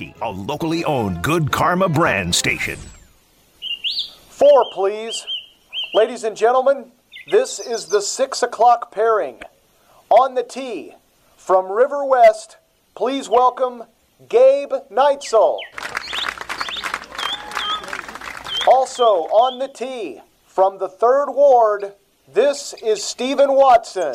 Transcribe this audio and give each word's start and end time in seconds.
A 0.00 0.30
locally 0.30 0.84
owned 0.84 1.22
Good 1.22 1.50
Karma 1.50 1.88
brand 1.88 2.32
station. 2.32 2.78
Four, 4.28 4.66
please. 4.72 5.26
Ladies 5.92 6.22
and 6.22 6.36
gentlemen, 6.36 6.92
this 7.30 7.58
is 7.58 7.86
the 7.86 8.00
six 8.00 8.42
o'clock 8.42 8.92
pairing. 8.92 9.40
On 10.08 10.34
the 10.34 10.44
tee, 10.44 10.94
from 11.36 11.70
River 11.70 12.04
West, 12.04 12.58
please 12.94 13.28
welcome 13.28 13.82
Gabe 14.28 14.72
Neitzel. 14.90 15.58
Also 18.68 19.04
on 19.04 19.58
the 19.58 19.68
tee, 19.68 20.20
from 20.46 20.78
the 20.78 20.88
third 20.88 21.30
ward, 21.30 21.92
this 22.32 22.72
is 22.84 23.02
Stephen 23.02 23.52
Watson. 23.52 24.14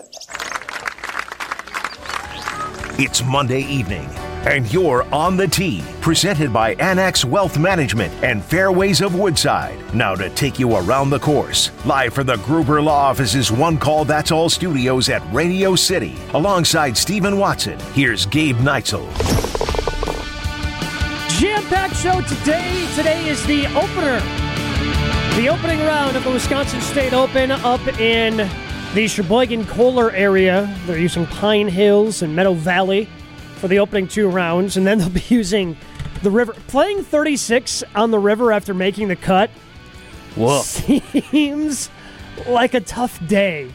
It's 2.98 3.22
Monday 3.24 3.64
evening, 3.64 4.08
and 4.46 4.72
you're 4.74 5.04
on 5.14 5.38
the 5.38 5.48
tee, 5.48 5.84
presented 6.02 6.52
by 6.52 6.74
Annex 6.76 7.24
Wealth 7.24 7.58
Management 7.58 8.14
and 8.24 8.44
Fairways 8.44 9.02
of 9.02 9.16
Woodside. 9.16 9.78
Now 9.94 10.16
to 10.16 10.30
take 10.32 10.60
you 10.60 10.76
around 10.76 11.10
the 11.10 11.20
course, 11.20 11.72
live 11.86 12.14
from 12.14 12.28
the 12.28 12.38
Gruber 12.38 12.82
Law 12.82 13.10
Office's 13.10 13.52
One 13.52 13.78
Call 13.78 14.06
That's 14.06 14.32
All 14.32 14.50
studios 14.50 15.10
at 15.10 15.22
Radio 15.34 15.76
City, 15.76 16.16
alongside 16.34 16.98
Stephen 16.98 17.38
Watson. 17.38 17.80
Here's 17.94 18.26
Gabe 18.26 18.58
Neitzel. 18.58 19.08
Jam-packed 21.40 21.96
show 21.96 22.22
today. 22.22 22.88
Today 22.96 23.28
is 23.28 23.46
the 23.46 23.66
opener, 23.76 24.20
the 25.36 25.48
opening 25.50 25.80
round 25.80 26.16
of 26.16 26.24
the 26.24 26.32
Wisconsin 26.32 26.80
State 26.82 27.14
Open 27.14 27.52
up 27.52 27.86
in 28.00 28.50
the 28.94 29.08
Sheboygan 29.08 29.66
Kohler 29.66 30.12
area. 30.12 30.74
They're 30.86 31.00
using 31.00 31.26
Pine 31.26 31.68
Hills 31.68 32.22
and 32.22 32.36
Meadow 32.36 32.54
Valley 32.54 33.10
for 33.64 33.70
the 33.70 33.80
opening 33.80 34.10
two 34.10 34.28
rounds, 34.28 34.76
and 34.76 34.86
then 34.86 34.98
they'll 34.98 35.10
be 35.24 35.24
using 35.30 35.78
the 36.22 36.30
river. 36.30 36.52
Playing 36.68 37.02
36 37.02 37.82
on 37.96 38.12
the 38.12 38.20
river 38.20 38.52
after 38.52 38.74
making 38.74 39.08
the 39.08 39.16
cut 39.16 39.50
Whoa. 40.36 40.60
seems 40.64 41.90
like 42.46 42.74
a 42.74 42.82
tough 42.82 43.26
day, 43.26 43.72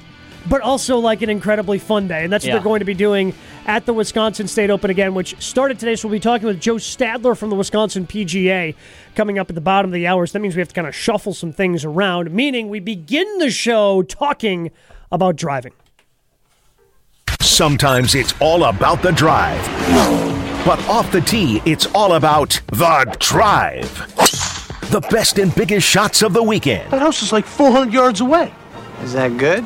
but 0.46 0.60
also 0.60 0.98
like 0.98 1.22
an 1.22 1.30
incredibly 1.30 1.78
fun 1.78 2.06
day. 2.06 2.22
And 2.22 2.30
that's 2.30 2.44
what 2.44 2.48
Yeah. 2.48 2.54
they're 2.56 2.64
going 2.64 2.80
to 2.80 2.84
be 2.84 2.92
doing 2.92 3.32
at 3.64 3.86
the 3.86 3.94
Wisconsin 3.94 4.46
State 4.46 4.68
Open 4.68 4.90
again, 4.90 5.14
which 5.14 5.40
started 5.40 5.78
today. 5.78 5.96
So 5.96 6.06
we'll 6.06 6.16
be 6.16 6.20
talking 6.20 6.46
with 6.46 6.60
Joe 6.60 6.74
Stadler 6.74 7.34
from 7.34 7.48
the 7.48 7.56
Wisconsin 7.56 8.06
PGA 8.06 8.74
coming 9.14 9.38
up 9.38 9.48
at 9.48 9.54
the 9.54 9.62
bottom 9.62 9.88
of 9.90 9.94
the 9.94 10.06
hours. 10.06 10.32
That 10.32 10.40
means 10.40 10.54
we 10.54 10.60
have 10.60 10.68
to 10.68 10.74
kind 10.74 10.86
of 10.86 10.94
shuffle 10.94 11.32
some 11.32 11.50
things 11.54 11.82
around, 11.82 12.30
meaning 12.30 12.68
we 12.68 12.80
begin 12.80 13.38
the 13.38 13.50
show 13.50 14.02
talking 14.02 14.70
about 15.10 15.36
driving. 15.36 15.72
Sometimes 17.48 18.14
it's 18.14 18.34
all 18.40 18.64
about 18.64 19.02
the 19.02 19.10
drive. 19.10 19.60
But 20.64 20.78
off 20.86 21.10
the 21.10 21.20
tee, 21.20 21.60
it's 21.64 21.86
all 21.94 22.12
about 22.12 22.60
the 22.66 23.16
drive. 23.18 23.90
The 24.90 25.00
best 25.10 25.38
and 25.38 25.52
biggest 25.54 25.86
shots 25.86 26.22
of 26.22 26.34
the 26.34 26.42
weekend. 26.42 26.92
That 26.92 27.00
house 27.00 27.22
is 27.22 27.32
like 27.32 27.46
400 27.46 27.92
yards 27.92 28.20
away. 28.20 28.52
Is 29.02 29.14
that 29.14 29.36
good? 29.38 29.64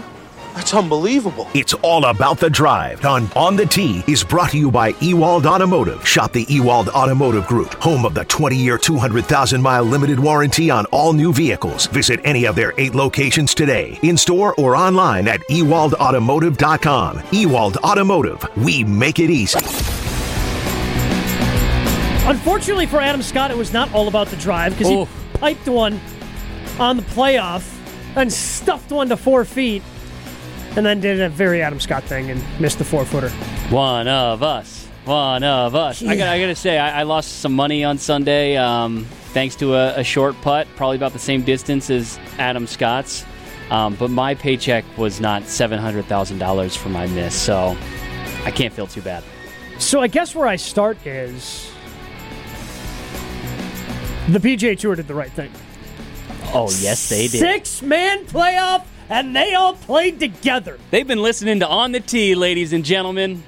That's 0.54 0.74
unbelievable. 0.74 1.48
It's 1.54 1.72
all 1.74 2.04
about 2.04 2.38
the 2.38 2.50
drive 2.50 3.04
on 3.06 3.26
On 3.34 3.56
the 3.56 3.64
Tee 3.64 4.04
is 4.06 4.22
brought 4.22 4.50
to 4.50 4.58
you 4.58 4.70
by 4.70 4.88
Ewald 5.00 5.46
Automotive. 5.46 6.06
Shop 6.06 6.32
the 6.32 6.44
Ewald 6.48 6.88
Automotive 6.90 7.46
Group, 7.46 7.72
home 7.74 8.04
of 8.04 8.12
the 8.12 8.24
20-year, 8.26 8.76
200,000-mile 8.76 9.84
limited 9.84 10.20
warranty 10.20 10.70
on 10.70 10.84
all 10.86 11.14
new 11.14 11.32
vehicles. 11.32 11.86
Visit 11.86 12.20
any 12.24 12.44
of 12.46 12.54
their 12.54 12.74
eight 12.76 12.94
locations 12.94 13.54
today, 13.54 13.98
in-store 14.02 14.54
or 14.58 14.76
online 14.76 15.26
at 15.26 15.40
ewaldautomotive.com. 15.48 17.22
Ewald 17.32 17.76
Automotive, 17.78 18.44
we 18.58 18.84
make 18.84 19.18
it 19.20 19.30
easy. 19.30 19.58
Unfortunately 22.24 22.86
for 22.86 23.00
Adam 23.00 23.22
Scott, 23.22 23.50
it 23.50 23.56
was 23.56 23.72
not 23.72 23.92
all 23.94 24.06
about 24.06 24.28
the 24.28 24.36
drive 24.36 24.72
because 24.72 24.88
he 24.88 24.96
Oh. 24.96 25.08
piped 25.34 25.66
one 25.66 25.98
on 26.78 26.96
the 26.98 27.02
playoff 27.02 27.64
and 28.16 28.32
stuffed 28.32 28.92
one 28.92 29.08
to 29.08 29.16
four 29.16 29.44
feet, 29.44 29.82
and 30.76 30.86
then 30.86 31.00
did 31.00 31.20
a 31.20 31.28
very 31.28 31.62
Adam 31.62 31.80
Scott 31.80 32.04
thing 32.04 32.30
and 32.30 32.42
missed 32.60 32.78
the 32.78 32.84
four 32.84 33.04
footer. 33.04 33.30
One 33.70 34.08
of 34.08 34.42
us. 34.42 34.86
One 35.04 35.42
of 35.42 35.74
us. 35.74 36.02
I 36.02 36.16
got. 36.16 36.28
I 36.28 36.40
got 36.40 36.46
to 36.46 36.54
say, 36.54 36.78
I, 36.78 37.00
I 37.00 37.02
lost 37.02 37.40
some 37.40 37.52
money 37.54 37.82
on 37.82 37.98
Sunday, 37.98 38.56
um, 38.56 39.04
thanks 39.32 39.56
to 39.56 39.74
a, 39.74 39.98
a 39.98 40.04
short 40.04 40.40
putt, 40.42 40.68
probably 40.76 40.96
about 40.96 41.12
the 41.12 41.18
same 41.18 41.42
distance 41.42 41.90
as 41.90 42.20
Adam 42.38 42.66
Scott's. 42.68 43.24
Um, 43.70 43.94
but 43.96 44.10
my 44.10 44.34
paycheck 44.34 44.84
was 44.96 45.20
not 45.20 45.44
seven 45.44 45.78
hundred 45.78 46.04
thousand 46.04 46.38
dollars 46.38 46.76
for 46.76 46.88
my 46.88 47.06
miss, 47.08 47.34
so 47.34 47.76
I 48.44 48.50
can't 48.50 48.72
feel 48.72 48.86
too 48.86 49.02
bad. 49.02 49.24
So 49.78 50.00
I 50.00 50.06
guess 50.06 50.34
where 50.34 50.46
I 50.46 50.56
start 50.56 51.04
is 51.04 51.72
the 54.28 54.38
PGA 54.38 54.78
Tour 54.78 54.94
did 54.94 55.08
the 55.08 55.14
right 55.14 55.32
thing. 55.32 55.50
Oh 56.54 56.70
yes, 56.80 57.08
they 57.08 57.22
did. 57.28 57.40
Six 57.40 57.82
man 57.82 58.24
playoff, 58.26 58.84
and 59.12 59.36
they 59.36 59.54
all 59.54 59.74
played 59.74 60.18
together. 60.18 60.78
They've 60.90 61.06
been 61.06 61.22
listening 61.22 61.60
to 61.60 61.68
On 61.68 61.92
the 61.92 62.00
Tee, 62.00 62.34
ladies 62.34 62.72
and 62.72 62.84
gentlemen. 62.84 63.42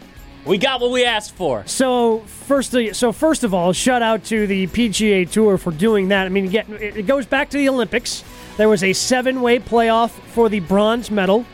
We 0.45 0.59
got 0.59 0.81
what 0.83 0.91
we 0.91 1.07
asked 1.07 1.35
for. 1.35 1.63
So 1.67 2.19
first, 2.21 2.75
so 2.93 3.13
first 3.13 3.45
of 3.45 3.55
all, 3.55 3.73
shout 3.73 4.03
out 4.03 4.25
to 4.25 4.47
the 4.47 4.67
PGA 4.67 5.29
Tour 5.31 5.57
for 5.57 5.71
doing 5.73 6.09
that. 6.09 6.27
I 6.27 6.29
mean, 6.29 6.55
it 6.55 7.07
goes 7.07 7.25
back 7.25 7.49
to 7.51 7.57
the 7.57 7.69
Olympics. 7.71 8.23
There 8.59 8.69
was 8.69 8.85
a 8.85 8.93
seven-way 8.93 9.61
playoff 9.61 10.11
for 10.11 10.51
the 10.51 10.61
bronze 10.61 11.11
medal, 11.11 11.47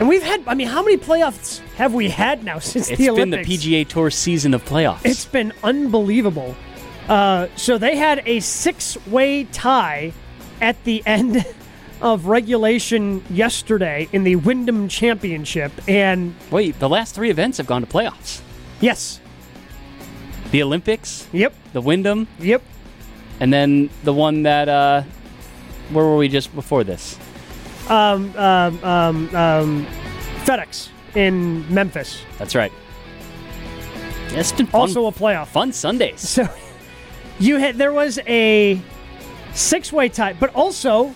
and 0.00 0.08
we've 0.08 0.22
had. 0.24 0.42
I 0.48 0.54
mean, 0.54 0.66
how 0.66 0.82
many 0.82 0.96
playoffs 0.96 1.60
have 1.76 1.94
we 1.94 2.08
had 2.08 2.42
now 2.42 2.58
since 2.72 2.90
It's 2.90 2.98
the 2.98 3.06
been 3.06 3.14
Olympics? 3.32 3.48
the 3.48 3.56
PGA 3.84 3.88
Tour 3.88 4.10
season 4.10 4.52
of 4.52 4.64
playoffs. 4.64 5.04
It's 5.04 5.24
been 5.24 5.52
unbelievable. 5.62 6.56
Uh, 7.08 7.46
so 7.54 7.78
they 7.78 7.96
had 7.96 8.22
a 8.26 8.40
six-way 8.40 9.44
tie 9.44 10.12
at 10.60 10.82
the 10.84 11.02
end 11.06 11.46
of 12.04 12.26
regulation 12.26 13.24
yesterday 13.30 14.06
in 14.12 14.22
the 14.24 14.36
Wyndham 14.36 14.88
Championship, 14.88 15.72
and 15.88 16.34
Wait, 16.50 16.78
the 16.78 16.88
last 16.88 17.14
three 17.14 17.30
events 17.30 17.56
have 17.58 17.66
gone 17.66 17.80
to 17.80 17.86
playoffs. 17.88 18.42
yes, 18.80 19.20
The 20.50 20.62
Olympics, 20.62 21.26
yep, 21.32 21.54
the 21.72 21.80
Wyndham, 21.80 22.28
yep. 22.38 22.62
and 23.40 23.50
then 23.52 23.88
the 24.04 24.12
one 24.12 24.42
that 24.42 24.68
uh, 24.68 25.02
where 25.90 26.04
were 26.04 26.16
we 26.18 26.28
just 26.28 26.54
before 26.54 26.84
this? 26.84 27.18
um, 27.88 28.34
um, 28.36 28.84
um, 28.84 29.34
um, 29.36 29.86
FedEx 30.44 30.90
in 31.14 31.64
Memphis. 31.72 32.20
That's 32.38 32.54
right. 32.54 32.72
It's 34.28 34.52
been 34.52 34.66
fun, 34.66 34.80
Also 34.82 35.06
a 35.06 35.12
playoff. 35.12 35.46
fun 35.48 35.72
Sundays. 35.72 36.20
So 36.20 36.46
you 37.38 37.56
had 37.56 37.76
there 37.76 37.92
was 37.92 38.18
a 38.26 38.80
six-way 39.54 40.08
tie, 40.10 40.32
but 40.34 40.54
also 40.54 41.14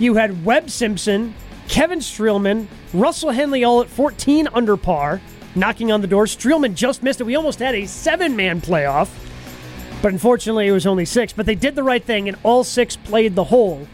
you 0.00 0.14
had 0.14 0.44
Webb 0.44 0.68
Simpson, 0.70 1.32
Kevin 1.68 2.00
Streelman, 2.00 2.66
Russell 2.92 3.30
Henley 3.30 3.62
all 3.62 3.80
at 3.80 3.88
14 3.88 4.48
under 4.52 4.76
par, 4.76 5.20
knocking 5.54 5.92
on 5.92 6.00
the 6.00 6.06
door. 6.08 6.24
Streelman 6.24 6.74
just 6.74 7.02
missed 7.04 7.20
it. 7.20 7.24
We 7.24 7.36
almost 7.36 7.60
had 7.60 7.74
a 7.76 7.86
seven-man 7.86 8.60
playoff, 8.60 9.08
but 10.02 10.12
unfortunately 10.12 10.66
it 10.66 10.72
was 10.72 10.86
only 10.86 11.04
six. 11.04 11.32
But 11.32 11.46
they 11.46 11.54
did 11.54 11.76
the 11.76 11.82
right 11.84 12.02
thing, 12.02 12.28
and 12.28 12.36
all 12.42 12.64
six 12.64 12.96
played 12.96 13.34
the 13.36 13.44
hole. 13.44 13.86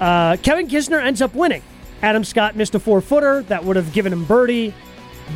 Uh, 0.00 0.36
Kevin 0.42 0.68
Kisner 0.68 1.02
ends 1.02 1.22
up 1.22 1.34
winning. 1.34 1.62
Adam 2.02 2.24
Scott 2.24 2.54
missed 2.56 2.74
a 2.74 2.78
four-footer 2.78 3.42
that 3.44 3.64
would 3.64 3.76
have 3.76 3.92
given 3.94 4.12
him 4.12 4.24
birdie. 4.26 4.74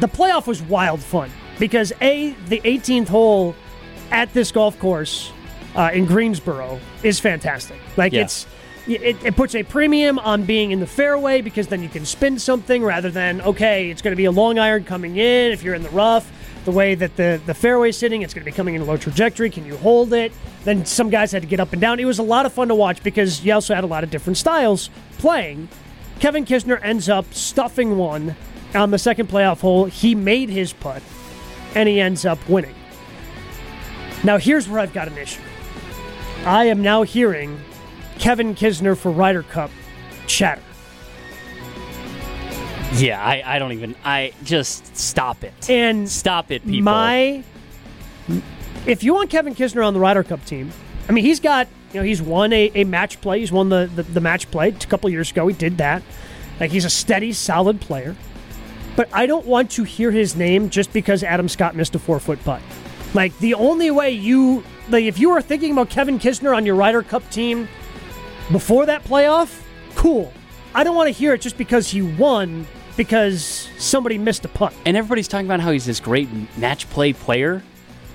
The 0.00 0.08
playoff 0.08 0.46
was 0.46 0.60
wild 0.62 1.00
fun 1.00 1.30
because 1.58 1.92
a 2.02 2.30
the 2.48 2.60
18th 2.60 3.08
hole 3.08 3.54
at 4.10 4.32
this 4.34 4.52
golf 4.52 4.78
course 4.78 5.32
uh, 5.74 5.90
in 5.94 6.04
Greensboro 6.04 6.78
is 7.02 7.18
fantastic. 7.18 7.78
Like 7.96 8.12
Yeah. 8.12 8.22
it's 8.22 8.46
it, 8.86 9.24
it 9.24 9.36
puts 9.36 9.54
a 9.54 9.62
premium 9.62 10.18
on 10.18 10.44
being 10.44 10.70
in 10.70 10.80
the 10.80 10.86
fairway 10.86 11.40
because 11.40 11.68
then 11.68 11.82
you 11.82 11.88
can 11.88 12.04
spin 12.04 12.38
something 12.38 12.82
rather 12.82 13.10
than 13.10 13.40
okay, 13.42 13.90
it's 13.90 14.02
going 14.02 14.12
to 14.12 14.16
be 14.16 14.24
a 14.24 14.30
long 14.30 14.58
iron 14.58 14.84
coming 14.84 15.16
in 15.16 15.52
if 15.52 15.62
you're 15.62 15.74
in 15.74 15.82
the 15.82 15.90
rough. 15.90 16.30
The 16.64 16.70
way 16.72 16.94
that 16.94 17.16
the 17.16 17.40
the 17.46 17.54
fairway's 17.54 17.96
sitting, 17.96 18.22
it's 18.22 18.34
going 18.34 18.44
to 18.44 18.50
be 18.50 18.54
coming 18.54 18.74
in 18.74 18.82
a 18.82 18.84
low 18.84 18.96
trajectory. 18.96 19.50
Can 19.50 19.64
you 19.64 19.76
hold 19.78 20.12
it? 20.12 20.32
Then 20.64 20.84
some 20.84 21.08
guys 21.08 21.32
had 21.32 21.42
to 21.42 21.48
get 21.48 21.58
up 21.60 21.72
and 21.72 21.80
down. 21.80 22.00
It 22.00 22.04
was 22.04 22.18
a 22.18 22.22
lot 22.22 22.44
of 22.44 22.52
fun 22.52 22.68
to 22.68 22.74
watch 22.74 23.02
because 23.02 23.44
you 23.44 23.52
also 23.52 23.74
had 23.74 23.84
a 23.84 23.86
lot 23.86 24.04
of 24.04 24.10
different 24.10 24.36
styles 24.36 24.90
playing. 25.18 25.68
Kevin 26.18 26.44
Kisner 26.44 26.78
ends 26.82 27.08
up 27.08 27.32
stuffing 27.32 27.96
one 27.96 28.36
on 28.74 28.90
the 28.90 28.98
second 28.98 29.28
playoff 29.28 29.60
hole. 29.60 29.86
He 29.86 30.14
made 30.14 30.50
his 30.50 30.72
putt, 30.72 31.02
and 31.74 31.88
he 31.88 31.98
ends 31.98 32.26
up 32.26 32.38
winning. 32.46 32.74
Now, 34.22 34.36
here's 34.36 34.68
where 34.68 34.80
I've 34.80 34.92
got 34.92 35.08
an 35.08 35.16
issue. 35.16 35.40
I 36.44 36.66
am 36.66 36.82
now 36.82 37.02
hearing 37.02 37.58
Kevin 38.20 38.54
Kisner 38.54 38.96
for 38.96 39.10
Ryder 39.10 39.42
Cup 39.42 39.70
chatter. 40.26 40.62
Yeah, 42.94 43.22
I, 43.22 43.42
I 43.44 43.58
don't 43.58 43.72
even. 43.72 43.96
I 44.04 44.32
just 44.44 44.96
stop 44.96 45.42
it. 45.42 45.70
And 45.70 46.08
Stop 46.08 46.50
it, 46.50 46.62
people. 46.64 46.82
my, 46.82 47.42
if 48.86 49.02
you 49.02 49.14
want 49.14 49.30
Kevin 49.30 49.54
Kisner 49.54 49.84
on 49.86 49.94
the 49.94 50.00
Ryder 50.00 50.22
Cup 50.22 50.44
team, 50.44 50.70
I 51.08 51.12
mean, 51.12 51.24
he's 51.24 51.40
got, 51.40 51.66
you 51.92 52.00
know, 52.00 52.04
he's 52.04 52.20
won 52.20 52.52
a, 52.52 52.70
a 52.74 52.84
match 52.84 53.20
play. 53.20 53.40
He's 53.40 53.52
won 53.52 53.68
the, 53.68 53.90
the, 53.94 54.02
the 54.02 54.20
match 54.20 54.50
play 54.50 54.68
a 54.68 54.72
couple 54.72 55.08
years 55.08 55.30
ago. 55.30 55.48
He 55.48 55.54
did 55.54 55.78
that. 55.78 56.02
Like, 56.60 56.70
he's 56.70 56.84
a 56.84 56.90
steady, 56.90 57.32
solid 57.32 57.80
player. 57.80 58.16
But 58.96 59.08
I 59.12 59.26
don't 59.26 59.46
want 59.46 59.70
to 59.72 59.84
hear 59.84 60.10
his 60.10 60.36
name 60.36 60.68
just 60.68 60.92
because 60.92 61.22
Adam 61.22 61.48
Scott 61.48 61.74
missed 61.74 61.94
a 61.94 61.98
four 61.98 62.20
foot 62.20 62.42
putt. 62.44 62.60
Like 63.14 63.36
the 63.38 63.54
only 63.54 63.90
way 63.90 64.10
you 64.10 64.62
like 64.88 65.04
if 65.04 65.18
you 65.18 65.30
are 65.30 65.40
thinking 65.40 65.72
about 65.72 65.90
Kevin 65.90 66.18
Kisner 66.18 66.54
on 66.54 66.66
your 66.66 66.74
Ryder 66.74 67.02
Cup 67.02 67.28
team 67.30 67.68
before 68.52 68.86
that 68.86 69.04
playoff, 69.04 69.62
cool. 69.94 70.32
I 70.74 70.84
don't 70.84 70.94
want 70.96 71.08
to 71.08 71.12
hear 71.12 71.34
it 71.34 71.40
just 71.40 71.58
because 71.58 71.88
he 71.88 72.02
won 72.02 72.66
because 72.96 73.68
somebody 73.78 74.18
missed 74.18 74.44
a 74.44 74.48
putt. 74.48 74.72
And 74.84 74.96
everybody's 74.96 75.28
talking 75.28 75.46
about 75.46 75.60
how 75.60 75.70
he's 75.72 75.86
this 75.86 76.00
great 76.00 76.28
match 76.56 76.88
play 76.90 77.12
player. 77.12 77.62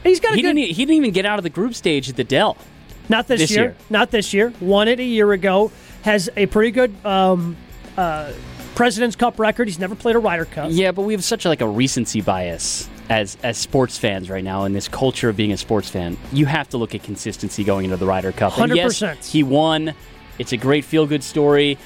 He's 0.04 0.20
got 0.20 0.34
a 0.34 0.36
He 0.36 0.42
good 0.42 0.54
didn't. 0.54 0.70
He 0.76 0.86
didn't 0.86 0.96
even 0.96 1.12
get 1.12 1.26
out 1.26 1.40
of 1.40 1.44
the 1.44 1.50
group 1.50 1.74
stage 1.74 2.10
at 2.10 2.16
the 2.16 2.24
Dell. 2.24 2.58
not 3.10 3.28
this, 3.28 3.42
this 3.42 3.52
year, 3.52 3.62
year. 3.64 3.76
not 3.90 4.12
this 4.12 4.34
year. 4.34 4.54
Won 4.62 4.88
it 4.88 5.00
a 5.00 5.04
year 5.04 5.32
ago. 5.32 5.72
Has 6.04 6.30
a 6.38 6.46
pretty 6.46 6.72
good 6.72 6.94
um, 7.06 7.58
uh, 7.98 8.32
President's 8.76 9.16
Cup 9.16 9.40
record. 9.40 9.68
He's 9.68 9.80
never 9.80 9.96
played 9.96 10.16
a 10.16 10.20
Ryder 10.20 10.46
Cup. 10.46 10.68
Yeah, 10.72 10.92
but 10.92 11.02
we 11.04 11.14
have 11.14 11.24
such 11.24 11.46
like 11.46 11.62
a 11.62 11.68
recency 11.68 12.22
bias 12.22 12.88
as 13.10 13.38
as 13.44 13.58
sports 13.58 13.98
fans 13.98 14.30
right 14.30 14.44
now 14.44 14.66
in 14.66 14.74
this 14.74 14.88
culture 14.88 15.30
of 15.30 15.36
being 15.36 15.52
a 15.52 15.58
sports 15.58 15.90
fan. 15.90 16.18
You 16.32 16.46
have 16.46 16.70
to 16.70 16.78
look 16.78 16.94
at 16.94 17.02
consistency 17.04 17.64
going 17.64 17.86
into 17.86 17.98
the 17.98 18.06
Ryder 18.06 18.32
Cup. 18.32 18.54
Yes, 18.58 19.00
100%. 19.02 19.26
he 19.32 19.42
won. 19.44 19.96
It's 20.40 20.52
a 20.52 20.58
great 20.58 20.86
feel 20.86 21.06
good 21.06 21.24
story. 21.24 21.78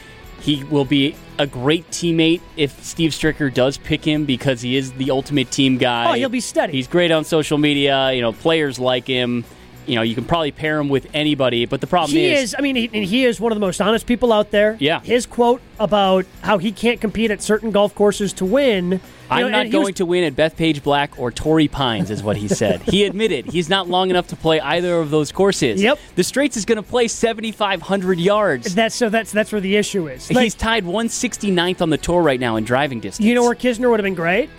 He 0.42 0.64
will 0.64 0.86
be 0.86 1.16
a 1.38 1.46
great 1.46 1.90
teammate 1.92 2.42
if 2.56 2.84
Steve 2.84 3.12
Stricker 3.12 3.54
does 3.54 3.78
pick 3.78 4.06
him 4.06 4.26
because 4.26 4.62
he 4.62 4.76
is 4.76 4.94
the 4.94 5.12
ultimate 5.12 5.52
team 5.52 5.78
guy. 5.78 6.10
Oh, 6.10 6.14
he'll 6.14 6.30
be 6.30 6.40
steady. 6.40 6.74
He's 6.74 6.88
great 6.88 7.12
on 7.12 7.26
social 7.26 7.58
media. 7.58 8.12
You 8.14 8.22
know, 8.22 8.32
players 8.32 8.80
like 8.80 9.06
him. 9.06 9.44
You 9.90 9.96
know, 9.96 10.02
you 10.04 10.14
can 10.16 10.24
probably 10.26 10.52
pair 10.52 10.80
him 10.80 10.88
with 10.88 11.08
anybody, 11.14 11.66
but 11.66 11.82
the 11.82 11.88
problem 11.88 12.16
He 12.16 12.28
is, 12.28 12.44
is. 12.50 12.56
I 12.58 12.62
mean, 12.62 12.76
he, 12.76 12.90
and 12.94 13.04
he 13.04 13.26
is 13.26 13.40
one 13.42 13.52
of 13.52 13.56
the 13.56 13.60
most 13.60 13.82
honest 13.82 14.06
people 14.06 14.32
out 14.32 14.52
there. 14.52 14.78
Yeah. 14.80 15.00
His 15.02 15.26
quote 15.26 15.62
about 15.80 16.26
how 16.42 16.60
he 16.60 16.72
can't 16.72 17.02
compete 17.02 17.32
at 17.32 17.42
certain 17.42 17.72
golf 17.72 17.96
courses 17.96 18.32
to 18.34 18.46
win. 18.46 19.02
I'm 19.32 19.42
know, 19.42 19.50
not 19.50 19.72
going 19.72 19.86
was- 19.88 19.96
to 19.96 20.06
win 20.06 20.24
at 20.24 20.36
Bethpage 20.36 20.84
Black 20.84 21.18
or 21.18 21.32
Torrey 21.32 21.68
Pines, 21.68 22.12
is 22.12 22.22
what 22.22 22.38
he 22.38 22.48
said. 22.48 22.82
he 22.84 23.04
admitted 23.04 23.46
he's 23.48 23.68
not 23.70 23.88
long 23.88 24.10
enough 24.12 24.28
to 24.28 24.36
play 24.36 24.60
either 24.60 24.98
of 25.00 25.10
those 25.10 25.32
courses. 25.32 25.82
Yep. 25.82 25.98
The 26.16 26.24
Straits 26.24 26.56
is 26.58 26.66
going 26.66 26.76
to 26.78 26.84
play 26.88 27.08
7,500 27.08 28.20
yards. 28.20 28.76
That's 28.76 28.94
so. 28.96 29.10
That's 29.10 29.32
that's 29.32 29.52
where 29.52 29.62
the 29.62 29.76
issue 29.76 30.08
is. 30.08 30.32
Like, 30.32 30.44
he's 30.44 30.56
tied 30.56 30.84
169th 30.86 31.82
on 31.82 31.90
the 31.90 31.98
tour 31.98 32.22
right 32.22 32.40
now 32.40 32.56
in 32.58 32.64
driving 32.64 33.00
distance. 33.00 33.26
you 33.26 33.34
know 33.36 33.44
where 33.44 33.56
Kisner 33.56 33.90
would 33.90 34.00
have 34.00 34.06
been 34.06 34.14
great 34.16 34.50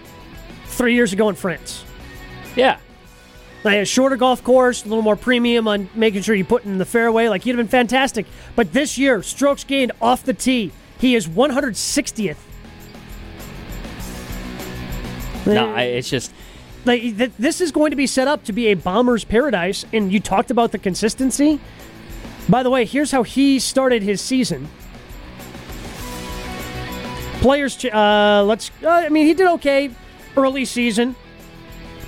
three 0.66 0.94
years 0.94 1.12
ago 1.12 1.28
in 1.28 1.34
France. 1.36 1.84
Yeah. 2.56 2.78
Like 3.62 3.78
a 3.78 3.84
shorter 3.84 4.16
golf 4.16 4.42
course, 4.42 4.84
a 4.84 4.88
little 4.88 5.02
more 5.02 5.16
premium 5.16 5.68
on 5.68 5.90
making 5.94 6.22
sure 6.22 6.34
you 6.34 6.44
put 6.44 6.64
in 6.64 6.78
the 6.78 6.86
fairway. 6.86 7.28
Like 7.28 7.42
he'd 7.42 7.50
have 7.50 7.58
been 7.58 7.68
fantastic. 7.68 8.26
But 8.56 8.72
this 8.72 8.96
year, 8.96 9.22
strokes 9.22 9.64
gained 9.64 9.92
off 10.00 10.24
the 10.24 10.32
tee, 10.32 10.72
he 10.98 11.14
is 11.14 11.28
160th. 11.28 12.36
No, 15.46 15.74
I, 15.74 15.82
it's 15.82 16.08
just 16.08 16.32
like 16.84 17.00
th- 17.00 17.32
this 17.38 17.60
is 17.60 17.72
going 17.72 17.90
to 17.90 17.96
be 17.96 18.06
set 18.06 18.28
up 18.28 18.44
to 18.44 18.52
be 18.52 18.68
a 18.68 18.74
bomber's 18.74 19.24
paradise 19.24 19.84
and 19.92 20.12
you 20.12 20.20
talked 20.20 20.50
about 20.50 20.72
the 20.72 20.78
consistency 20.78 21.60
by 22.48 22.62
the 22.62 22.70
way 22.70 22.84
here's 22.84 23.10
how 23.10 23.22
he 23.22 23.58
started 23.58 24.02
his 24.02 24.20
season 24.20 24.68
players 27.40 27.84
uh, 27.86 28.42
let's 28.46 28.70
uh, 28.82 28.88
i 28.88 29.08
mean 29.08 29.26
he 29.26 29.34
did 29.34 29.46
okay 29.46 29.90
early 30.36 30.64
season 30.64 31.14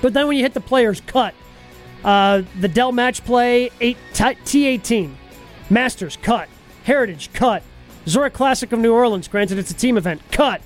but 0.00 0.12
then 0.12 0.26
when 0.26 0.37
you 0.37 0.43
hit 0.43 0.55
the 0.55 0.60
players 0.60 1.00
cut 1.06 1.34
uh, 2.04 2.43
the 2.60 2.69
dell 2.69 2.93
match 2.93 3.25
play 3.25 3.70
8 3.81 3.96
t- 4.12 4.25
t18 4.25 5.12
masters 5.70 6.16
cut 6.20 6.49
heritage 6.84 7.32
cut 7.32 7.62
zurich 8.06 8.32
classic 8.32 8.72
of 8.72 8.78
new 8.81 8.93
orleans 8.93 9.28
granted 9.28 9.58
it's 9.58 9.70
a 9.70 9.75
team 9.75 9.96
event 9.96 10.20
cut 10.31 10.60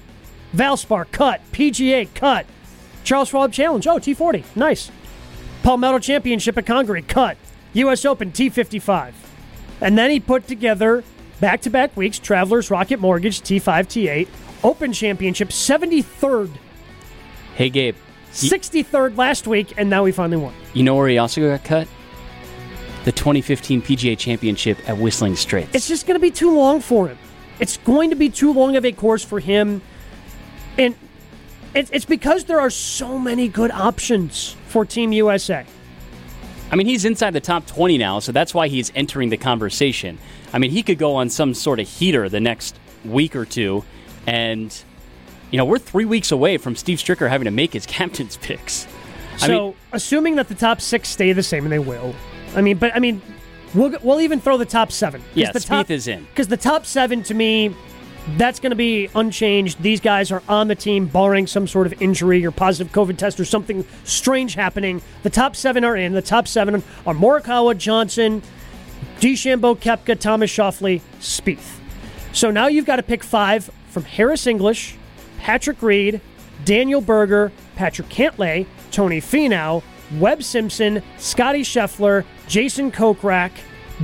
valspar 0.55 1.11
cut 1.11 1.41
pga 1.53 2.09
cut 2.15 2.47
Charles 3.07 3.29
Schwab 3.29 3.53
Challenge. 3.53 3.87
Oh, 3.87 3.99
T40. 3.99 4.45
Nice. 4.57 4.91
Palmetto 5.63 6.01
Championship 6.01 6.59
at 6.59 6.67
Congaree. 6.67 7.03
Cut. 7.03 7.39
U.S. 7.73 8.05
Open 8.05 8.33
T55. 8.33 9.13
And 9.81 9.97
then 9.97 10.11
he 10.11 10.19
put 10.19 10.49
together 10.49 11.05
back 11.41 11.61
to 11.63 11.71
back 11.71 11.97
weeks 11.97 12.19
Travelers, 12.19 12.71
Rocket 12.71 12.99
Mortgage, 12.99 13.43
T5, 13.43 13.63
T8. 13.63 14.29
Open 14.65 14.93
Championship, 14.93 15.51
73rd. 15.51 16.51
hey 17.55 17.71
Gabe. 17.71 17.95
You, 18.43 18.51
63rd 18.51 19.17
last 19.17 19.47
week, 19.47 19.75
and 19.77 19.89
now 19.89 20.05
we 20.05 20.13
finally 20.13 20.43
won. 20.43 20.55
you 20.75 20.83
know 20.83 20.95
where 20.95 21.09
he 21.09 21.19
also 21.19 21.41
got 21.41 21.65
cut? 21.65 21.89
The 23.05 23.13
2015 23.13 23.83
PGA 23.83 24.19
Championship 24.19 24.79
at 24.89 24.99
Whistling 24.99 25.37
Straits. 25.37 25.75
It's 25.75 25.89
just 25.89 26.07
going 26.07 26.17
to 26.17 26.21
be 26.21 26.31
too 26.31 26.55
long 26.55 26.81
for 26.81 27.09
him. 27.09 27.19
It's 27.61 27.77
going 27.79 28.11
to 28.11 28.17
be 28.17 28.29
too 28.29 28.53
long 28.53 28.77
of 28.77 28.85
a 28.85 28.93
course 28.93 29.25
for 29.25 29.41
him. 29.41 29.81
And 30.77 30.95
it's, 31.75 31.91
it's 31.91 32.05
because 32.05 32.45
there 32.45 32.61
are 32.61 32.71
so 32.71 33.19
many 33.19 33.49
good 33.49 33.71
options 33.71 34.57
for 34.67 34.85
Team 34.85 35.13
USA. 35.13 35.65
I 36.71 36.77
mean, 36.77 36.87
he's 36.87 37.05
inside 37.05 37.31
the 37.31 37.41
top 37.41 37.67
20 37.67 37.97
now, 37.97 38.19
so 38.19 38.33
that's 38.33 38.53
why 38.53 38.69
he's 38.69 38.91
entering 38.95 39.29
the 39.29 39.37
conversation. 39.37 40.19
I 40.53 40.59
mean, 40.59 40.73
he 40.73 40.83
could 40.83 40.99
go 40.99 41.15
on 41.15 41.31
some 41.31 41.55
sort 41.55 41.79
of 41.79 41.89
heater 41.89 42.29
the 42.29 42.41
next 42.41 42.77
week 43.05 43.37
or 43.37 43.45
two, 43.45 43.85
and, 44.27 44.77
you 45.51 45.59
know, 45.59 45.65
we're 45.65 45.79
three 45.79 46.05
weeks 46.05 46.33
away 46.33 46.59
from 46.59 46.77
Steve 46.77 46.99
Stricker 46.99 47.29
having 47.29 47.45
to 47.47 47.51
make 47.51 47.73
his 47.73 47.87
captain's 47.99 48.37
picks. 48.37 48.87
I 49.35 49.47
So, 49.47 49.49
mean, 49.67 49.75
assuming 49.93 50.37
that 50.37 50.49
the 50.49 50.55
top 50.55 50.81
six 50.81 51.09
stay 51.09 51.33
the 51.33 51.43
same, 51.43 51.65
and 51.65 51.73
they 51.73 51.79
will, 51.79 52.15
I 52.55 52.63
mean, 52.63 52.79
but 52.79 52.95
I 52.95 52.99
mean, 52.99 53.21
we'll 53.75 53.95
we'll 54.03 54.21
even 54.21 54.41
throw 54.41 54.57
the 54.57 54.65
top 54.65 54.91
seven. 54.93 55.23
Yeah, 55.35 55.53
the 55.53 55.61
top, 55.61 55.87
Spieth 55.87 55.91
is 55.91 56.09
in. 56.09 56.25
because 56.25 56.49
the 56.49 56.57
top 56.57 56.87
seven 56.87 57.23
to 57.25 57.35
me, 57.35 57.75
that's 58.39 58.59
going 58.61 58.71
to 58.71 58.77
be 58.77 59.09
unchanged. 59.15 59.81
These 59.83 60.01
guys 60.01 60.33
are 60.33 60.43
on 60.49 60.69
the 60.69 60.75
team, 60.75 61.07
barring 61.07 61.47
some 61.47 61.67
sort 61.69 61.87
of 61.87 62.01
injury 62.03 62.45
or 62.47 62.51
positive 62.51 62.93
COVID 62.93 63.19
test 63.19 63.39
or 63.39 63.45
something 63.45 63.85
strange 64.05 64.55
happening. 64.55 65.03
The 65.23 65.31
top 65.31 65.55
seven 65.55 65.85
are 65.85 65.97
in. 65.97 66.13
The 66.13 66.23
top 66.23 66.49
seven 66.49 66.77
are 67.07 67.15
Morikawa, 67.15 67.77
Johnson, 67.77 68.43
DeChambeau, 69.21 69.77
Koepka, 69.79 70.19
Thomas 70.19 70.51
Schauffele, 70.51 71.01
Spieth. 71.21 71.79
So 72.33 72.51
now 72.51 72.67
you've 72.67 72.87
got 72.87 72.97
to 72.97 73.03
pick 73.03 73.23
five 73.23 73.71
from 73.91 74.05
Harris 74.05 74.47
English, 74.47 74.97
Patrick 75.47 75.81
Reed, 75.81 76.21
Daniel 76.65 77.01
Berger, 77.01 77.53
Patrick 77.77 78.09
Cantlay, 78.09 78.67
Tony 78.91 79.21
Finau, 79.21 79.81
Webb 80.19 80.43
Simpson, 80.43 81.05
Scotty 81.19 81.63
Scheffler, 81.63 82.25
Jason 82.49 82.91
Kokrak, 82.91 83.53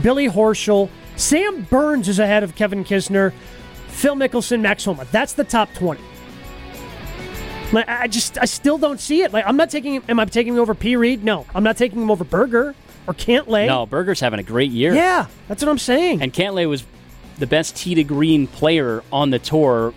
Billy 0.04 0.28
Horschel, 0.28 0.88
Sam 1.16 1.62
Burns 1.62 2.08
is 2.08 2.20
ahead 2.20 2.44
of 2.44 2.54
Kevin 2.54 2.84
Kisner, 2.84 3.32
Phil 3.88 4.14
Mickelson, 4.14 4.60
Max 4.60 4.84
Homa. 4.84 5.04
That's 5.10 5.32
the 5.32 5.42
top 5.42 5.68
20. 5.74 6.00
Like, 7.72 7.88
I 7.88 8.06
just, 8.06 8.38
I 8.38 8.44
still 8.44 8.78
don't 8.78 9.00
see 9.00 9.22
it. 9.22 9.32
Like, 9.32 9.44
I'm 9.44 9.56
not 9.56 9.68
taking, 9.68 10.00
am 10.08 10.20
I 10.20 10.26
taking 10.26 10.54
him 10.54 10.60
over 10.60 10.76
P. 10.76 10.94
Reed? 10.94 11.24
No. 11.24 11.44
I'm 11.56 11.64
not 11.64 11.76
taking 11.76 12.00
him 12.00 12.12
over 12.12 12.22
Berger 12.22 12.72
or 13.08 13.14
Cantlay. 13.14 13.66
no, 13.66 13.84
Berger's 13.84 14.20
having 14.20 14.38
a 14.38 14.44
great 14.44 14.70
year. 14.70 14.94
Yeah, 14.94 15.26
that's 15.48 15.60
what 15.60 15.72
I'm 15.72 15.78
saying. 15.78 16.22
And 16.22 16.32
Cantlay 16.32 16.68
was 16.68 16.84
the 17.38 17.48
best 17.48 17.74
tee 17.74 17.96
to 17.96 18.04
green 18.04 18.46
player 18.46 19.02
on 19.10 19.30
the 19.30 19.40
tour 19.40 19.92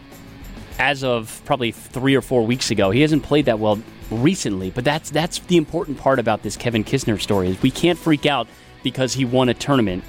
as 0.80 1.04
of 1.04 1.42
probably 1.46 1.72
three 1.72 2.16
or 2.16 2.22
four 2.22 2.46
weeks 2.46 2.72
ago. 2.72 2.92
He 2.92 3.02
hasn't 3.02 3.24
played 3.24 3.46
that 3.46 3.60
well 3.60 3.82
recently, 4.12 4.72
but 4.72 4.84
that's 4.84 5.10
that's 5.10 5.40
the 5.40 5.58
important 5.58 5.98
part 5.98 6.20
about 6.20 6.44
this 6.44 6.58
Kevin 6.58 6.84
Kisner 6.84 7.20
story 7.20 7.50
is 7.50 7.62
we 7.62 7.72
can't 7.72 7.98
freak 7.98 8.26
out 8.26 8.48
because 8.84 9.14
he 9.14 9.26
won 9.26 9.50
a 9.50 9.54
tournament 9.54 10.04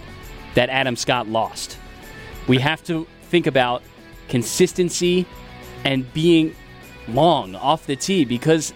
that 0.54 0.68
Adam 0.68 0.96
Scott 0.96 1.28
lost. 1.28 1.78
We 2.46 2.58
have 2.58 2.82
to 2.84 3.06
think 3.22 3.46
about 3.46 3.82
consistency 4.28 5.26
and 5.84 6.12
being 6.12 6.54
long 7.08 7.54
off 7.54 7.86
the 7.86 7.96
tee 7.96 8.24
because 8.24 8.72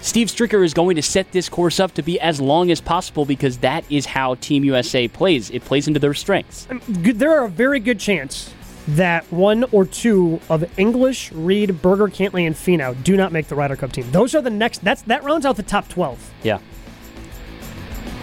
Steve 0.00 0.28
Stricker 0.28 0.64
is 0.64 0.74
going 0.74 0.96
to 0.96 1.02
set 1.02 1.32
this 1.32 1.48
course 1.48 1.80
up 1.80 1.92
to 1.94 2.02
be 2.02 2.20
as 2.20 2.40
long 2.40 2.70
as 2.70 2.80
possible 2.80 3.24
because 3.24 3.58
that 3.58 3.84
is 3.90 4.06
how 4.06 4.36
Team 4.36 4.62
USA 4.64 5.08
plays. 5.08 5.50
It 5.50 5.64
plays 5.64 5.88
into 5.88 5.98
their 5.98 6.14
strengths. 6.14 6.68
Um, 6.70 6.80
there 6.86 7.32
are 7.32 7.46
a 7.46 7.48
very 7.48 7.80
good 7.80 7.98
chance 7.98 8.52
that 8.88 9.30
one 9.32 9.64
or 9.72 9.84
two 9.84 10.40
of 10.48 10.64
English, 10.78 11.32
Reed, 11.32 11.82
Berger, 11.82 12.06
Cantlay, 12.06 12.46
and 12.46 12.54
Finau 12.54 13.02
do 13.02 13.16
not 13.16 13.32
make 13.32 13.48
the 13.48 13.54
Ryder 13.54 13.76
Cup 13.76 13.92
team. 13.92 14.10
Those 14.10 14.34
are 14.34 14.40
the 14.40 14.50
next. 14.50 14.84
That's 14.84 15.02
that 15.02 15.24
rounds 15.24 15.44
out 15.44 15.56
the 15.56 15.62
top 15.62 15.88
twelve. 15.88 16.32
Yeah. 16.42 16.58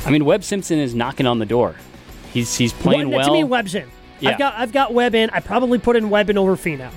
I 0.05 0.11
mean, 0.11 0.25
Webb 0.25 0.43
Simpson 0.43 0.79
is 0.79 0.93
knocking 0.93 1.25
on 1.25 1.39
the 1.39 1.45
door. 1.45 1.75
He's 2.31 2.55
he's 2.55 2.73
playing 2.73 3.09
well. 3.09 3.27
To 3.27 3.33
me, 3.33 3.43
Webb's 3.43 3.75
in. 3.75 3.89
Yeah. 4.19 4.31
I've 4.31 4.39
got 4.39 4.53
I've 4.55 4.71
got 4.71 4.93
Webb 4.93 5.15
in. 5.15 5.29
I 5.31 5.39
probably 5.39 5.79
put 5.79 5.95
in 5.95 6.09
Webb 6.09 6.29
in 6.29 6.37
over 6.37 6.55
Finau 6.55 6.91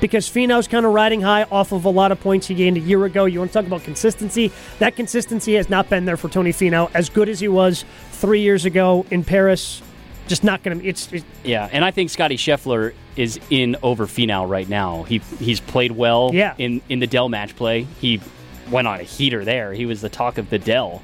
because 0.00 0.28
Finau's 0.28 0.66
kind 0.66 0.84
of 0.84 0.92
riding 0.92 1.20
high 1.20 1.44
off 1.44 1.72
of 1.72 1.84
a 1.84 1.88
lot 1.88 2.10
of 2.10 2.20
points 2.20 2.48
he 2.48 2.54
gained 2.54 2.76
a 2.76 2.80
year 2.80 3.04
ago. 3.04 3.24
You 3.24 3.38
want 3.38 3.52
to 3.52 3.58
talk 3.58 3.66
about 3.66 3.84
consistency? 3.84 4.50
That 4.80 4.96
consistency 4.96 5.54
has 5.54 5.70
not 5.70 5.88
been 5.88 6.04
there 6.04 6.16
for 6.16 6.28
Tony 6.28 6.52
Finau 6.52 6.90
as 6.92 7.08
good 7.08 7.28
as 7.28 7.38
he 7.38 7.48
was 7.48 7.84
three 8.10 8.40
years 8.40 8.64
ago 8.64 9.06
in 9.10 9.22
Paris. 9.24 9.80
Just 10.28 10.44
not 10.44 10.62
going 10.62 10.80
to. 10.80 10.86
It's, 10.86 11.12
it's 11.12 11.24
yeah, 11.44 11.68
and 11.72 11.84
I 11.84 11.90
think 11.90 12.10
Scotty 12.10 12.36
Scheffler 12.36 12.94
is 13.16 13.38
in 13.50 13.76
over 13.82 14.06
Finau 14.06 14.48
right 14.48 14.68
now. 14.68 15.02
He 15.02 15.18
he's 15.38 15.60
played 15.60 15.92
well 15.92 16.30
Yeah. 16.32 16.54
in 16.58 16.80
in 16.88 17.00
the 17.00 17.06
Dell 17.06 17.28
match 17.28 17.54
play. 17.56 17.82
He 18.00 18.20
went 18.70 18.86
on 18.88 19.00
a 19.00 19.02
heater 19.02 19.44
there. 19.44 19.72
He 19.72 19.84
was 19.86 20.00
the 20.00 20.08
talk 20.08 20.38
of 20.38 20.48
the 20.50 20.58
Dell. 20.58 21.02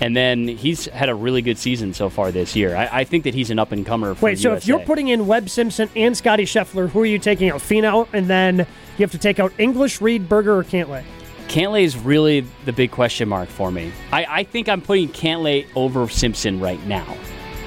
And 0.00 0.16
then 0.16 0.48
he's 0.48 0.86
had 0.86 1.08
a 1.08 1.14
really 1.14 1.40
good 1.40 1.56
season 1.56 1.94
so 1.94 2.10
far 2.10 2.32
this 2.32 2.56
year. 2.56 2.74
I, 2.74 2.88
I 3.00 3.04
think 3.04 3.24
that 3.24 3.34
he's 3.34 3.50
an 3.50 3.60
up 3.60 3.70
and 3.70 3.86
comer 3.86 4.14
Wait, 4.20 4.40
so 4.40 4.54
if 4.54 4.66
you're 4.66 4.80
putting 4.80 5.06
in 5.06 5.28
Webb 5.28 5.48
Simpson 5.48 5.88
and 5.94 6.16
Scotty 6.16 6.44
Scheffler, 6.46 6.88
who 6.88 7.00
are 7.02 7.06
you 7.06 7.20
taking 7.20 7.48
out? 7.50 7.60
Finau, 7.60 8.08
and 8.12 8.26
then 8.26 8.58
you 8.58 9.02
have 9.02 9.12
to 9.12 9.18
take 9.18 9.38
out 9.38 9.52
English, 9.56 10.00
Reed, 10.00 10.28
Berger, 10.28 10.58
or 10.58 10.64
Cantlay. 10.64 11.04
Cantlay 11.46 11.84
is 11.84 11.96
really 11.96 12.44
the 12.64 12.72
big 12.72 12.90
question 12.90 13.28
mark 13.28 13.48
for 13.48 13.70
me. 13.70 13.92
I, 14.10 14.26
I 14.28 14.42
think 14.44 14.68
I'm 14.68 14.80
putting 14.80 15.08
Cantlay 15.10 15.66
over 15.76 16.08
Simpson 16.08 16.58
right 16.58 16.84
now, 16.86 17.06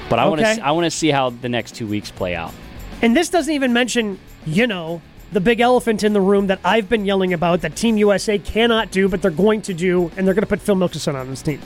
but 0.10 0.20
I 0.20 0.28
want 0.28 0.42
Okay. 0.42 0.56
to 0.56 0.66
I 0.66 0.72
want 0.72 0.86
to 0.86 0.92
see 0.92 1.10
how 1.10 1.30
the 1.30 1.50
next 1.50 1.76
two 1.76 1.88
weeks 1.88 2.12
play 2.12 2.36
out. 2.36 2.54
And 3.02 3.16
this 3.16 3.30
doesn't 3.30 3.54
even 3.54 3.74
mention, 3.74 4.20
you 4.46 4.66
know, 4.68 5.02
the 5.32 5.40
big 5.42 5.60
elephant 5.60 6.04
in 6.04 6.14
the 6.14 6.22
room 6.22 6.48
that 6.48 6.60
I've 6.64 6.88
been 6.90 7.06
yelling 7.06 7.34
about 7.34 7.62
that 7.62 7.76
Team 7.76 7.98
USA 7.98 8.40
cannot 8.40 8.92
do, 8.92 9.08
but 9.10 9.22
they're 9.22 9.30
going 9.32 9.62
to 9.64 9.74
do, 9.74 10.10
and 10.18 10.26
they're 10.26 10.34
going 10.34 10.42
to 10.44 10.48
put 10.48 10.62
Phil 10.62 10.76
Mickelson 10.76 11.16
on 11.16 11.30
this 11.30 11.42
team. 11.42 11.62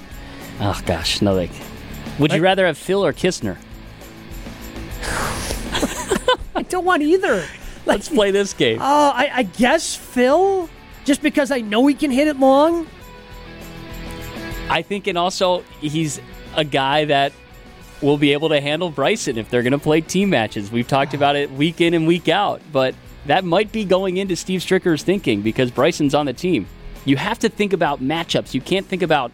Oh 0.60 0.80
gosh, 0.86 1.22
no. 1.22 1.34
Like, 1.36 1.52
would 2.20 2.34
you 2.34 2.42
rather 2.42 2.66
have 2.66 2.78
Phil 2.78 3.06
or 3.06 3.14
Kisner? 3.14 3.58
I 6.56 6.64
don't 6.64 6.86
want 6.86 7.02
either. 7.04 7.46
Let's 7.86 8.10
play 8.10 8.32
this 8.32 8.54
game. 8.54 8.80
Oh, 8.82 9.12
I, 9.16 9.30
I 9.34 9.44
guess 9.44 9.96
Phil, 9.96 10.70
just 11.06 11.22
because 11.22 11.50
I 11.52 11.62
know 11.62 11.86
he 11.88 11.96
can 11.96 12.12
hit 12.12 12.28
it 12.28 12.40
long. 12.40 12.88
I 14.70 14.82
think, 14.82 15.08
and 15.08 15.18
also 15.18 15.62
he's 15.80 16.22
a 16.56 16.64
guy 16.64 17.06
that 17.06 17.34
will 18.02 18.18
be 18.18 18.34
able 18.34 18.50
to 18.50 18.60
handle 18.60 18.90
Bryson 18.90 19.38
if 19.38 19.50
they're 19.50 19.64
going 19.64 19.72
to 19.72 19.78
play 19.80 20.02
team 20.02 20.30
matches. 20.32 20.72
We've 20.72 20.88
talked 20.88 21.14
about 21.14 21.36
it 21.36 21.52
week 21.52 21.82
in 21.82 21.94
and 21.94 22.08
week 22.08 22.30
out, 22.30 22.62
but 22.72 22.96
that 23.28 23.44
might 23.46 23.72
be 23.72 23.86
going 23.86 24.18
into 24.18 24.36
Steve 24.36 24.62
Stricker's 24.62 25.04
thinking 25.04 25.42
because 25.42 25.70
Bryson's 25.72 26.16
on 26.16 26.26
the 26.26 26.34
team. 26.34 26.68
You 27.06 27.18
have 27.18 27.40
to 27.40 27.50
think 27.50 27.74
about 27.74 28.02
matchups. 28.02 28.54
You 28.54 28.62
can't 28.62 28.86
think 28.86 29.02
about 29.04 29.32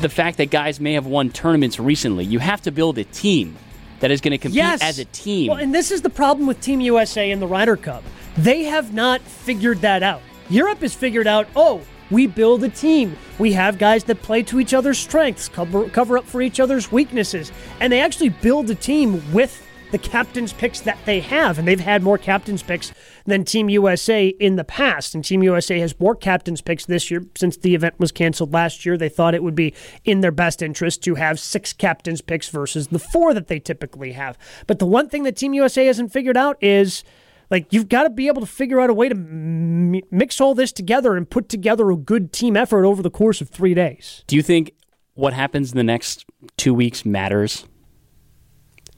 the 0.00 0.08
fact 0.08 0.38
that 0.38 0.50
guys 0.50 0.80
may 0.80 0.92
have 0.94 1.06
won 1.06 1.30
tournaments 1.30 1.78
recently. 1.80 2.24
You 2.24 2.38
have 2.38 2.60
to 2.62 2.70
build 2.70 2.98
a 2.98 3.04
team 3.04 3.56
that 4.00 4.10
is 4.10 4.20
going 4.20 4.32
to 4.32 4.38
compete 4.38 4.56
Yes. 4.56 4.82
as 4.82 4.98
a 4.98 5.04
team. 5.06 5.48
Well, 5.50 5.60
and 5.60 5.74
this 5.74 5.90
is 5.90 6.02
the 6.02 6.10
problem 6.10 6.46
with 6.46 6.60
Team 6.60 6.80
USA 6.80 7.30
and 7.30 7.40
the 7.40 7.46
Ryder 7.46 7.76
Cup. 7.76 8.02
They 8.36 8.64
have 8.64 8.92
not 8.92 9.22
figured 9.22 9.80
that 9.80 10.02
out. 10.02 10.20
Europe 10.50 10.80
has 10.80 10.94
figured 10.94 11.26
out, 11.26 11.48
oh, 11.56 11.80
we 12.10 12.26
build 12.26 12.62
a 12.64 12.68
team. 12.68 13.16
We 13.38 13.52
have 13.52 13.78
guys 13.78 14.04
that 14.04 14.22
play 14.22 14.42
to 14.44 14.60
each 14.60 14.74
other's 14.74 14.98
strengths, 14.98 15.48
cover, 15.48 15.88
cover 15.88 16.18
up 16.18 16.24
for 16.24 16.42
each 16.42 16.60
other's 16.60 16.92
weaknesses. 16.92 17.52
And 17.80 17.92
they 17.92 18.00
actually 18.00 18.30
build 18.30 18.70
a 18.70 18.74
team 18.74 19.32
with 19.32 19.62
the 19.92 19.98
captain's 19.98 20.52
picks 20.52 20.80
that 20.80 20.98
they 21.04 21.20
have. 21.20 21.58
And 21.58 21.66
they've 21.66 21.78
had 21.78 22.02
more 22.02 22.18
captain's 22.18 22.62
picks 22.62 22.92
than 23.24 23.44
Team 23.44 23.68
USA 23.68 24.28
in 24.28 24.56
the 24.56 24.64
past. 24.64 25.14
And 25.14 25.24
Team 25.24 25.42
USA 25.42 25.78
has 25.78 25.98
more 26.00 26.14
captain's 26.14 26.60
picks 26.60 26.86
this 26.86 27.10
year 27.10 27.24
since 27.36 27.56
the 27.56 27.74
event 27.74 27.94
was 27.98 28.12
canceled 28.12 28.52
last 28.52 28.84
year. 28.84 28.96
They 28.96 29.08
thought 29.08 29.34
it 29.34 29.42
would 29.42 29.54
be 29.54 29.74
in 30.04 30.20
their 30.20 30.32
best 30.32 30.62
interest 30.62 31.02
to 31.04 31.14
have 31.14 31.38
six 31.38 31.72
captain's 31.72 32.20
picks 32.20 32.48
versus 32.48 32.88
the 32.88 32.98
four 32.98 33.32
that 33.34 33.48
they 33.48 33.60
typically 33.60 34.12
have. 34.12 34.36
But 34.66 34.78
the 34.78 34.86
one 34.86 35.08
thing 35.08 35.22
that 35.22 35.36
Team 35.36 35.54
USA 35.54 35.86
hasn't 35.86 36.12
figured 36.12 36.36
out 36.36 36.56
is 36.60 37.04
like 37.50 37.72
you've 37.72 37.88
got 37.88 38.02
to 38.04 38.10
be 38.10 38.26
able 38.26 38.40
to 38.40 38.46
figure 38.46 38.80
out 38.80 38.90
a 38.90 38.94
way 38.94 39.08
to 39.08 39.14
m- 39.14 40.00
mix 40.10 40.40
all 40.40 40.54
this 40.54 40.72
together 40.72 41.16
and 41.16 41.28
put 41.30 41.48
together 41.48 41.90
a 41.90 41.96
good 41.96 42.32
team 42.32 42.56
effort 42.56 42.84
over 42.84 43.02
the 43.02 43.10
course 43.10 43.40
of 43.40 43.48
three 43.48 43.74
days. 43.74 44.24
Do 44.26 44.36
you 44.36 44.42
think 44.42 44.72
what 45.14 45.32
happens 45.32 45.70
in 45.72 45.76
the 45.76 45.84
next 45.84 46.24
two 46.56 46.74
weeks 46.74 47.04
matters 47.04 47.66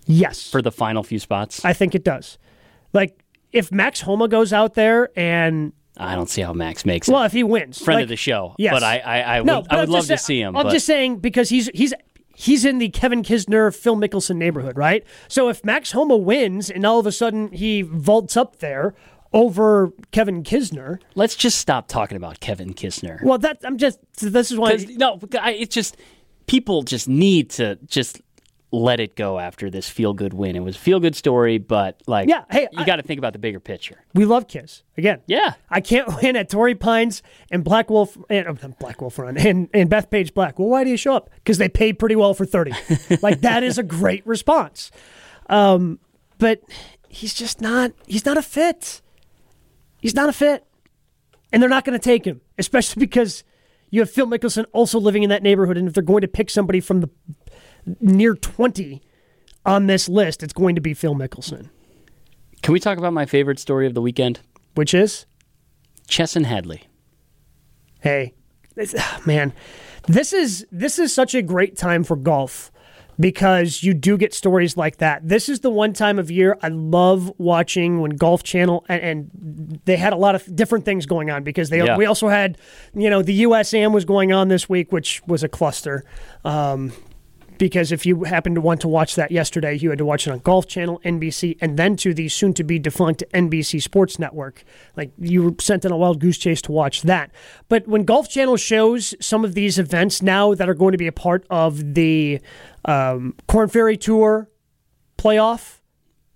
Yes, 0.06 0.50
for 0.50 0.62
the 0.62 0.72
final 0.72 1.02
few 1.02 1.18
spots? 1.18 1.64
I 1.64 1.72
think 1.74 1.94
it 1.94 2.02
does. 2.04 2.38
Like 2.92 3.22
if 3.52 3.70
Max 3.70 4.00
Homa 4.00 4.28
goes 4.28 4.52
out 4.52 4.74
there 4.74 5.10
and 5.16 5.72
I 5.98 6.14
don't 6.14 6.30
see 6.30 6.42
how 6.42 6.52
Max 6.52 6.86
makes 6.86 7.08
it. 7.08 7.12
well, 7.12 7.24
if 7.24 7.32
he 7.32 7.42
wins, 7.42 7.78
Friend 7.82 7.96
like- 7.98 8.04
of 8.04 8.08
the 8.08 8.16
show. 8.16 8.54
Yes. 8.56 8.72
But 8.72 8.82
I, 8.84 8.98
I, 9.00 9.20
I 9.20 9.40
would, 9.40 9.46
No, 9.46 9.64
I 9.68 9.80
would 9.80 9.88
love 9.88 10.06
just 10.06 10.22
to 10.22 10.26
see 10.26 10.40
him. 10.40 10.56
I'm 10.56 10.64
but 10.64 10.72
just 10.72 10.86
saying 10.86 11.18
because 11.18 11.48
he's 11.50 11.68
he's 11.74 11.92
he's 12.40 12.64
in 12.64 12.78
the 12.78 12.88
Kevin 12.90 13.22
Kisner, 13.24 13.74
Phil 13.74 13.96
Mickelson 13.96 14.36
neighborhood, 14.36 14.76
right? 14.78 15.04
So 15.26 15.48
if 15.48 15.64
Max 15.64 15.90
Homa 15.90 16.16
wins 16.16 16.70
and 16.70 16.86
all 16.86 17.00
of 17.00 17.06
a 17.06 17.10
sudden 17.12 17.50
he 17.50 17.82
vaults 17.82 18.36
up 18.36 18.60
there 18.60 18.94
over 19.32 19.90
Kevin 20.12 20.44
Kisner, 20.44 21.00
let's 21.16 21.34
just 21.34 21.58
stop 21.58 21.88
talking 21.88 22.16
about 22.16 22.38
Kevin 22.40 22.74
Kisner. 22.74 23.22
well, 23.24 23.38
that 23.38 23.58
I'm 23.64 23.76
just 23.76 23.98
this 24.20 24.50
is 24.52 24.58
why 24.58 24.76
no, 24.96 25.18
I- 25.40 25.52
it's 25.52 25.74
just 25.74 25.96
people 26.46 26.82
just 26.82 27.08
need 27.08 27.50
to 27.50 27.76
just 27.86 28.22
let 28.70 29.00
it 29.00 29.16
go 29.16 29.38
after 29.38 29.70
this 29.70 29.88
feel 29.88 30.12
good 30.12 30.34
win. 30.34 30.54
It 30.54 30.60
was 30.60 30.76
a 30.76 30.78
feel 30.78 31.00
good 31.00 31.16
story, 31.16 31.56
but 31.56 32.02
like, 32.06 32.28
Yeah, 32.28 32.44
hey, 32.50 32.68
you 32.72 32.84
got 32.84 32.96
to 32.96 33.02
think 33.02 33.16
about 33.18 33.32
the 33.32 33.38
bigger 33.38 33.60
picture. 33.60 34.04
we 34.12 34.26
love 34.26 34.46
Kiss 34.46 34.82
again. 34.98 35.22
Yeah, 35.26 35.54
I 35.70 35.80
can't 35.80 36.06
win 36.22 36.36
at 36.36 36.50
Torrey 36.50 36.74
Pines 36.74 37.22
and 37.50 37.64
Black 37.64 37.88
Wolf 37.88 38.18
and 38.28 38.46
uh, 38.46 38.68
Black 38.78 39.00
Wolf 39.00 39.18
Run 39.18 39.38
and, 39.38 39.70
and 39.72 39.88
Bethpage 39.88 40.34
Black. 40.34 40.58
Well, 40.58 40.68
why 40.68 40.84
do 40.84 40.90
you 40.90 40.98
show 40.98 41.14
up? 41.14 41.30
Because 41.36 41.56
they 41.56 41.68
paid 41.70 41.98
pretty 41.98 42.16
well 42.16 42.34
for 42.34 42.44
thirty. 42.44 42.72
like 43.22 43.40
that 43.40 43.62
is 43.62 43.78
a 43.78 43.82
great 43.82 44.26
response. 44.26 44.90
Um, 45.48 45.98
but 46.36 46.60
he's 47.08 47.32
just 47.32 47.62
not. 47.62 47.92
He's 48.06 48.26
not 48.26 48.36
a 48.36 48.42
fit. 48.42 49.00
He's 50.02 50.14
not 50.14 50.28
a 50.28 50.32
fit, 50.32 50.64
and 51.52 51.62
they're 51.62 51.70
not 51.70 51.84
going 51.86 51.98
to 51.98 52.04
take 52.04 52.26
him, 52.26 52.42
especially 52.58 53.00
because 53.06 53.44
you 53.90 54.00
have 54.00 54.10
Phil 54.10 54.26
Mickelson 54.26 54.66
also 54.72 55.00
living 55.00 55.22
in 55.22 55.30
that 55.30 55.42
neighborhood. 55.42 55.78
And 55.78 55.88
if 55.88 55.94
they're 55.94 56.02
going 56.02 56.20
to 56.20 56.28
pick 56.28 56.50
somebody 56.50 56.80
from 56.80 57.00
the 57.00 57.08
near 58.00 58.34
twenty 58.34 59.02
on 59.66 59.86
this 59.86 60.08
list, 60.08 60.42
it's 60.42 60.52
going 60.52 60.74
to 60.74 60.80
be 60.80 60.94
Phil 60.94 61.14
Mickelson, 61.14 61.68
can 62.62 62.72
we 62.72 62.80
talk 62.80 62.96
about 62.98 63.12
my 63.12 63.26
favorite 63.26 63.58
story 63.58 63.86
of 63.86 63.94
the 63.94 64.02
weekend? 64.02 64.40
which 64.74 64.94
is 64.94 65.26
Chesson 66.06 66.44
Hadley. 66.44 66.84
hey 68.00 68.32
this- 68.76 68.94
man 69.26 69.52
this 70.06 70.32
is 70.32 70.64
this 70.70 70.98
is 70.98 71.12
such 71.12 71.34
a 71.34 71.42
great 71.42 71.76
time 71.76 72.04
for 72.04 72.14
golf 72.16 72.70
because 73.20 73.82
you 73.82 73.92
do 73.92 74.16
get 74.16 74.32
stories 74.32 74.76
like 74.76 74.98
that 74.98 75.26
this 75.28 75.48
is 75.48 75.60
the 75.60 75.70
one 75.70 75.92
time 75.92 76.16
of 76.18 76.30
year 76.30 76.56
i 76.62 76.68
love 76.68 77.32
watching 77.38 78.00
when 78.00 78.12
golf 78.12 78.44
channel 78.44 78.86
and, 78.88 79.02
and 79.02 79.80
they 79.84 79.96
had 79.96 80.12
a 80.12 80.16
lot 80.16 80.36
of 80.36 80.54
different 80.54 80.84
things 80.84 81.04
going 81.06 81.28
on 81.28 81.42
because 81.42 81.68
they 81.70 81.82
Yeah. 81.84 81.96
we 81.96 82.06
also 82.06 82.28
had 82.28 82.56
you 82.94 83.10
know 83.10 83.20
the 83.20 83.42
usam 83.42 83.92
was 83.92 84.04
going 84.04 84.32
on 84.32 84.46
this 84.46 84.68
week 84.68 84.92
which 84.92 85.20
was 85.26 85.42
a 85.42 85.48
cluster 85.48 86.04
um, 86.44 86.92
because 87.58 87.92
if 87.92 88.06
you 88.06 88.24
happened 88.24 88.54
to 88.54 88.60
want 88.60 88.80
to 88.82 88.88
watch 88.88 89.14
that 89.16 89.30
yesterday, 89.30 89.76
you 89.76 89.90
had 89.90 89.98
to 89.98 90.04
watch 90.04 90.26
it 90.26 90.30
on 90.30 90.38
Golf 90.40 90.66
Channel, 90.66 91.00
NBC, 91.04 91.56
and 91.60 91.76
then 91.76 91.96
to 91.96 92.14
the 92.14 92.28
soon 92.28 92.54
to 92.54 92.64
be 92.64 92.78
defunct 92.78 93.24
NBC 93.34 93.82
Sports 93.82 94.18
Network. 94.18 94.64
Like 94.96 95.10
you 95.18 95.42
were 95.42 95.54
sent 95.60 95.84
on 95.84 95.92
a 95.92 95.96
wild 95.96 96.20
goose 96.20 96.38
chase 96.38 96.62
to 96.62 96.72
watch 96.72 97.02
that. 97.02 97.30
But 97.68 97.86
when 97.88 98.04
Golf 98.04 98.28
Channel 98.28 98.56
shows 98.56 99.14
some 99.20 99.44
of 99.44 99.54
these 99.54 99.78
events 99.78 100.22
now 100.22 100.54
that 100.54 100.68
are 100.68 100.74
going 100.74 100.92
to 100.92 100.98
be 100.98 101.06
a 101.06 101.12
part 101.12 101.44
of 101.50 101.94
the 101.94 102.40
um, 102.84 103.34
Corn 103.46 103.68
Ferry 103.68 103.96
Tour 103.96 104.48
playoff, 105.16 105.76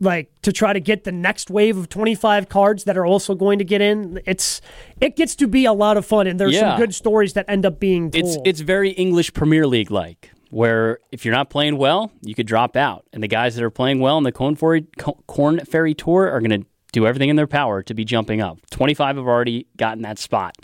like 0.01 0.33
to 0.43 0.53
try 0.53 0.73
to 0.73 0.81
get 0.81 1.05
the 1.05 1.13
next 1.13 1.49
wave 1.49 1.77
of 1.77 1.89
25 1.89 2.49
cards 2.49 2.85
that 2.85 2.97
are 2.99 3.07
also 3.07 3.35
going 3.37 3.59
to 3.61 3.65
get 3.65 3.81
in, 3.81 4.21
it's 4.27 4.61
it 5.01 5.15
gets 5.15 5.37
to 5.37 5.47
be 5.47 5.65
a 5.65 5.73
lot 5.73 5.97
of 5.97 6.05
fun, 6.05 6.27
and 6.27 6.41
there's 6.41 6.55
Yeah. 6.55 6.73
some 6.73 6.81
good 6.81 6.95
stories 6.95 7.35
that 7.35 7.45
end 7.49 7.65
up 7.65 7.79
being 7.79 8.11
told. 8.11 8.25
It's 8.25 8.37
it's 8.45 8.61
very 8.61 8.91
English 8.91 9.33
Premier 9.33 9.65
League 9.67 9.93
like, 9.93 10.33
where 10.53 10.99
if 11.11 11.25
you're 11.25 11.35
not 11.35 11.49
playing 11.49 11.79
well, 11.79 12.13
you 12.21 12.35
could 12.35 12.47
drop 12.47 12.77
out, 12.77 13.07
and 13.11 13.23
the 13.23 13.29
guys 13.29 13.55
that 13.55 13.65
are 13.65 13.71
playing 13.71 14.01
well 14.01 14.19
in 14.19 14.25
the 14.25 14.31
Corn 14.31 14.55
Ferry, 14.55 14.87
Corn 15.27 15.59
Ferry 15.61 15.95
Tour 15.95 16.29
are 16.29 16.41
going 16.41 16.61
to 16.61 16.67
do 16.93 17.07
everything 17.07 17.31
in 17.31 17.37
their 17.37 17.47
power 17.47 17.83
to 17.83 17.95
be 17.95 18.05
jumping 18.05 18.43
up. 18.43 18.59
25 18.71 19.17
have 19.17 19.27
already 19.27 19.67
gotten 19.79 20.03
that 20.03 20.19
spot. 20.19 20.55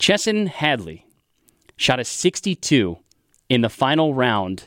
Chesson 0.00 0.48
Hadley 0.48 1.06
shot 1.76 2.00
a 2.00 2.04
62 2.04 2.98
in 3.48 3.60
the 3.60 3.68
final 3.68 4.12
round 4.12 4.66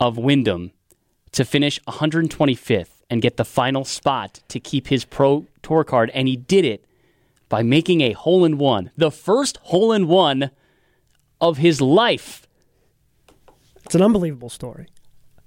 of 0.00 0.18
Wyndham 0.18 0.72
to 1.30 1.44
finish 1.44 1.80
125th 1.86 3.00
and 3.08 3.22
get 3.22 3.36
the 3.36 3.44
final 3.44 3.84
spot 3.84 4.40
to 4.48 4.58
keep 4.58 4.88
his 4.88 5.04
pro 5.04 5.46
tour 5.62 5.84
card, 5.84 6.10
and 6.14 6.26
he 6.26 6.34
did 6.34 6.64
it 6.64 6.84
by 7.48 7.62
making 7.62 8.00
a 8.00 8.10
hole 8.10 8.44
in 8.44 8.58
one, 8.58 8.90
the 8.96 9.12
first 9.12 9.58
hole 9.58 9.92
in 9.92 10.08
one 10.08 10.50
of 11.40 11.58
his 11.58 11.80
life. 11.80 12.45
It's 13.86 13.94
an 13.94 14.02
unbelievable 14.02 14.50
story. 14.50 14.86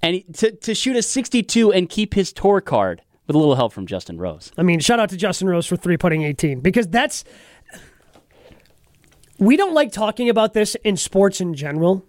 And 0.02 0.16
he- 0.16 0.22
to, 0.34 0.50
to 0.52 0.74
shoot 0.74 0.96
a 0.96 1.02
62 1.02 1.72
and 1.72 1.88
keep 1.88 2.14
his 2.14 2.32
tour 2.32 2.60
card 2.60 3.02
with 3.26 3.36
a 3.36 3.38
little 3.38 3.54
help 3.54 3.72
from 3.72 3.86
Justin 3.86 4.18
Rose. 4.18 4.50
I 4.58 4.62
mean, 4.62 4.80
shout 4.80 4.98
out 4.98 5.10
to 5.10 5.16
Justin 5.16 5.48
Rose 5.48 5.66
for 5.66 5.76
three 5.76 5.96
putting 5.96 6.22
18 6.22 6.60
because 6.60 6.88
that's. 6.88 7.22
We 9.38 9.56
don't 9.56 9.72
like 9.72 9.92
talking 9.92 10.28
about 10.28 10.52
this 10.52 10.74
in 10.84 10.96
sports 10.96 11.40
in 11.40 11.54
general, 11.54 12.04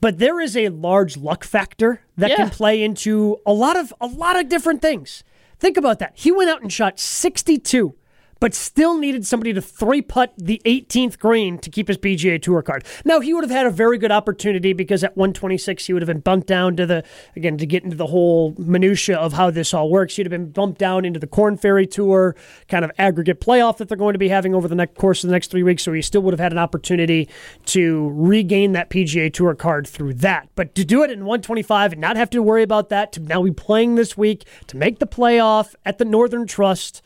but 0.00 0.18
there 0.18 0.40
is 0.40 0.56
a 0.56 0.70
large 0.70 1.16
luck 1.16 1.44
factor 1.44 2.00
that 2.16 2.30
can 2.36 2.50
play 2.50 2.82
into 2.82 3.36
a 3.46 3.52
lot 3.52 3.76
of 3.76 3.92
a 4.00 4.06
lot 4.06 4.38
of 4.38 4.48
different 4.48 4.82
things. 4.82 5.22
Think 5.60 5.76
about 5.76 5.98
that. 6.00 6.12
He 6.14 6.32
went 6.32 6.50
out 6.50 6.62
and 6.62 6.72
shot 6.72 6.98
62, 6.98 7.94
but 8.40 8.54
still 8.54 8.98
needed 8.98 9.26
somebody 9.26 9.52
to 9.52 9.60
three 9.60 10.02
putt 10.02 10.32
the 10.36 10.60
18th 10.64 11.18
green 11.18 11.58
to 11.58 11.70
keep 11.70 11.88
his 11.88 11.98
PGA 11.98 12.40
Tour 12.40 12.62
card. 12.62 12.84
Now 13.04 13.20
he 13.20 13.34
would 13.34 13.44
have 13.44 13.50
had 13.50 13.66
a 13.66 13.70
very 13.70 13.98
good 13.98 14.12
opportunity 14.12 14.72
because 14.72 15.04
at 15.04 15.16
126 15.16 15.86
he 15.86 15.92
would 15.92 16.02
have 16.02 16.06
been 16.06 16.20
bumped 16.20 16.46
down 16.46 16.76
to 16.76 16.86
the 16.86 17.04
again 17.36 17.58
to 17.58 17.66
get 17.66 17.84
into 17.84 17.96
the 17.96 18.06
whole 18.06 18.54
minutia 18.58 19.16
of 19.16 19.32
how 19.32 19.50
this 19.50 19.74
all 19.74 19.90
works. 19.90 20.16
He'd 20.16 20.26
have 20.26 20.30
been 20.30 20.50
bumped 20.50 20.78
down 20.78 21.04
into 21.04 21.20
the 21.20 21.26
Corn 21.26 21.56
Ferry 21.56 21.86
Tour 21.86 22.36
kind 22.68 22.84
of 22.84 22.90
aggregate 22.98 23.40
playoff 23.40 23.78
that 23.78 23.88
they're 23.88 23.96
going 23.96 24.14
to 24.14 24.18
be 24.18 24.28
having 24.28 24.54
over 24.54 24.68
the 24.68 24.74
next 24.74 24.96
course 24.96 25.24
of 25.24 25.28
the 25.28 25.32
next 25.32 25.50
three 25.50 25.62
weeks. 25.62 25.82
So 25.82 25.92
he 25.92 26.02
still 26.02 26.22
would 26.22 26.32
have 26.32 26.40
had 26.40 26.52
an 26.52 26.58
opportunity 26.58 27.28
to 27.66 28.10
regain 28.14 28.72
that 28.72 28.90
PGA 28.90 29.32
Tour 29.32 29.54
card 29.54 29.86
through 29.86 30.14
that. 30.14 30.48
But 30.54 30.74
to 30.74 30.84
do 30.84 31.02
it 31.02 31.10
in 31.10 31.20
125 31.20 31.92
and 31.92 32.00
not 32.00 32.16
have 32.16 32.30
to 32.30 32.42
worry 32.42 32.62
about 32.62 32.88
that, 32.90 33.12
to 33.12 33.20
now 33.20 33.42
be 33.42 33.50
playing 33.50 33.94
this 33.94 34.16
week 34.16 34.44
to 34.68 34.76
make 34.76 34.98
the 34.98 35.06
playoff 35.06 35.74
at 35.84 35.98
the 35.98 36.04
Northern 36.04 36.46
Trust. 36.46 37.02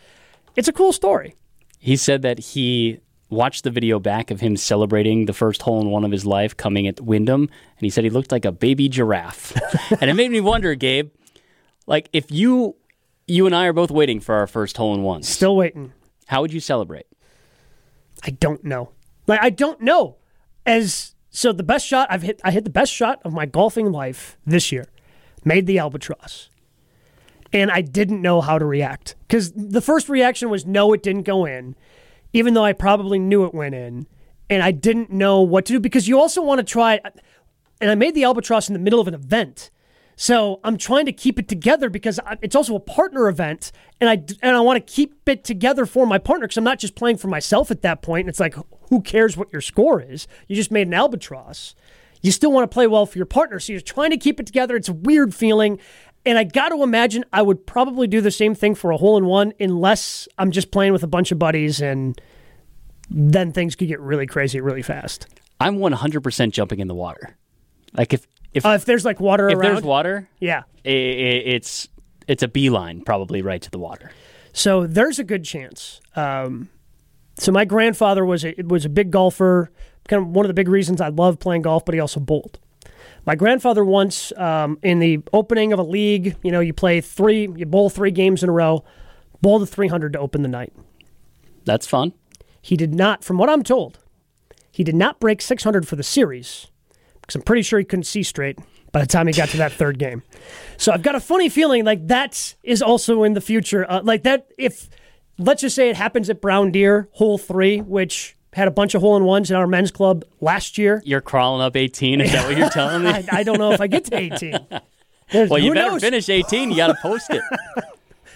It's 0.57 0.69
a 0.69 0.73
cool 0.73 0.93
story. 0.93 1.35
He 1.79 1.97
said 1.97 2.23
that 2.23 2.39
he 2.39 3.01
watched 3.31 3.65
the 3.65 3.71
video 3.71 3.99
back 3.99 4.31
of 4.31 4.41
him 4.41 4.57
celebrating 4.57 5.25
the 5.25 5.33
first 5.33 5.63
hole 5.63 5.81
in 5.81 5.91
one 5.91 6.05
of 6.05 6.13
his 6.13 6.27
life 6.27 6.57
coming 6.57 6.87
at 6.87 7.01
Wyndham, 7.01 7.43
and 7.43 7.81
he 7.81 7.91
said 7.91 8.05
he 8.05 8.11
looked 8.11 8.31
like 8.31 8.45
a 8.45 8.53
baby 8.53 8.89
giraffe. 8.89 9.57
and 10.01 10.11
it 10.11 10.15
made 10.15 10.31
me 10.31 10.41
wonder, 10.41 10.75
Gabe, 10.75 11.11
like 11.87 12.09
if 12.13 12.31
you 12.31 12.77
you 13.27 13.47
and 13.47 13.55
I 13.55 13.67
are 13.67 13.73
both 13.73 13.91
waiting 13.91 14.21
for 14.21 14.35
our 14.35 14.47
first 14.47 14.77
hole 14.77 14.95
in 14.95 15.03
one. 15.03 15.23
Still 15.23 15.57
waiting. 15.57 15.93
how 16.27 16.43
would 16.43 16.53
you 16.53 16.61
celebrate? 16.61 17.07
I 18.25 18.31
don't 18.31 18.63
know. 18.65 18.91
Like 19.27 19.41
I 19.43 19.51
don't 19.51 19.81
know. 19.81 20.17
As 20.67 21.15
so 21.31 21.53
the 21.53 21.63
best 21.63 21.87
shot 21.87 22.09
I've 22.11 22.23
hit 22.23 22.41
I 22.45 22.51
hit 22.51 22.65
the 22.65 22.71
best 22.71 22.93
shot 22.93 23.21
of 23.25 23.33
my 23.33 23.47
golfing 23.47 23.91
life 23.91 24.37
this 24.47 24.71
year. 24.71 24.87
Made 25.45 25.67
the 25.67 25.79
albatross. 25.79 26.51
And 27.53 27.71
I 27.71 27.83
didn't 27.83 28.23
know 28.23 28.41
how 28.41 28.59
to 28.59 28.65
react. 28.65 29.15
Cuz 29.29 29.53
the 29.53 29.81
first 29.81 30.09
reaction 30.09 30.49
was 30.51 30.65
no 30.65 30.93
it 30.93 31.03
didn't 31.03 31.23
go 31.23 31.45
in, 31.45 31.77
even 32.33 32.55
though 32.55 32.65
I 32.65 32.73
probably 32.73 33.19
knew 33.19 33.45
it 33.45 33.55
went 33.55 33.75
in, 33.75 34.07
and 34.49 34.63
I 34.63 34.71
didn't 34.71 35.11
know 35.11 35.41
what 35.41 35.67
to 35.67 35.75
do 35.75 35.81
because 35.81 36.09
you 36.09 36.19
also 36.19 36.43
want 36.43 36.59
to 36.59 36.65
try 36.65 37.01
and 37.81 37.91
I 37.91 37.95
made 37.95 38.15
the 38.15 38.25
albatross 38.25 38.69
in 38.69 38.75
the 38.75 38.79
middle 38.79 39.01
of 39.01 39.09
an 39.09 39.15
event. 39.15 39.71
So 40.15 40.61
I'm 40.63 40.77
trying 40.77 41.07
to 41.07 41.13
keep 41.13 41.39
it 41.39 41.49
together 41.49 41.91
because 41.91 42.21
it's 42.43 42.55
also 42.55 42.77
a 42.77 42.81
partner 42.81 43.29
event, 43.29 43.73
and 44.01 44.09
I 44.09 44.23
and 44.43 44.57
I 44.57 44.61
want 44.61 44.77
to 44.85 44.93
keep 44.93 45.29
it 45.29 45.43
together 45.43 45.85
for 45.87 46.07
my 46.07 46.19
partner 46.19 46.47
because 46.47 46.59
I'm 46.59 46.65
not 46.65 46.79
just 46.79 46.95
playing 46.95 47.17
for 47.17 47.29
myself 47.29 47.71
at 47.71 47.83
that 47.83 48.03
point. 48.03 48.27
And 48.27 48.29
it's 48.29 48.41
like 48.41 48.55
who 48.89 49.01
cares 49.01 49.37
what 49.37 49.53
your 49.53 49.63
score 49.63 50.01
is? 50.01 50.29
You 50.47 50.55
just 50.55 50.71
made 50.71 50.87
an 50.87 50.95
albatross. 50.95 51.75
You 52.21 52.31
still 52.31 52.53
want 52.53 52.71
to 52.71 52.73
play 52.73 52.87
well 52.87 53.05
for 53.05 53.19
your 53.19 53.27
partner, 53.27 53.59
so 53.59 53.73
you're 53.73 53.81
trying 53.81 54.11
to 54.11 54.17
keep 54.17 54.39
it 54.39 54.47
together. 54.47 54.77
It's 54.77 54.89
a 54.89 54.93
weird 54.93 55.35
feeling, 55.35 55.81
and 56.25 56.38
I 56.38 56.45
got 56.45 56.71
to 56.71 56.83
imagine 56.83 57.25
I 57.33 57.43
would 57.43 57.67
probably 57.67 58.07
do 58.07 58.21
the 58.21 58.31
same 58.31 58.55
thing 58.55 58.75
for 58.75 58.91
a 58.91 58.97
hole 58.97 59.17
in 59.17 59.26
one, 59.26 59.52
unless 59.59 60.29
I'm 60.38 60.50
just 60.50 60.71
playing 60.71 60.93
with 60.93 61.02
a 61.02 61.07
bunch 61.09 61.33
of 61.33 61.38
buddies, 61.38 61.81
and 61.81 62.21
then 63.11 63.52
things 63.52 63.76
could 63.76 63.88
get 63.88 64.00
really 64.00 64.26
crazy 64.26 64.61
really 64.61 64.83
fast. 64.83 65.26
I'm 65.61 65.79
100% 65.79 66.50
jumping 66.50 66.81
in 66.81 66.88
the 66.88 66.95
water. 66.95 67.37
Like 67.93 68.12
if 68.12 68.26
if, 68.52 68.67
Uh, 68.67 68.71
if 68.71 68.85
there's 68.85 69.05
like 69.05 69.21
water 69.21 69.49
if 69.49 69.57
around, 69.57 69.75
there's 69.75 69.85
water, 69.85 70.29
yeah. 70.38 70.62
i 70.85 70.88
i 70.88 70.93
it's 70.93 71.88
it's 72.29 72.43
a 72.43 72.49
beeline 72.49 73.02
probably 73.02 73.43
right 73.43 73.62
to 73.62 73.71
the 73.71 73.79
water. 73.79 74.11
So 74.52 74.87
there's 74.87 75.19
a 75.19 75.25
good 75.25 75.45
chance. 75.45 76.00
Um, 76.14 76.69
so 77.38 77.50
my 77.52 77.64
grandfather 77.64 78.25
was 78.25 78.45
a, 78.45 78.55
was 78.64 78.85
a 78.85 78.88
big 78.88 79.11
golfer, 79.11 79.71
kind 80.09 80.23
of 80.23 80.29
one 80.29 80.45
of 80.45 80.49
the 80.49 80.55
big 80.55 80.69
reasons 80.69 81.00
I 81.00 81.09
love 81.09 81.38
playing 81.38 81.62
golf, 81.62 81.85
but 81.85 81.95
he 81.95 82.00
also 82.00 82.21
bowled. 82.21 82.59
My 83.25 83.37
grandfather 83.37 83.85
once, 83.85 84.33
um, 84.37 84.79
in 84.83 84.99
the 84.99 85.21
opening 85.33 85.73
of 85.73 85.79
a 85.79 85.85
league, 85.85 86.37
you 86.43 86.50
know, 86.50 86.61
you 86.61 86.73
play 86.73 87.00
three, 87.00 87.49
you 87.55 87.67
bowl 87.67 87.88
three 87.88 88.11
games 88.11 88.43
in 88.43 88.49
a 88.49 88.52
row, 88.52 88.85
bowl 89.41 89.62
a 89.62 89.67
300 89.67 90.12
to 90.14 90.19
open 90.19 90.43
the 90.43 90.49
night. 90.49 90.73
That's 91.64 91.87
fun. 91.87 92.12
He 92.61 92.76
did 92.76 92.95
not, 92.95 93.23
from 93.23 93.38
what 93.38 93.49
I'm 93.49 93.62
told, 93.62 93.99
he 94.71 94.83
did 94.83 94.97
not 94.97 95.21
break 95.21 95.41
600 95.41 95.87
for 95.87 95.97
the 95.97 96.02
series 96.02 96.69
because 97.21 97.37
I'm 97.37 97.43
pretty 97.43 97.62
sure 97.62 97.79
he 97.79 97.85
couldn't 97.85 98.05
see 98.05 98.23
straight 98.23 98.59
by 98.91 99.00
the 99.00 99.07
time 99.07 99.26
he 99.26 99.33
got 99.33 99.49
to 99.50 99.57
that 99.59 99.73
third 99.73 99.99
game. 99.99 100.23
So 100.76 100.93
I've 100.93 101.02
got 101.02 101.14
a 101.14 101.21
funny 101.21 101.49
feeling 101.49 101.85
like 101.85 102.09
that 102.09 102.55
is 102.62 102.83
also 102.83 103.23
in 103.23 103.35
the 103.35 103.41
future. 103.41 103.88
Uh, 103.88 104.02
like 104.02 104.25
that, 104.25 104.49
if 104.59 104.88
let's 105.38 105.62
just 105.62 105.76
say 105.76 105.91
it 105.91 105.97
happens 105.97 106.29
at 106.29 106.41
Brown 106.41 106.73
Deer, 106.73 107.09
hole 107.12 107.38
three, 107.38 107.81
which 107.81 108.37
had 108.53 108.69
a 108.69 108.71
bunch 108.71 108.95
of 108.95 109.01
hole 109.03 109.17
in 109.17 109.25
ones 109.25 109.51
in 109.51 109.57
our 109.57 109.67
men's 109.67 109.91
club 109.91 110.25
last 110.41 110.77
year. 110.79 111.03
You're 111.05 111.21
crawling 111.23 111.63
up 111.63 111.77
18. 111.77 112.21
Is 112.21 112.33
that 112.33 112.47
what 112.47 112.57
you're 112.57 112.69
telling 112.71 113.03
me? 113.05 113.09
I, 113.11 113.25
I 113.31 113.43
don't 113.43 113.59
know 113.59 113.73
if 113.73 113.81
I 113.81 113.87
get 113.87 114.05
to 114.07 114.17
18. 114.19 114.59
There's- 115.31 115.49
well, 115.51 115.59
you 115.59 115.73
better 115.73 115.93
knows? 115.93 116.01
finish 116.03 116.29
18. 116.29 116.71
You 116.71 116.77
got 116.77 116.89
to 116.89 116.95
post 117.01 117.31
it. 117.31 117.43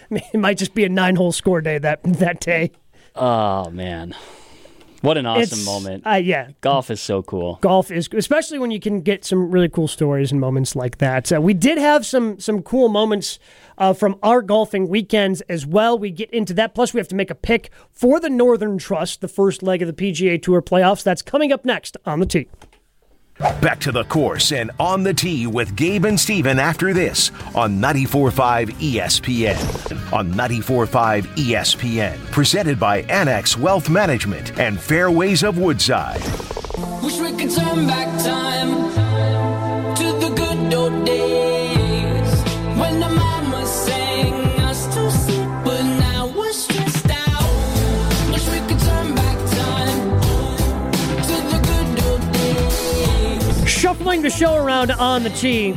It 0.09 0.39
might 0.39 0.57
just 0.57 0.73
be 0.73 0.85
a 0.85 0.89
nine 0.89 1.17
hole 1.17 1.33
score 1.33 1.61
day 1.61 1.79
that 1.79 2.01
that 2.05 2.39
day. 2.39 2.71
Oh 3.17 3.71
man, 3.71 4.15
what 5.03 5.17
an 5.19 5.26
awesome 5.26 5.43
It's- 5.43 5.65
moment! 5.67 6.07
Uh, 6.07 6.15
yeah, 6.15 6.49
Golf 6.61 6.91
is 6.91 7.00
so 7.00 7.23
cool. 7.23 7.59
golf 7.61 7.91
is 7.91 8.09
especially 8.17 8.59
when 8.59 8.71
you 8.71 8.81
can 8.81 9.00
get 9.00 9.25
some 9.25 9.50
really 9.50 9.69
cool 9.69 9.88
stories 9.88 10.33
and 10.33 10.41
moments 10.41 10.75
like 10.76 10.99
that. 10.99 11.33
Uh, 11.33 11.41
we 11.41 11.55
did 11.55 11.79
have 11.79 12.05
some 12.07 12.38
some 12.41 12.62
cool 12.62 12.88
moments 12.88 13.39
uh, 13.78 13.93
from 13.93 14.17
our 14.23 14.43
golfing 14.43 14.89
weekends 14.89 15.41
as 15.43 15.67
well. 15.67 15.99
We 15.99 16.11
get 16.11 16.30
into 16.30 16.54
that. 16.54 16.75
Plus, 16.75 16.95
we 16.95 16.99
have 16.99 17.09
to 17.09 17.15
make 17.17 17.30
a 17.30 17.35
pick 17.35 17.71
for 17.93 18.19
the 18.21 18.30
Northern 18.30 18.78
Trust, 18.78 19.21
the 19.21 19.28
first 19.28 19.63
leg 19.63 19.82
of 19.82 19.89
the 19.89 19.93
PGA 19.95 20.41
Tour 20.41 20.63
playoffs. 20.63 21.02
That's 21.02 21.23
coming 21.23 21.52
up 21.52 21.65
next 21.65 21.97
on 22.06 22.21
the 22.21 22.26
tee. 22.26 22.49
Back 23.39 23.81
to 23.81 23.93
the 23.93 24.05
course 24.05 24.53
and 24.53 24.71
on 24.81 25.03
the 25.03 25.13
tee 25.13 25.47
with 25.47 25.77
Gabe 25.77 26.07
and 26.07 26.19
Steven 26.19 26.59
after 26.59 26.95
this 26.95 27.31
on 27.55 27.81
94.5 27.81 28.71
ESPN. 28.75 30.13
On 30.13 30.33
94.5 30.33 31.23
ESPN. 31.37 32.17
Presented 32.31 32.81
by 32.81 33.03
Annex 33.03 33.57
Wealth 33.59 33.91
Management 33.91 34.59
and 34.59 34.81
Fairways 34.81 35.43
of 35.43 35.59
Woodside. 35.59 36.23
Wish 37.03 37.19
we 37.19 37.31
could 37.33 37.51
turn 37.55 37.87
back 37.87 38.09
time 38.25 39.95
to 39.97 40.05
the 40.19 40.35
good 40.35 40.75
old 40.75 41.05
days 41.05 41.55
days. 54.23 54.33
The 54.33 54.39
show 54.39 54.57
around 54.57 54.91
on 54.93 55.23
the 55.23 55.31
tee 55.31 55.73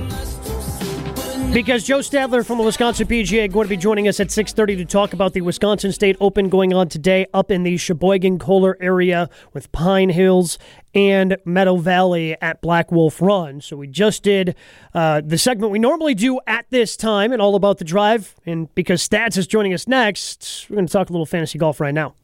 because 1.54 1.84
Joe 1.84 2.00
Stadler 2.00 2.46
from 2.46 2.60
the 2.60 2.64
Wisconsin 2.64 3.08
PGA 3.08 3.52
going 3.52 3.66
to 3.66 3.70
be 3.70 3.78
joining 3.78 4.08
us 4.08 4.20
at 4.20 4.28
6:30 4.28 4.78
to 4.78 4.86
talk 4.86 5.14
about 5.14 5.34
the 5.34 5.42
Wisconsin 5.42 5.92
State 5.92 6.16
Open 6.20 6.48
going 6.48 6.74
on 6.74 6.90
today 6.90 7.26
up 7.34 7.50
in 7.50 7.64
the 7.64 7.76
Sheboygan 7.78 8.40
Kohler 8.40 8.78
area 8.80 9.30
with 9.54 9.72
Pine 9.72 10.10
Hills 10.10 10.58
and 10.94 11.38
Meadow 11.46 11.78
Valley 11.78 12.40
at 12.42 12.62
Black 12.62 12.92
Wolf 12.92 13.22
Run. 13.22 13.62
So 13.62 13.78
we 13.78 13.88
just 13.88 14.24
did 14.24 14.56
uh, 14.94 15.22
the 15.26 15.38
segment 15.38 15.72
we 15.72 15.80
normally 15.80 16.14
do 16.14 16.40
at 16.46 16.66
this 16.70 16.96
time 16.96 17.32
and 17.32 17.42
all 17.42 17.56
about 17.56 17.78
the 17.78 17.86
drive. 17.86 18.36
And 18.46 18.74
because 18.76 19.02
Stads 19.02 19.38
is 19.38 19.48
joining 19.48 19.74
us 19.74 19.88
next, 19.88 20.68
we're 20.70 20.76
going 20.76 20.88
to 20.88 20.94
talk 20.94 21.10
a 21.10 21.14
little 21.14 21.26
fantasy 21.26 21.58
golf 21.58 21.80
right 21.80 21.94
now. 21.94 22.16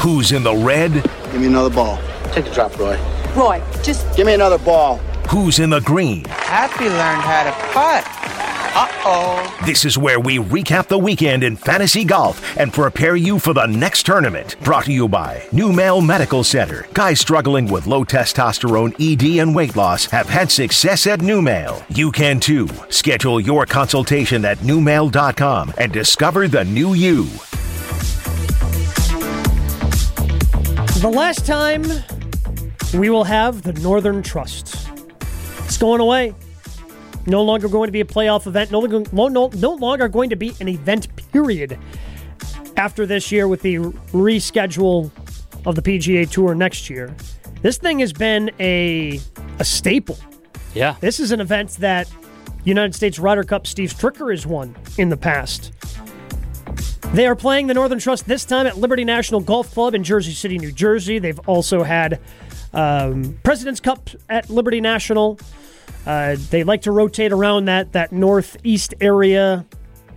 Who's 0.00 0.32
in 0.32 0.42
the 0.42 0.54
red? 0.54 0.92
Give 0.92 1.40
me 1.40 1.46
another 1.46 1.70
ball. 1.70 1.98
Take 2.32 2.46
a 2.46 2.50
drop, 2.54 2.78
Roy. 2.78 2.98
Roy, 3.34 3.62
just 3.82 4.04
Give 4.16 4.26
me 4.26 4.34
another 4.34 4.58
ball. 4.58 4.98
Who's 5.28 5.58
in 5.58 5.70
the 5.70 5.80
green? 5.80 6.24
Happy 6.26 6.84
learned 6.84 7.22
how 7.22 7.42
to 7.42 7.50
putt. 7.72 8.04
Uh-oh. 8.76 9.64
This 9.66 9.84
is 9.84 9.98
where 9.98 10.20
we 10.20 10.38
recap 10.38 10.86
the 10.86 10.98
weekend 10.98 11.42
in 11.42 11.56
fantasy 11.56 12.04
golf 12.04 12.56
and 12.56 12.72
prepare 12.72 13.16
you 13.16 13.40
for 13.40 13.52
the 13.52 13.66
next 13.66 14.04
tournament. 14.06 14.56
Brought 14.62 14.84
to 14.84 14.92
you 14.92 15.08
by 15.08 15.44
New 15.50 15.72
Male 15.72 16.00
Medical 16.00 16.44
Center. 16.44 16.86
Guys 16.92 17.20
struggling 17.20 17.66
with 17.68 17.86
low 17.88 18.04
testosterone, 18.04 18.94
ED, 19.00 19.40
and 19.40 19.54
weight 19.54 19.74
loss 19.74 20.04
have 20.06 20.28
had 20.28 20.50
success 20.50 21.06
at 21.06 21.20
New 21.20 21.42
Male. 21.42 21.84
You 21.88 22.12
can 22.12 22.38
too. 22.38 22.68
Schedule 22.88 23.40
your 23.40 23.66
consultation 23.66 24.44
at 24.44 24.58
newmail.com 24.58 25.74
and 25.78 25.92
discover 25.92 26.46
the 26.46 26.64
new 26.64 26.94
you. 26.94 27.24
The 31.00 31.12
last 31.12 31.46
time 31.46 31.84
we 32.94 33.10
will 33.10 33.24
have 33.24 33.62
the 33.62 33.72
Northern 33.74 34.22
Trust. 34.22 34.88
It's 35.64 35.78
going 35.78 36.00
away. 36.00 36.34
No 37.26 37.42
longer 37.42 37.68
going 37.68 37.88
to 37.88 37.92
be 37.92 38.00
a 38.00 38.04
playoff 38.04 38.46
event. 38.46 38.70
No, 38.70 38.80
longer- 38.80 39.10
no, 39.12 39.28
no, 39.28 39.50
no 39.54 39.72
longer 39.74 40.08
going 40.08 40.30
to 40.30 40.36
be 40.36 40.52
an 40.60 40.68
event, 40.68 41.08
period. 41.32 41.78
After 42.76 43.06
this 43.06 43.32
year, 43.32 43.48
with 43.48 43.62
the 43.62 43.76
reschedule 44.12 45.10
of 45.64 45.74
the 45.74 45.82
PGA 45.82 46.28
Tour 46.30 46.54
next 46.54 46.90
year, 46.90 47.14
this 47.62 47.78
thing 47.78 48.00
has 48.00 48.12
been 48.12 48.50
a 48.60 49.20
a 49.58 49.64
staple. 49.64 50.18
Yeah, 50.74 50.96
This 51.00 51.20
is 51.20 51.30
an 51.30 51.40
event 51.40 51.70
that 51.78 52.10
United 52.64 52.94
States 52.96 53.20
Ryder 53.20 53.44
Cup 53.44 53.64
Steve 53.68 53.90
Stricker 53.94 54.32
has 54.32 54.44
won 54.44 54.74
in 54.98 55.08
the 55.08 55.16
past. 55.16 55.72
They 57.12 57.26
are 57.28 57.36
playing 57.36 57.68
the 57.68 57.74
Northern 57.74 58.00
Trust 58.00 58.26
this 58.26 58.44
time 58.44 58.66
at 58.66 58.76
Liberty 58.78 59.04
National 59.04 59.38
Golf 59.40 59.72
Club 59.72 59.94
in 59.94 60.02
Jersey 60.02 60.32
City, 60.32 60.58
New 60.58 60.72
Jersey. 60.72 61.20
They've 61.20 61.38
also 61.46 61.84
had 61.84 62.18
um, 62.74 63.38
President's 63.42 63.80
Cup 63.80 64.10
at 64.28 64.50
Liberty 64.50 64.80
National. 64.80 65.38
Uh, 66.06 66.36
they 66.50 66.64
like 66.64 66.82
to 66.82 66.92
rotate 66.92 67.32
around 67.32 67.64
that 67.66 67.92
that 67.92 68.12
northeast 68.12 68.94
area, 69.00 69.64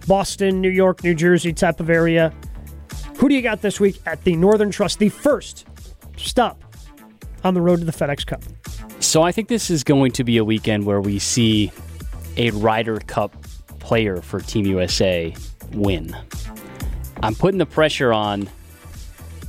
Boston, 0.08 0.60
New 0.60 0.70
York, 0.70 1.04
New 1.04 1.16
Jersey 1.16 1.54
type 1.54 1.80
of 1.80 1.90
area. 1.90 2.34
Who 3.18 3.30
do 3.30 3.36
you 3.36 3.42
got 3.42 3.62
this 3.62 3.80
week 3.80 4.00
at 4.06 4.24
the 4.24 4.36
Northern 4.36 4.70
Trust, 4.70 5.00
the 5.00 5.10
first 5.10 5.66
stop 6.18 6.62
on 7.44 7.54
the 7.54 7.62
road 7.62 7.80
to 7.80 7.86
the 7.86 7.92
FedEx 7.92 8.26
Cup? 8.26 8.44
So 9.00 9.22
I 9.22 9.32
think 9.32 9.48
this 9.48 9.70
is 9.70 9.84
going 9.84 10.12
to 10.14 10.24
be 10.24 10.38
a 10.38 10.44
weekend 10.44 10.86
where 10.86 11.00
we 11.00 11.20
see 11.20 11.72
a 12.36 12.52
Ryder 12.52 13.00
Cup 13.08 13.36
player 13.80 14.22
for 14.22 14.40
Team 14.40 14.66
USA 14.66 15.34
win. 15.72 16.16
I'm 17.24 17.36
putting 17.36 17.58
the 17.58 17.66
pressure 17.66 18.12
on 18.12 18.50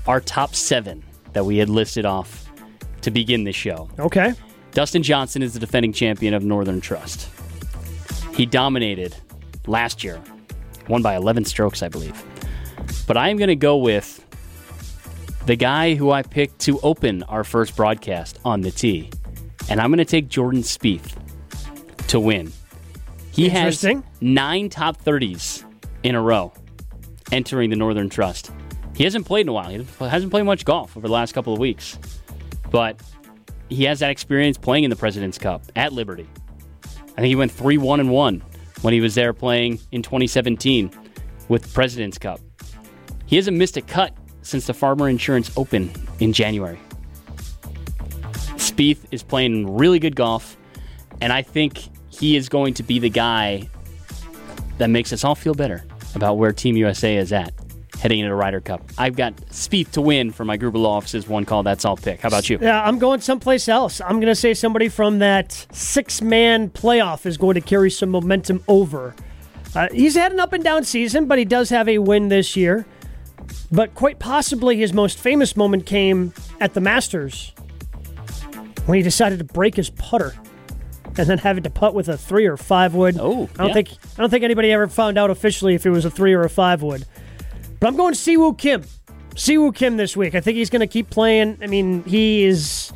our 0.06 0.20
top 0.20 0.54
seven 0.54 1.02
that 1.32 1.44
we 1.44 1.58
had 1.58 1.68
listed 1.68 2.06
off 2.06 2.47
to 3.08 3.12
begin 3.12 3.44
the 3.44 3.52
show. 3.52 3.88
Okay. 3.98 4.34
Dustin 4.72 5.02
Johnson 5.02 5.42
is 5.42 5.54
the 5.54 5.60
defending 5.60 5.92
champion 5.92 6.34
of 6.34 6.44
Northern 6.44 6.80
Trust. 6.80 7.28
He 8.34 8.46
dominated 8.46 9.16
last 9.66 10.04
year, 10.04 10.20
won 10.88 11.02
by 11.02 11.16
11 11.16 11.44
strokes, 11.46 11.82
I 11.82 11.88
believe. 11.88 12.22
But 13.06 13.16
I 13.16 13.30
am 13.30 13.38
going 13.38 13.48
to 13.48 13.56
go 13.56 13.78
with 13.78 14.24
the 15.46 15.56
guy 15.56 15.94
who 15.94 16.10
I 16.10 16.22
picked 16.22 16.58
to 16.60 16.78
open 16.80 17.22
our 17.24 17.42
first 17.42 17.74
broadcast 17.74 18.38
on 18.44 18.60
the 18.60 18.70
tee. 18.70 19.10
And 19.70 19.80
I'm 19.80 19.88
going 19.88 19.98
to 19.98 20.04
take 20.04 20.28
Jordan 20.28 20.60
Spieth 20.60 21.16
to 22.08 22.20
win. 22.20 22.52
He 23.32 23.48
has 23.48 23.84
nine 24.20 24.68
top 24.68 25.02
30s 25.02 25.64
in 26.02 26.14
a 26.14 26.20
row 26.20 26.52
entering 27.32 27.70
the 27.70 27.76
Northern 27.76 28.08
Trust. 28.08 28.52
He 28.94 29.04
hasn't 29.04 29.26
played 29.26 29.42
in 29.42 29.48
a 29.48 29.52
while. 29.52 29.70
He 29.70 29.84
hasn't 30.00 30.30
played 30.30 30.42
much 30.42 30.64
golf 30.64 30.96
over 30.96 31.06
the 31.06 31.12
last 31.12 31.32
couple 31.32 31.52
of 31.52 31.58
weeks. 31.58 31.98
But 32.70 33.00
he 33.68 33.84
has 33.84 34.00
that 34.00 34.10
experience 34.10 34.56
playing 34.58 34.84
in 34.84 34.90
the 34.90 34.96
President's 34.96 35.38
Cup 35.38 35.62
at 35.76 35.92
Liberty. 35.92 36.28
I 36.84 37.20
think 37.20 37.26
he 37.26 37.36
went 37.36 37.52
3 37.52 37.78
1 37.78 38.00
and 38.00 38.10
1 38.10 38.42
when 38.82 38.94
he 38.94 39.00
was 39.00 39.14
there 39.14 39.32
playing 39.32 39.80
in 39.92 40.02
2017 40.02 40.90
with 41.48 41.62
the 41.62 41.68
President's 41.68 42.18
Cup. 42.18 42.40
He 43.26 43.36
hasn't 43.36 43.56
missed 43.56 43.76
a 43.76 43.82
cut 43.82 44.14
since 44.42 44.66
the 44.66 44.74
Farmer 44.74 45.08
Insurance 45.08 45.50
Open 45.56 45.90
in 46.20 46.32
January. 46.32 46.78
Spieth 48.56 49.04
is 49.10 49.22
playing 49.22 49.76
really 49.76 49.98
good 49.98 50.16
golf, 50.16 50.56
and 51.20 51.32
I 51.32 51.42
think 51.42 51.80
he 52.08 52.36
is 52.36 52.48
going 52.48 52.74
to 52.74 52.82
be 52.82 52.98
the 52.98 53.10
guy 53.10 53.68
that 54.78 54.88
makes 54.88 55.12
us 55.12 55.24
all 55.24 55.34
feel 55.34 55.54
better 55.54 55.84
about 56.14 56.38
where 56.38 56.52
Team 56.52 56.76
USA 56.76 57.16
is 57.16 57.32
at 57.32 57.52
heading 57.98 58.20
into 58.20 58.30
the 58.30 58.34
Ryder 58.34 58.60
Cup. 58.60 58.82
I've 58.96 59.16
got 59.16 59.36
Spieth 59.50 59.92
to 59.92 60.00
win 60.00 60.30
for 60.30 60.44
my 60.44 60.56
group 60.56 60.74
of 60.74 60.80
law 60.80 60.96
offices. 60.96 61.28
One 61.28 61.44
call, 61.44 61.62
that's 61.62 61.84
all 61.84 61.96
pick. 61.96 62.20
How 62.20 62.28
about 62.28 62.48
you? 62.48 62.58
Yeah, 62.60 62.82
I'm 62.82 62.98
going 62.98 63.20
someplace 63.20 63.68
else. 63.68 64.00
I'm 64.00 64.20
going 64.20 64.26
to 64.26 64.34
say 64.34 64.54
somebody 64.54 64.88
from 64.88 65.18
that 65.18 65.66
six 65.72 66.22
man 66.22 66.70
playoff 66.70 67.26
is 67.26 67.36
going 67.36 67.54
to 67.54 67.60
carry 67.60 67.90
some 67.90 68.10
momentum 68.10 68.62
over. 68.68 69.14
Uh, 69.74 69.88
he's 69.92 70.14
had 70.14 70.32
an 70.32 70.40
up 70.40 70.52
and 70.52 70.64
down 70.64 70.84
season, 70.84 71.26
but 71.26 71.38
he 71.38 71.44
does 71.44 71.70
have 71.70 71.88
a 71.88 71.98
win 71.98 72.28
this 72.28 72.56
year. 72.56 72.86
But 73.70 73.94
quite 73.94 74.18
possibly 74.18 74.76
his 74.76 74.92
most 74.92 75.18
famous 75.18 75.56
moment 75.56 75.86
came 75.86 76.32
at 76.60 76.74
the 76.74 76.80
Masters 76.80 77.52
when 78.86 78.96
he 78.96 79.02
decided 79.02 79.38
to 79.38 79.44
break 79.44 79.74
his 79.76 79.90
putter 79.90 80.34
and 81.18 81.28
then 81.28 81.38
having 81.38 81.64
to 81.64 81.70
putt 81.70 81.94
with 81.94 82.08
a 82.08 82.16
three 82.16 82.46
or 82.46 82.56
five 82.56 82.94
wood. 82.94 83.18
Oh, 83.20 83.48
I 83.54 83.58
don't 83.58 83.68
yeah. 83.68 83.74
think 83.74 83.90
I 84.16 84.20
don't 84.20 84.30
think 84.30 84.44
anybody 84.44 84.72
ever 84.72 84.86
found 84.86 85.18
out 85.18 85.30
officially 85.30 85.74
if 85.74 85.84
it 85.84 85.90
was 85.90 86.04
a 86.04 86.10
three 86.10 86.32
or 86.32 86.42
a 86.42 86.50
five 86.50 86.82
wood. 86.82 87.04
But 87.80 87.88
I'm 87.88 87.96
going 87.96 88.14
Siwoo 88.14 88.56
Kim. 88.56 88.84
Siwoo 89.34 89.74
Kim 89.74 89.96
this 89.96 90.16
week. 90.16 90.34
I 90.34 90.40
think 90.40 90.56
he's 90.56 90.70
going 90.70 90.80
to 90.80 90.86
keep 90.86 91.10
playing. 91.10 91.58
I 91.62 91.66
mean, 91.66 92.02
he 92.04 92.44
is. 92.44 92.92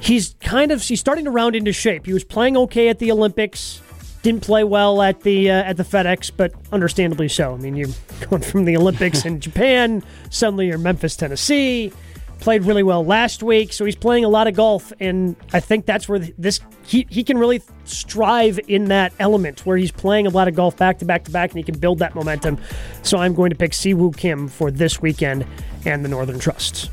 He's 0.00 0.34
kind 0.40 0.72
of 0.72 0.82
he's 0.82 1.00
starting 1.00 1.24
to 1.24 1.30
round 1.30 1.54
into 1.54 1.72
shape. 1.72 2.06
He 2.06 2.12
was 2.12 2.24
playing 2.24 2.56
okay 2.56 2.88
at 2.88 2.98
the 2.98 3.12
Olympics, 3.12 3.80
didn't 4.22 4.42
play 4.42 4.64
well 4.64 5.02
at 5.02 5.20
the 5.22 5.50
uh, 5.50 5.62
at 5.62 5.76
the 5.76 5.82
FedEx, 5.82 6.30
but 6.36 6.52
understandably 6.72 7.28
so. 7.28 7.54
I 7.54 7.56
mean, 7.56 7.76
you're 7.76 7.88
going 8.28 8.42
from 8.42 8.64
the 8.64 8.76
Olympics 8.76 9.24
in 9.24 9.40
Japan, 9.40 10.02
suddenly 10.30 10.68
you're 10.68 10.78
Memphis, 10.78 11.16
Tennessee. 11.16 11.92
Played 12.40 12.64
really 12.64 12.82
well 12.82 13.04
last 13.04 13.42
week, 13.42 13.72
so 13.72 13.84
he's 13.84 13.96
playing 13.96 14.24
a 14.24 14.28
lot 14.28 14.46
of 14.46 14.54
golf, 14.54 14.92
and 15.00 15.34
I 15.52 15.60
think 15.60 15.86
that's 15.86 16.08
where 16.08 16.18
this 16.18 16.60
he 16.84 17.06
he 17.10 17.24
can 17.24 17.36
really 17.36 17.60
strive 17.84 18.60
in 18.68 18.86
that 18.86 19.12
element 19.18 19.66
where 19.66 19.76
he's 19.76 19.90
playing 19.90 20.26
a 20.26 20.30
lot 20.30 20.46
of 20.48 20.54
golf 20.54 20.76
back 20.76 20.98
to 21.00 21.04
back 21.04 21.24
to 21.24 21.30
back, 21.30 21.50
and 21.50 21.58
he 21.58 21.64
can 21.64 21.78
build 21.78 21.98
that 21.98 22.14
momentum. 22.14 22.58
So 23.02 23.18
I'm 23.18 23.34
going 23.34 23.50
to 23.50 23.56
pick 23.56 23.72
Siwoo 23.72 24.16
Kim 24.16 24.46
for 24.48 24.70
this 24.70 25.02
weekend 25.02 25.46
and 25.84 26.04
the 26.04 26.08
Northern 26.08 26.38
Trusts. 26.38 26.90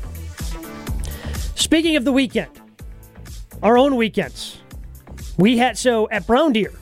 Speaking 1.54 1.96
of 1.96 2.04
the 2.04 2.12
weekend, 2.12 2.50
our 3.62 3.78
own 3.78 3.96
weekends. 3.96 4.58
We 5.38 5.58
had 5.58 5.76
so 5.78 6.08
at 6.10 6.26
Brown 6.26 6.52
Deer. 6.52 6.72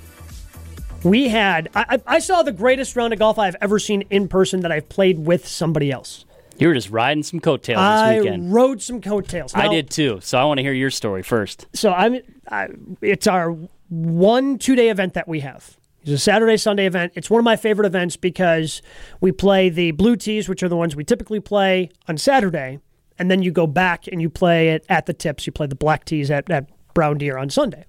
We 1.02 1.28
had 1.28 1.68
I, 1.74 1.84
I 2.06 2.16
I 2.16 2.18
saw 2.18 2.42
the 2.42 2.52
greatest 2.52 2.96
round 2.96 3.12
of 3.12 3.18
golf 3.18 3.38
I've 3.38 3.56
ever 3.60 3.78
seen 3.78 4.02
in 4.10 4.28
person 4.28 4.60
that 4.60 4.72
I've 4.72 4.88
played 4.88 5.18
with 5.18 5.46
somebody 5.46 5.90
else. 5.90 6.23
You 6.58 6.68
were 6.68 6.74
just 6.74 6.90
riding 6.90 7.22
some 7.22 7.40
coattails 7.40 7.78
I 7.78 8.14
this 8.14 8.24
weekend. 8.24 8.54
rode 8.54 8.80
some 8.80 9.00
coattails. 9.00 9.54
I 9.54 9.68
did 9.68 9.90
too, 9.90 10.20
so 10.22 10.38
I 10.38 10.44
want 10.44 10.58
to 10.58 10.62
hear 10.62 10.72
your 10.72 10.90
story 10.90 11.22
first. 11.22 11.66
So 11.72 11.92
I'm. 11.92 12.20
I, 12.48 12.68
it's 13.00 13.26
our 13.26 13.56
one 13.88 14.58
two 14.58 14.76
day 14.76 14.88
event 14.88 15.14
that 15.14 15.26
we 15.26 15.40
have. 15.40 15.76
It's 16.02 16.10
a 16.10 16.18
Saturday 16.18 16.56
Sunday 16.58 16.86
event. 16.86 17.12
It's 17.16 17.30
one 17.30 17.38
of 17.38 17.44
my 17.44 17.56
favorite 17.56 17.86
events 17.86 18.16
because 18.16 18.82
we 19.20 19.32
play 19.32 19.70
the 19.70 19.92
blue 19.92 20.16
tees, 20.16 20.48
which 20.48 20.62
are 20.62 20.68
the 20.68 20.76
ones 20.76 20.94
we 20.94 21.02
typically 21.02 21.40
play 21.40 21.88
on 22.06 22.18
Saturday, 22.18 22.78
and 23.18 23.30
then 23.30 23.42
you 23.42 23.50
go 23.50 23.66
back 23.66 24.06
and 24.06 24.20
you 24.20 24.28
play 24.28 24.68
it 24.70 24.84
at 24.88 25.06
the 25.06 25.14
tips. 25.14 25.46
You 25.46 25.52
play 25.52 25.66
the 25.66 25.74
black 25.74 26.04
tees 26.04 26.30
at, 26.30 26.50
at 26.50 26.68
Brown 26.92 27.18
Deer 27.18 27.38
on 27.38 27.48
Sunday. 27.50 27.84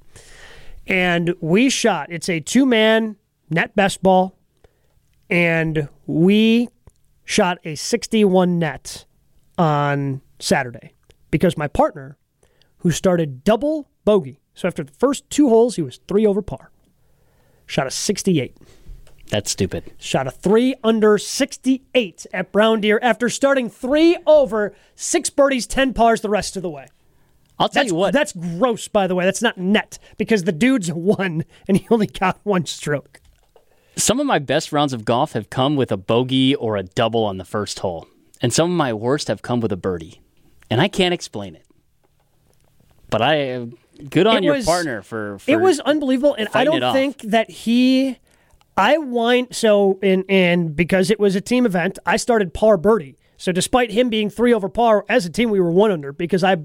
And 0.87 1.35
we 1.41 1.69
shot. 1.69 2.07
It's 2.09 2.29
a 2.29 2.39
two 2.39 2.65
man 2.65 3.17
net 3.49 3.75
best 3.75 4.01
ball, 4.01 4.37
and 5.29 5.89
we 6.07 6.69
shot 7.25 7.57
a 7.65 7.75
61 7.75 8.59
net 8.59 9.05
on 9.57 10.21
Saturday 10.39 10.93
because 11.31 11.57
my 11.57 11.67
partner 11.67 12.17
who 12.79 12.91
started 12.91 13.43
double 13.43 13.89
bogey. 14.05 14.39
So 14.53 14.67
after 14.67 14.83
the 14.83 14.93
first 14.93 15.29
two 15.29 15.49
holes, 15.49 15.75
he 15.75 15.81
was 15.81 15.99
three 16.07 16.25
over 16.25 16.41
par. 16.41 16.71
Shot 17.65 17.87
a 17.87 17.91
68. 17.91 18.55
That's 19.29 19.49
stupid. 19.49 19.91
Shot 19.97 20.27
a 20.27 20.31
three 20.31 20.75
under 20.83 21.17
68 21.17 22.27
at 22.31 22.51
Brown 22.51 22.81
Deer 22.81 22.99
after 23.01 23.27
starting 23.27 23.69
three 23.69 24.17
over, 24.27 24.75
six 24.95 25.31
birdies, 25.31 25.65
10 25.65 25.93
pars 25.93 26.21
the 26.21 26.29
rest 26.29 26.55
of 26.55 26.61
the 26.61 26.69
way. 26.69 26.87
I'll 27.57 27.69
tell 27.69 27.83
That's, 27.83 27.91
you 27.91 27.95
what. 27.95 28.13
that's 28.13 28.33
gross, 28.33 28.87
by 28.89 29.07
the 29.07 29.15
way. 29.15 29.23
That's 29.25 29.41
not 29.41 29.57
net 29.57 29.97
because 30.17 30.43
the 30.43 30.51
dude's 30.51 30.91
won 30.93 31.43
and 31.67 31.77
he 31.77 31.87
only 31.89 32.07
got 32.07 32.39
one 32.43 32.65
stroke. 32.65 33.21
Some 33.97 34.19
of 34.19 34.25
my 34.25 34.39
best 34.39 34.71
rounds 34.71 34.93
of 34.93 35.05
golf 35.05 35.33
have 35.33 35.49
come 35.49 35.75
with 35.75 35.91
a 35.91 35.97
bogey 35.97 36.53
or 36.55 36.75
a 36.75 36.83
double 36.83 37.23
on 37.23 37.37
the 37.37 37.45
first 37.45 37.79
hole, 37.79 38.07
and 38.41 38.51
some 38.53 38.69
of 38.71 38.75
my 38.75 38.91
worst 38.93 39.27
have 39.29 39.41
come 39.41 39.61
with 39.61 39.71
a 39.71 39.77
birdie, 39.77 40.21
and 40.69 40.81
I 40.81 40.87
can't 40.87 41.13
explain 41.13 41.55
it. 41.55 41.65
But 43.09 43.21
I, 43.21 43.67
good 44.09 44.27
on 44.27 44.37
It 44.37 44.43
your 44.43 44.55
was- 44.55 44.65
partner 44.65 45.01
for, 45.01 45.39
for 45.39 45.49
it 45.49 45.61
was 45.61 45.79
unbelievable, 45.79 46.33
and 46.33 46.49
I 46.53 46.63
don't 46.65 46.93
think 46.93 47.21
that 47.21 47.49
he. 47.49 48.17
I 48.77 48.97
wind 48.97 49.55
so 49.55 49.97
and 50.03 50.25
and 50.27 50.75
because 50.75 51.09
it 51.09 51.17
was 51.17 51.33
a 51.37 51.39
team 51.41 51.65
event, 51.65 51.97
I 52.05 52.17
started 52.17 52.53
par 52.53 52.75
birdie. 52.75 53.17
So 53.37 53.53
despite 53.53 53.91
him 53.91 54.09
being 54.09 54.29
three 54.29 54.53
over 54.53 54.67
par, 54.67 55.05
as 55.07 55.25
a 55.25 55.29
team 55.29 55.49
we 55.49 55.61
were 55.61 55.71
one 55.71 55.91
under 55.91 56.11
because 56.11 56.43
I 56.43 56.57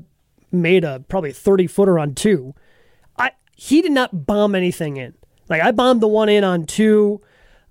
made 0.51 0.83
a 0.83 1.05
probably 1.09 1.31
thirty 1.31 1.69
footer 1.69 2.01
on 2.01 2.17
two. 2.17 2.53
I 3.17 3.31
he 3.55 3.81
did 3.81 3.93
not 3.93 4.27
bomb 4.27 4.57
anything 4.57 4.97
in. 4.97 5.15
Like 5.51 5.61
I 5.63 5.73
bombed 5.73 6.01
the 6.01 6.09
one 6.09 6.29
in 6.31 6.45
on 6.45 6.65
two. 6.65 7.21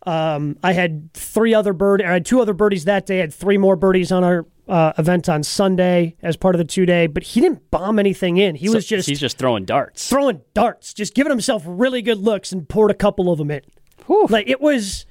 Um, 0.05 0.57
I 0.63 0.73
had 0.73 1.13
three 1.13 1.53
other 1.53 1.73
bird. 1.73 2.01
I 2.01 2.11
had 2.13 2.25
two 2.25 2.41
other 2.41 2.53
birdies 2.53 2.85
that 2.85 3.05
day. 3.05 3.17
I 3.17 3.21
had 3.21 3.33
three 3.33 3.57
more 3.57 3.75
birdies 3.75 4.11
on 4.11 4.23
our 4.23 4.45
uh, 4.67 4.93
event 4.97 5.27
on 5.29 5.41
Sunday 5.43 6.15
as 6.21 6.37
part 6.37 6.55
of 6.55 6.59
the 6.59 6.65
two 6.65 6.85
day. 6.85 7.07
But 7.07 7.23
he 7.23 7.41
didn't 7.41 7.71
bomb 7.71 7.97
anything 7.99 8.37
in. 8.37 8.55
He 8.55 8.67
So 8.67 8.73
was 8.75 8.85
just 8.85 9.07
he's 9.09 9.19
just 9.19 9.37
throwing 9.37 9.65
darts. 9.65 10.07
throwing 10.09 10.41
darts, 10.53 10.93
just 10.93 11.13
giving 11.15 11.31
himself 11.31 11.63
really 11.65 12.01
good 12.01 12.17
looks 12.19 12.51
and 12.51 12.67
poured 12.67 12.91
a 12.91 12.95
couple 12.95 13.31
of 13.31 13.37
them 13.39 13.49
in. 13.51 13.61
Like 14.29 14.47
it 14.47 14.59
was, 14.61 15.05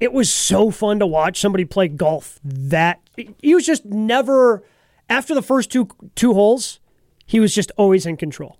it 0.00 0.12
was 0.12 0.32
so 0.32 0.70
fun 0.70 0.98
to 1.00 1.06
watch 1.06 1.40
somebody 1.40 1.64
play 1.64 1.88
golf. 1.88 2.38
That 2.44 3.00
he 3.40 3.54
was 3.54 3.64
just 3.66 3.84
never 3.84 4.62
after 5.08 5.34
the 5.34 5.42
first 5.42 5.70
two 5.72 5.88
two 6.14 6.34
holes, 6.34 6.80
he 7.26 7.40
was 7.40 7.54
just 7.54 7.70
always 7.76 8.06
in 8.06 8.16
control, 8.16 8.58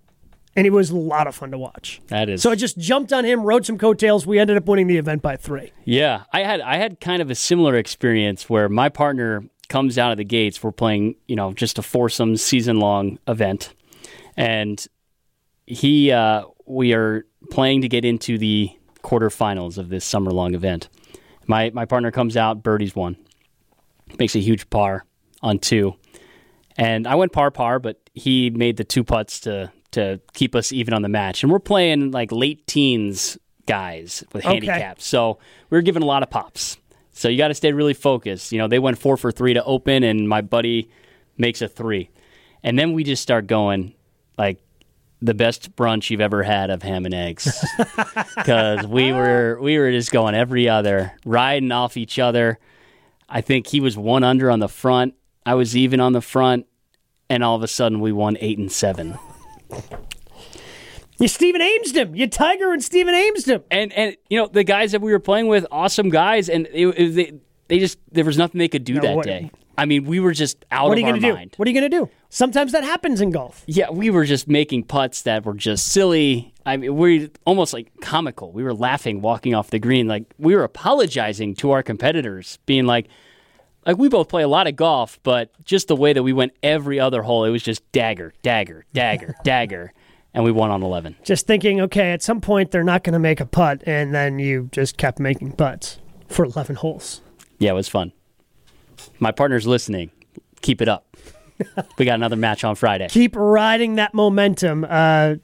and 0.56 0.66
it 0.66 0.70
was 0.70 0.90
a 0.90 0.96
lot 0.96 1.26
of 1.26 1.34
fun 1.34 1.50
to 1.50 1.58
watch. 1.58 2.00
That 2.08 2.28
is 2.28 2.42
So 2.42 2.50
I 2.50 2.54
just 2.54 2.78
jumped 2.78 3.12
on 3.12 3.24
him, 3.24 3.42
rode 3.42 3.66
some 3.66 3.78
coattails. 3.78 4.26
We 4.26 4.38
ended 4.38 4.56
up 4.56 4.66
winning 4.66 4.86
the 4.86 4.96
event 4.96 5.22
by 5.22 5.36
three. 5.36 5.72
Yeah, 5.84 6.24
I 6.32 6.40
had 6.40 6.60
I 6.60 6.76
had 6.76 7.00
kind 7.00 7.22
of 7.22 7.30
a 7.30 7.34
similar 7.34 7.76
experience 7.76 8.48
where 8.48 8.68
my 8.68 8.88
partner 8.88 9.44
comes 9.68 9.98
out 9.98 10.12
of 10.12 10.18
the 10.18 10.24
gates. 10.24 10.62
We're 10.62 10.72
playing, 10.72 11.16
you 11.26 11.36
know, 11.36 11.52
just 11.52 11.78
a 11.78 11.82
foursome 11.82 12.36
season 12.36 12.78
long 12.78 13.18
event, 13.26 13.74
and 14.36 14.84
he 15.66 16.10
uh, 16.12 16.44
we 16.66 16.92
are 16.92 17.26
playing 17.50 17.82
to 17.82 17.88
get 17.88 18.04
into 18.04 18.38
the 18.38 18.70
quarterfinals 19.02 19.78
of 19.78 19.88
this 19.88 20.04
summer 20.04 20.30
long 20.30 20.54
event. 20.54 20.88
My 21.46 21.70
my 21.70 21.84
partner 21.84 22.10
comes 22.10 22.36
out, 22.36 22.62
birdies 22.62 22.94
one, 22.94 23.16
makes 24.18 24.34
a 24.34 24.40
huge 24.40 24.70
par 24.70 25.04
on 25.42 25.58
two, 25.58 25.94
and 26.76 27.06
I 27.06 27.16
went 27.16 27.32
par 27.32 27.50
par, 27.50 27.78
but 27.78 27.98
he 28.14 28.50
made 28.50 28.76
the 28.76 28.84
two 28.84 29.04
putts 29.04 29.40
to 29.40 29.72
to 29.94 30.20
keep 30.34 30.54
us 30.54 30.72
even 30.72 30.94
on 30.94 31.02
the 31.02 31.08
match, 31.08 31.42
and 31.42 31.50
we're 31.50 31.58
playing 31.58 32.10
like 32.12 32.30
late 32.30 32.66
teens 32.66 33.36
guys 33.66 34.22
with 34.32 34.44
Okay. 34.44 34.52
handicaps, 34.66 35.06
so 35.06 35.38
we 35.70 35.78
were 35.78 35.82
giving 35.82 36.02
a 36.02 36.06
lot 36.06 36.22
of 36.22 36.30
pops. 36.30 36.76
So 37.12 37.28
you 37.28 37.38
got 37.38 37.48
to 37.48 37.54
stay 37.54 37.72
really 37.72 37.94
focused. 37.94 38.52
You 38.52 38.58
know, 38.58 38.68
they 38.68 38.78
went 38.78 38.98
four 38.98 39.16
for 39.16 39.30
three 39.32 39.54
to 39.54 39.64
open, 39.64 40.02
and 40.02 40.28
my 40.28 40.40
buddy 40.42 40.90
makes 41.38 41.62
a 41.62 41.68
three, 41.68 42.10
and 42.62 42.78
then 42.78 42.92
we 42.92 43.04
just 43.04 43.22
start 43.22 43.46
going 43.46 43.94
like 44.36 44.60
the 45.22 45.32
best 45.34 45.74
brunch 45.76 46.10
you've 46.10 46.20
ever 46.20 46.42
had 46.42 46.68
of 46.70 46.82
ham 46.82 47.04
and 47.06 47.14
eggs. 47.14 47.64
Because 48.36 48.86
we 48.86 49.12
were 49.12 49.58
we 49.60 49.78
were 49.78 49.90
just 49.90 50.10
going 50.12 50.34
every 50.34 50.68
other 50.68 51.12
riding 51.24 51.72
off 51.72 51.96
each 51.96 52.18
other. 52.18 52.58
I 53.28 53.40
think 53.40 53.66
he 53.68 53.80
was 53.80 53.96
one 53.96 54.22
under 54.22 54.50
on 54.50 54.58
the 54.58 54.68
front. 54.68 55.14
I 55.46 55.54
was 55.54 55.76
even 55.76 55.98
on 56.00 56.12
the 56.12 56.20
front 56.20 56.66
and 57.30 57.42
all 57.42 57.56
of 57.56 57.62
a 57.62 57.68
sudden 57.68 58.00
we 58.00 58.12
won 58.12 58.36
eight 58.40 58.58
and 58.58 58.70
seven 58.70 59.18
You 61.18 61.28
Stephen 61.28 61.60
Amesed 61.60 61.94
him. 61.96 62.14
You 62.16 62.26
Tiger 62.26 62.72
and 62.72 62.82
Stephen 62.82 63.14
Amesed 63.14 63.46
him. 63.48 63.62
and 63.70 63.92
and 63.92 64.16
you 64.28 64.38
know 64.38 64.48
the 64.48 64.64
guys 64.64 64.92
that 64.92 65.00
we 65.00 65.12
were 65.12 65.20
playing 65.20 65.46
with 65.46 65.64
awesome 65.70 66.08
guys 66.10 66.48
and 66.48 66.66
it, 66.72 66.86
it- 66.88 67.14
they, 67.14 67.32
they 67.68 67.78
just 67.78 67.98
there 68.10 68.24
was 68.24 68.36
nothing 68.36 68.58
they 68.58 68.68
could 68.68 68.84
do 68.84 68.94
No, 68.94 69.00
that 69.02 69.16
what- 69.16 69.26
day 69.26 69.50
I 69.76 69.86
mean, 69.86 70.04
we 70.04 70.20
were 70.20 70.32
just 70.32 70.64
out 70.70 70.86
What 70.88 70.90
are 70.90 70.92
of 70.92 70.98
you 71.00 71.04
our 71.06 71.10
going 71.14 71.22
to 71.22 71.28
do? 71.30 71.34
mind. 71.34 71.54
What 71.56 71.66
are 71.66 71.70
you 71.72 71.80
going 71.80 71.90
to 71.90 71.96
do? 71.98 72.08
Sometimes 72.28 72.70
that 72.70 72.84
happens 72.84 73.20
in 73.20 73.30
golf. 73.30 73.64
Yeah, 73.66 73.90
we 73.90 74.08
were 74.08 74.24
just 74.24 74.46
making 74.46 74.84
putts 74.84 75.22
that 75.22 75.44
were 75.44 75.54
just 75.54 75.88
silly. 75.88 76.54
I 76.64 76.76
mean, 76.76 76.94
we 76.96 77.28
almost 77.44 77.72
like 77.72 77.90
comical. 78.00 78.52
We 78.52 78.62
were 78.62 78.72
laughing 78.72 79.20
walking 79.20 79.52
off 79.52 79.70
the 79.70 79.80
green, 79.80 80.06
like 80.06 80.32
we 80.38 80.54
were 80.54 80.62
apologizing 80.62 81.56
to 81.56 81.72
our 81.72 81.82
competitors, 81.82 82.60
being 82.66 82.86
like, 82.86 83.08
like 83.86 83.98
we 83.98 84.08
both 84.08 84.28
play 84.28 84.42
a 84.42 84.48
lot 84.48 84.66
of 84.66 84.76
golf, 84.76 85.18
but 85.22 85.50
just 85.64 85.88
the 85.88 85.96
way 85.96 86.12
that 86.12 86.22
we 86.22 86.32
went 86.32 86.52
every 86.62 86.98
other 87.00 87.22
hole, 87.22 87.44
it 87.44 87.50
was 87.50 87.62
just 87.62 87.90
dagger, 87.92 88.32
dagger, 88.42 88.84
dagger, 88.92 89.34
dagger, 89.44 89.92
and 90.32 90.44
we 90.44 90.50
won 90.50 90.70
on 90.70 90.82
eleven. 90.82 91.16
Just 91.24 91.46
thinking, 91.46 91.80
okay, 91.82 92.12
at 92.12 92.22
some 92.22 92.40
point 92.40 92.70
they're 92.70 92.84
not 92.84 93.04
going 93.04 93.12
to 93.14 93.18
make 93.18 93.40
a 93.40 93.46
putt, 93.46 93.82
and 93.86 94.14
then 94.14 94.38
you 94.38 94.68
just 94.72 94.96
kept 94.96 95.18
making 95.18 95.52
putts 95.52 95.98
for 96.28 96.44
11 96.44 96.76
holes. 96.76 97.20
Yeah, 97.58 97.70
it 97.70 97.74
was 97.74 97.88
fun. 97.88 98.12
My 99.18 99.30
partner's 99.30 99.66
listening. 99.66 100.10
Keep 100.62 100.82
it 100.82 100.88
up. 100.88 101.16
we 101.98 102.04
got 102.04 102.14
another 102.14 102.36
match 102.36 102.64
on 102.64 102.74
Friday. 102.74 103.08
keep 103.08 103.36
riding 103.36 103.94
that 103.96 104.14
momentum. 104.14 104.84
Uh, 104.88 105.36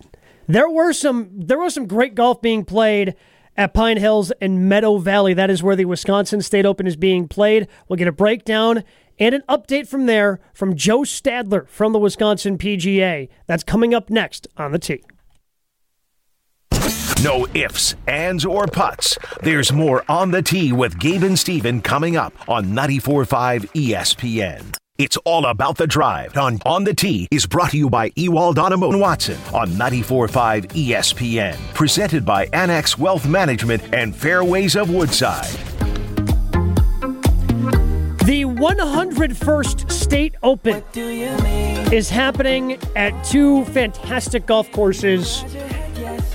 there 0.49 0.69
were 0.69 0.93
some 0.93 1.29
there 1.33 1.59
was 1.59 1.73
some 1.75 1.87
great 1.87 2.17
golf 2.17 2.43
being 2.43 2.65
played 2.65 3.15
at 3.57 3.75
Pine 3.75 3.97
Hills 3.97 4.33
and 4.41 4.69
Meadow 4.69 4.99
Valley. 4.99 5.35
That 5.35 5.51
is 5.51 5.63
where 5.63 5.77
the 5.77 5.85
Wisconsin 5.85 6.43
State 6.43 6.67
Open 6.67 6.87
is 6.87 6.97
being 6.97 7.29
played. 7.29 7.69
We'll 7.89 7.97
get 7.97 8.09
a 8.09 8.13
breakdown 8.13 8.85
and 9.19 9.35
an 9.35 9.43
update 9.49 9.87
from 9.87 10.07
there 10.07 10.41
from 10.55 10.75
Joe 10.75 11.01
Stadler 11.01 11.69
from 11.69 11.93
the 11.93 11.99
Wisconsin 11.99 12.59
PGA. 12.59 13.29
That's 13.47 13.63
coming 13.63 13.95
up 13.95 14.11
next 14.11 14.49
on 14.57 14.73
the 14.73 14.79
tee. 14.79 15.03
No 17.23 17.47
ifs, 17.53 17.95
ands, 18.07 18.47
or 18.47 18.67
puts. 18.67 19.19
There's 19.43 19.71
more 19.71 20.05
on 20.09 20.31
the 20.31 20.41
tee 20.41 20.73
with 20.73 20.99
Gabe 20.99 21.23
and 21.23 21.39
Steven 21.39 21.83
coming 21.83 22.17
up 22.17 22.33
on 22.49 22.67
94.5 22.67 23.67
ESPN. 23.73 24.75
It's 25.01 25.17
all 25.25 25.47
about 25.47 25.79
the 25.79 25.87
drive 25.87 26.37
on 26.37 26.59
On 26.67 26.85
the 26.85 26.93
Tee 26.93 27.27
is 27.31 27.47
brought 27.47 27.71
to 27.71 27.79
you 27.79 27.89
by 27.89 28.13
Ewald 28.17 28.59
Automotive 28.59 29.01
Watson 29.01 29.39
on 29.55 29.71
94.5 29.71 30.67
ESPN. 30.73 31.57
Presented 31.73 32.27
by 32.27 32.51
Annex 32.53 32.99
Wealth 32.99 33.27
Management 33.27 33.83
and 33.95 34.15
Fairways 34.15 34.77
of 34.77 34.91
Woodside. 34.91 35.49
The 38.27 38.45
101st 38.45 39.91
State 39.91 40.35
Open 40.43 40.85
is 40.95 42.11
happening 42.11 42.79
at 42.95 43.25
two 43.25 43.65
fantastic 43.65 44.45
golf 44.45 44.71
courses 44.71 45.45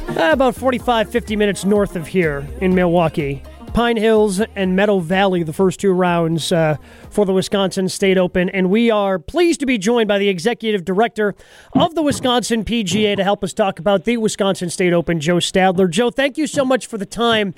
uh, 0.10 0.32
about 0.32 0.56
45, 0.56 1.12
50 1.12 1.36
minutes 1.36 1.66
north 1.66 1.96
of 1.96 2.08
here 2.08 2.48
in 2.62 2.74
Milwaukee. 2.74 3.44
Pine 3.76 3.98
Hills 3.98 4.40
and 4.56 4.74
Meadow 4.74 5.00
Valley, 5.00 5.44
the 5.44 5.52
first 5.52 5.82
two 5.82 5.92
rounds 5.92 6.54
uh, 6.54 6.78
for 7.10 7.26
the 7.26 7.34
Wisconsin 7.34 7.90
State 7.90 8.18
Open. 8.18 8.48
And 8.48 8.70
we 8.70 8.90
are 8.90 9.20
pleased 9.20 9.60
to 9.60 9.66
be 9.66 9.78
joined 9.78 10.08
by 10.08 10.18
the 10.18 10.30
executive 10.30 10.86
director 10.86 11.36
of 11.74 11.94
the 11.94 12.02
Wisconsin 12.02 12.64
PGA 12.64 13.18
to 13.18 13.24
help 13.26 13.44
us 13.44 13.52
talk 13.52 13.78
about 13.78 14.06
the 14.06 14.16
Wisconsin 14.16 14.70
State 14.70 14.94
Open, 14.94 15.20
Joe 15.20 15.40
Stadler. 15.40 15.90
Joe, 15.90 16.10
thank 16.10 16.38
you 16.38 16.48
so 16.48 16.64
much 16.64 16.88
for 16.88 16.98
the 16.98 17.06
time. 17.06 17.54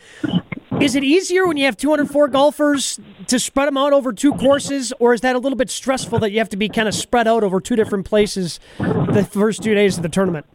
Is 0.82 0.96
it 0.96 1.04
easier 1.04 1.46
when 1.46 1.56
you 1.56 1.66
have 1.66 1.78
204 1.78 2.30
golfers 2.30 3.00
to 3.28 3.38
spread 3.38 3.68
them 3.68 3.78
out 3.78 3.94
over 3.94 4.12
two 4.12 4.34
courses, 4.34 4.92
or 5.00 5.14
is 5.14 5.22
that 5.22 5.36
a 5.36 5.40
little 5.40 5.56
bit 5.56 5.70
stressful 5.70 6.18
that 6.18 6.32
you 6.32 6.40
have 6.40 6.50
to 6.50 6.58
be 6.58 6.68
kind 6.68 6.88
of 6.88 6.96
spread 6.96 7.28
out 7.28 7.44
over 7.44 7.62
two 7.62 7.76
different 7.76 8.08
places 8.08 8.60
the 8.80 9.24
first 9.30 9.62
two 9.62 9.76
days 9.76 9.98
of 9.98 10.02
the 10.02 10.10
tournament? 10.10 10.48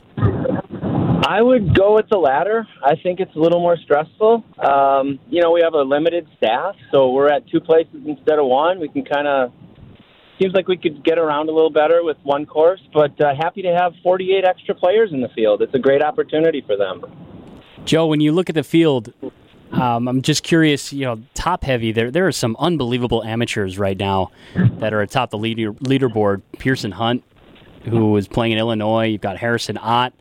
I 1.24 1.40
would 1.40 1.74
go 1.76 1.94
with 1.94 2.08
the 2.10 2.18
latter. 2.18 2.66
I 2.84 2.96
think 2.96 3.20
it's 3.20 3.34
a 3.36 3.38
little 3.38 3.60
more 3.60 3.76
stressful. 3.76 4.44
Um, 4.58 5.20
you 5.28 5.40
know, 5.40 5.52
we 5.52 5.60
have 5.62 5.74
a 5.74 5.82
limited 5.82 6.26
staff, 6.36 6.74
so 6.90 7.10
we're 7.10 7.30
at 7.30 7.48
two 7.48 7.60
places 7.60 8.02
instead 8.06 8.38
of 8.38 8.46
one. 8.46 8.80
We 8.80 8.88
can 8.88 9.04
kind 9.04 9.28
of 9.28 9.52
seems 10.40 10.54
like 10.54 10.66
we 10.66 10.76
could 10.76 11.04
get 11.04 11.18
around 11.18 11.48
a 11.48 11.52
little 11.52 11.70
better 11.70 12.02
with 12.02 12.16
one 12.24 12.46
course, 12.46 12.80
but 12.92 13.18
uh, 13.20 13.34
happy 13.40 13.62
to 13.62 13.72
have 13.72 13.92
48 14.02 14.44
extra 14.44 14.74
players 14.74 15.12
in 15.12 15.20
the 15.20 15.28
field. 15.28 15.62
It's 15.62 15.74
a 15.74 15.78
great 15.78 16.02
opportunity 16.02 16.62
for 16.66 16.76
them. 16.76 17.04
Joe, 17.84 18.06
when 18.06 18.20
you 18.20 18.32
look 18.32 18.48
at 18.48 18.54
the 18.54 18.64
field, 18.64 19.12
um, 19.72 20.08
I'm 20.08 20.22
just 20.22 20.42
curious. 20.42 20.92
You 20.92 21.04
know, 21.04 21.22
top 21.34 21.64
heavy. 21.64 21.92
There, 21.92 22.10
there 22.10 22.26
are 22.26 22.32
some 22.32 22.56
unbelievable 22.58 23.22
amateurs 23.22 23.78
right 23.78 23.98
now 23.98 24.30
that 24.54 24.92
are 24.92 25.00
atop 25.00 25.30
the 25.30 25.38
leader, 25.38 25.72
leaderboard. 25.74 26.42
Pearson 26.58 26.92
Hunt, 26.92 27.24
who 27.84 28.16
is 28.16 28.28
playing 28.28 28.52
in 28.52 28.58
Illinois. 28.58 29.06
You've 29.06 29.20
got 29.20 29.38
Harrison 29.38 29.78
Ott. 29.78 30.12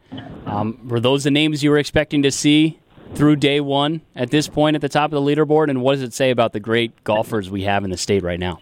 Um, 0.45 0.87
were 0.87 0.99
those 0.99 1.23
the 1.23 1.31
names 1.31 1.63
you 1.63 1.69
were 1.69 1.77
expecting 1.77 2.23
to 2.23 2.31
see 2.31 2.79
through 3.15 3.35
day 3.35 3.59
one 3.59 4.01
at 4.15 4.31
this 4.31 4.47
point 4.47 4.75
at 4.75 4.81
the 4.81 4.89
top 4.89 5.11
of 5.11 5.23
the 5.23 5.35
leaderboard? 5.35 5.69
And 5.69 5.81
what 5.81 5.93
does 5.93 6.01
it 6.01 6.13
say 6.13 6.31
about 6.31 6.53
the 6.53 6.59
great 6.59 7.03
golfers 7.03 7.49
we 7.49 7.63
have 7.63 7.83
in 7.83 7.89
the 7.89 7.97
state 7.97 8.23
right 8.23 8.39
now? 8.39 8.59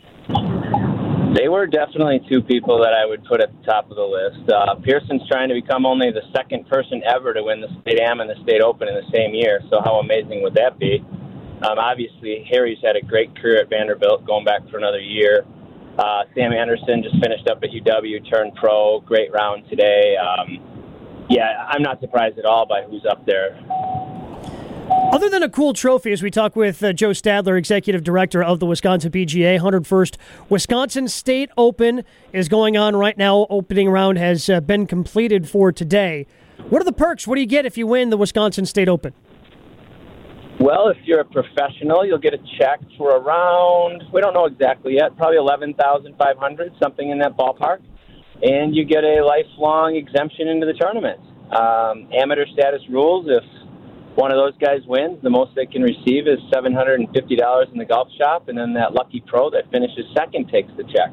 They 1.36 1.48
were 1.48 1.68
definitely 1.68 2.22
two 2.28 2.42
people 2.42 2.80
that 2.80 2.94
I 2.94 3.06
would 3.06 3.24
put 3.26 3.40
at 3.40 3.52
the 3.52 3.64
top 3.64 3.92
of 3.92 3.96
the 3.96 4.04
list. 4.04 4.50
Uh, 4.50 4.74
Pearson's 4.82 5.22
trying 5.30 5.48
to 5.50 5.54
become 5.54 5.86
only 5.86 6.12
the 6.12 6.26
second 6.36 6.68
person 6.68 7.04
ever 7.06 7.34
to 7.34 7.44
win 7.44 7.62
the 7.62 7.70
State 7.82 8.00
Am 8.00 8.20
and 8.20 8.30
the 8.30 8.42
State 8.44 8.62
Open 8.62 8.88
in 8.88 8.96
the 8.96 9.06
same 9.14 9.36
year, 9.36 9.62
so 9.70 9.80
how 9.86 10.00
amazing 10.00 10.42
would 10.42 10.56
that 10.56 10.80
be? 10.80 11.06
Um, 11.62 11.78
obviously, 11.78 12.48
Harry's 12.50 12.80
had 12.84 12.96
a 12.96 13.02
great 13.02 13.36
career 13.38 13.62
at 13.62 13.70
Vanderbilt, 13.70 14.26
going 14.26 14.44
back 14.44 14.68
for 14.72 14.78
another 14.78 15.00
year. 15.00 15.46
Uh, 15.98 16.24
Sam 16.36 16.54
Anderson 16.54 17.04
just 17.04 17.16
finished 17.22 17.48
up 17.50 17.64
at 17.64 17.72
UW, 17.72 18.30
turned 18.32 18.56
pro, 18.56 19.02
great 19.02 19.32
round 19.34 19.68
today. 19.70 20.16
Um, 20.16 21.26
yeah, 21.30 21.66
I'm 21.68 21.82
not 21.82 22.00
surprised 22.00 22.38
at 22.40 22.46
all 22.46 22.66
by 22.66 22.84
who's 22.84 23.06
up 23.10 23.26
there. 23.26 23.60
Other 25.12 25.30
than 25.30 25.44
a 25.44 25.50
cool 25.50 25.74
trophy, 25.74 26.12
as 26.12 26.24
we 26.24 26.32
talk 26.32 26.56
with 26.56 26.84
uh, 26.84 26.94
Joe 26.94 27.10
Stadler, 27.10 27.58
executive 27.58 28.04
director 28.04 28.44
of 28.44 28.60
the 28.60 28.66
Wisconsin 28.66 29.12
PGA, 29.12 29.60
101st 29.60 30.18
Wisconsin 30.50 31.08
State 31.08 31.50
Open 31.58 32.04
is 32.34 32.48
going 32.48 32.76
on 32.76 32.96
right 32.96 33.18
now. 33.18 33.46
Opening 33.50 33.90
round 33.90 34.18
has 34.18 34.50
uh, 34.50 34.60
been 34.62 34.88
completed 34.88 35.48
for 35.48 35.72
today. 35.72 36.26
What 36.70 36.82
are 36.82 36.86
the 36.86 36.94
perks? 36.94 37.28
What 37.28 37.36
do 37.36 37.42
you 37.42 37.48
get 37.48 37.66
if 37.66 37.78
you 37.78 37.86
win 37.88 38.10
the 38.10 38.18
Wisconsin 38.18 38.66
State 38.66 38.90
Open? 38.90 39.14
Well, 40.60 40.90
if 40.90 40.98
you're 41.06 41.22
a 41.22 41.26
professional, 41.26 42.06
you'll 42.06 42.20
get 42.20 42.34
a 42.34 42.44
check 42.60 42.82
for 42.98 43.16
around, 43.16 44.04
we 44.12 44.20
don't 44.20 44.34
know 44.34 44.46
exactly 44.46 44.96
yet, 44.96 45.16
probably 45.16 45.38
11500 45.38 46.74
something 46.84 47.10
in 47.10 47.20
that 47.20 47.38
ballpark. 47.38 47.80
And 48.42 48.76
you 48.76 48.84
get 48.84 49.04
a 49.04 49.24
lifelong 49.24 49.96
exemption 49.96 50.48
into 50.50 50.66
the 50.66 50.74
tournament. 50.74 51.20
Um, 51.52 52.10
amateur 52.14 52.46
status 52.54 52.82
rules, 52.90 53.28
if 53.30 53.44
one 54.16 54.32
of 54.32 54.38
those 54.38 54.58
guys 54.60 54.80
wins, 54.86 55.22
the 55.24 55.30
most 55.30 55.56
they 55.56 55.66
can 55.66 55.82
receive 55.82 56.28
is 56.28 56.40
$750 56.54 57.72
in 57.72 57.78
the 57.78 57.86
golf 57.86 58.10
shop, 58.18 58.50
and 58.50 58.58
then 58.58 58.74
that 58.74 58.94
lucky 58.94 59.24
pro 59.26 59.50
that 59.52 59.72
finishes 59.72 60.06
second 60.16 60.50
takes 60.50 60.72
the 60.76 60.84
check. 60.84 61.12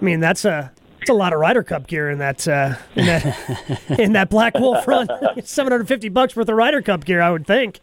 I 0.00 0.04
mean, 0.04 0.18
that's 0.20 0.44
a 0.44 0.72
that's 0.98 1.10
a 1.10 1.14
lot 1.14 1.32
of 1.32 1.40
Ryder 1.40 1.62
Cup 1.62 1.86
gear 1.86 2.10
in 2.10 2.18
that 2.18 2.46
uh, 2.46 2.74
in 2.94 3.06
that 3.06 3.80
in 3.98 4.12
that 4.12 4.30
Black 4.30 4.54
Wolf 4.54 4.86
run. 4.86 5.08
750 5.44 6.08
bucks 6.08 6.36
worth 6.36 6.48
of 6.48 6.56
Ryder 6.56 6.82
Cup 6.82 7.04
gear, 7.04 7.22
I 7.22 7.30
would 7.30 7.46
think. 7.46 7.80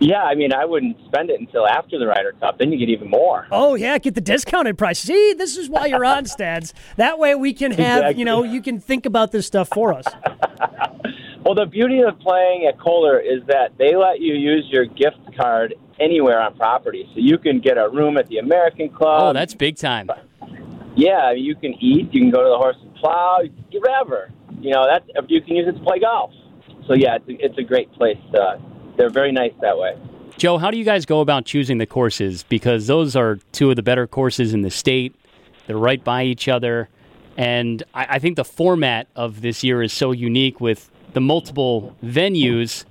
Yeah, 0.00 0.22
I 0.22 0.34
mean, 0.36 0.52
I 0.52 0.64
wouldn't 0.64 0.96
spend 1.06 1.28
it 1.30 1.40
until 1.40 1.66
after 1.66 1.98
the 1.98 2.06
Ryder 2.06 2.32
Cup. 2.40 2.58
Then 2.58 2.70
you 2.70 2.78
get 2.78 2.88
even 2.88 3.10
more. 3.10 3.46
Oh 3.50 3.74
yeah, 3.74 3.98
get 3.98 4.14
the 4.14 4.20
discounted 4.20 4.78
price. 4.78 5.00
See, 5.00 5.32
this 5.34 5.56
is 5.56 5.68
why 5.68 5.86
you're 5.86 6.04
on 6.04 6.26
Stads. 6.26 6.72
That 6.96 7.18
way 7.18 7.34
we 7.34 7.52
can 7.52 7.72
have, 7.72 7.98
Exactly. 8.02 8.18
you 8.20 8.24
know, 8.24 8.44
you 8.44 8.62
can 8.62 8.78
think 8.78 9.06
about 9.06 9.32
this 9.32 9.46
stuff 9.46 9.68
for 9.72 9.92
us. 9.92 10.04
Well, 11.44 11.54
the 11.54 11.66
beauty 11.66 12.00
of 12.02 12.18
playing 12.18 12.66
at 12.66 12.78
Kohler 12.78 13.18
is 13.20 13.40
that 13.46 13.78
they 13.78 13.94
let 13.96 14.20
you 14.20 14.34
use 14.34 14.66
your 14.68 14.84
gift 14.84 15.16
card 15.40 15.74
anywhere 15.98 16.38
on 16.42 16.54
property. 16.56 17.08
So 17.14 17.20
you 17.20 17.38
can 17.38 17.60
get 17.60 17.78
a 17.78 17.88
room 17.88 18.18
at 18.18 18.28
the 18.28 18.36
American 18.38 18.90
Club. 18.90 19.22
Oh, 19.22 19.32
that's 19.32 19.54
big 19.54 19.76
time. 19.76 20.10
yeah. 20.94 21.30
You 21.32 21.54
can 21.54 21.72
eat. 21.80 22.12
You 22.12 22.20
can 22.20 22.30
go 22.30 22.42
to 22.42 22.48
the 22.50 22.56
horse 22.58 22.76
and 22.82 22.94
plow. 22.96 23.38
You 23.42 23.48
can 23.50 23.64
get 23.70 23.80
whatever. 23.80 24.30
You 24.60 24.72
know, 24.74 24.84
that's 24.86 25.06
you 25.30 25.40
can 25.40 25.56
use 25.56 25.68
it 25.68 25.78
to 25.78 25.84
play 25.84 26.00
golf. 26.00 26.32
So 26.86 26.92
yeah, 26.94 27.16
it's 27.16 27.28
a, 27.28 27.44
it's 27.46 27.58
a 27.58 27.62
great 27.62 27.90
place. 27.92 28.18
Uh, 28.34 28.56
they're 28.98 29.08
very 29.08 29.32
nice 29.32 29.52
that 29.62 29.78
way. 29.78 29.96
Joe, 30.36 30.58
how 30.58 30.70
do 30.70 30.76
you 30.76 30.84
guys 30.84 31.06
go 31.06 31.20
about 31.20 31.46
choosing 31.46 31.78
the 31.78 31.86
courses? 31.86 32.44
Because 32.44 32.86
those 32.86 33.16
are 33.16 33.36
two 33.52 33.70
of 33.70 33.76
the 33.76 33.82
better 33.82 34.06
courses 34.06 34.52
in 34.52 34.62
the 34.62 34.70
state. 34.70 35.14
They're 35.66 35.78
right 35.78 36.02
by 36.02 36.24
each 36.24 36.48
other. 36.48 36.88
And 37.36 37.82
I, 37.94 38.06
I 38.10 38.18
think 38.18 38.36
the 38.36 38.44
format 38.44 39.08
of 39.16 39.40
this 39.40 39.64
year 39.64 39.82
is 39.82 39.92
so 39.92 40.12
unique 40.12 40.60
with 40.60 40.90
the 41.12 41.20
multiple 41.20 41.96
venues. 42.04 42.84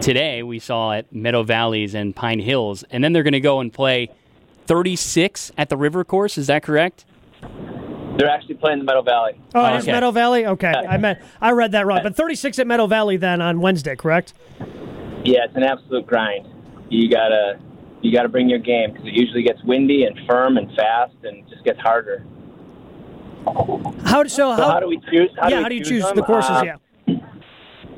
Today, 0.00 0.42
we 0.42 0.58
saw 0.58 0.92
at 0.92 1.12
Meadow 1.12 1.42
Valleys 1.42 1.94
and 1.94 2.14
Pine 2.14 2.40
Hills. 2.40 2.84
And 2.90 3.04
then 3.04 3.12
they're 3.12 3.22
going 3.22 3.32
to 3.32 3.40
go 3.40 3.60
and 3.60 3.72
play 3.72 4.10
36 4.66 5.52
at 5.58 5.68
the 5.68 5.76
River 5.76 6.04
Course. 6.04 6.38
Is 6.38 6.46
that 6.46 6.62
correct? 6.62 7.04
They're 8.16 8.30
actually 8.30 8.54
playing 8.54 8.78
the 8.78 8.84
Meadow 8.84 9.02
Valley. 9.02 9.40
Oh, 9.54 9.64
it 9.66 9.78
is 9.78 9.84
Okay. 9.84 9.92
Meadow 9.92 10.10
Valley. 10.10 10.46
Okay, 10.46 10.72
I 10.72 10.96
meant 10.96 11.18
I 11.40 11.50
read 11.50 11.72
that 11.72 11.86
wrong. 11.86 12.00
But 12.02 12.16
36 12.16 12.58
at 12.58 12.66
Meadow 12.66 12.86
Valley 12.86 13.16
then 13.16 13.42
on 13.42 13.60
Wednesday, 13.60 13.94
correct? 13.94 14.32
Yeah, 15.24 15.44
it's 15.44 15.56
an 15.56 15.62
absolute 15.62 16.06
grind. 16.06 16.48
You 16.88 17.10
gotta 17.10 17.58
you 18.00 18.12
gotta 18.12 18.28
bring 18.28 18.48
your 18.48 18.58
game 18.58 18.92
because 18.92 19.06
it 19.06 19.14
usually 19.14 19.42
gets 19.42 19.62
windy 19.64 20.04
and 20.04 20.18
firm 20.26 20.56
and 20.56 20.74
fast 20.74 21.14
and 21.24 21.46
just 21.48 21.64
gets 21.64 21.80
harder. 21.80 22.24
How 24.04 24.24
so? 24.24 24.56
So 24.56 24.62
how 24.62 24.80
do 24.80 24.88
we 24.88 24.98
choose? 25.10 25.30
How 25.38 25.48
yeah, 25.48 25.50
do 25.50 25.56
we 25.56 25.62
how 25.62 25.68
do 25.68 25.74
you 25.74 25.84
choose 25.84 26.04
choose 26.04 26.12
the 26.14 26.22
courses? 26.22 26.50
Uh, 26.50 26.62
yeah. 26.64 26.76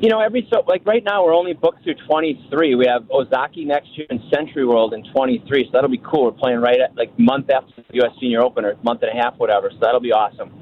You 0.01 0.09
know, 0.09 0.21
every 0.21 0.47
so 0.53 0.63
like 0.69 0.87
right 0.87 1.03
now 1.03 1.25
we're 1.25 1.35
only 1.35 1.55
booked 1.55 1.83
through 1.83 1.97
23. 2.07 2.77
We 2.77 2.87
have 2.87 3.03
Ozaukee 3.11 3.67
next 3.67 3.89
year 3.99 4.07
and 4.11 4.21
SentryWorld 4.33 4.93
in 4.93 5.03
23, 5.13 5.65
so 5.65 5.71
that'll 5.73 5.91
be 5.91 6.01
cool. 6.09 6.27
We're 6.27 6.39
playing 6.39 6.61
right 6.61 6.79
at 6.79 6.95
like 6.95 7.11
month 7.19 7.51
after 7.51 7.73
the 7.77 7.97
U.S. 7.97 8.13
Senior 8.21 8.43
Open 8.43 8.65
or 8.65 8.77
month 8.85 9.03
and 9.03 9.11
a 9.11 9.21
half, 9.21 9.35
whatever. 9.39 9.71
So 9.73 9.79
that'll 9.81 9.99
be 9.99 10.13
awesome. 10.13 10.55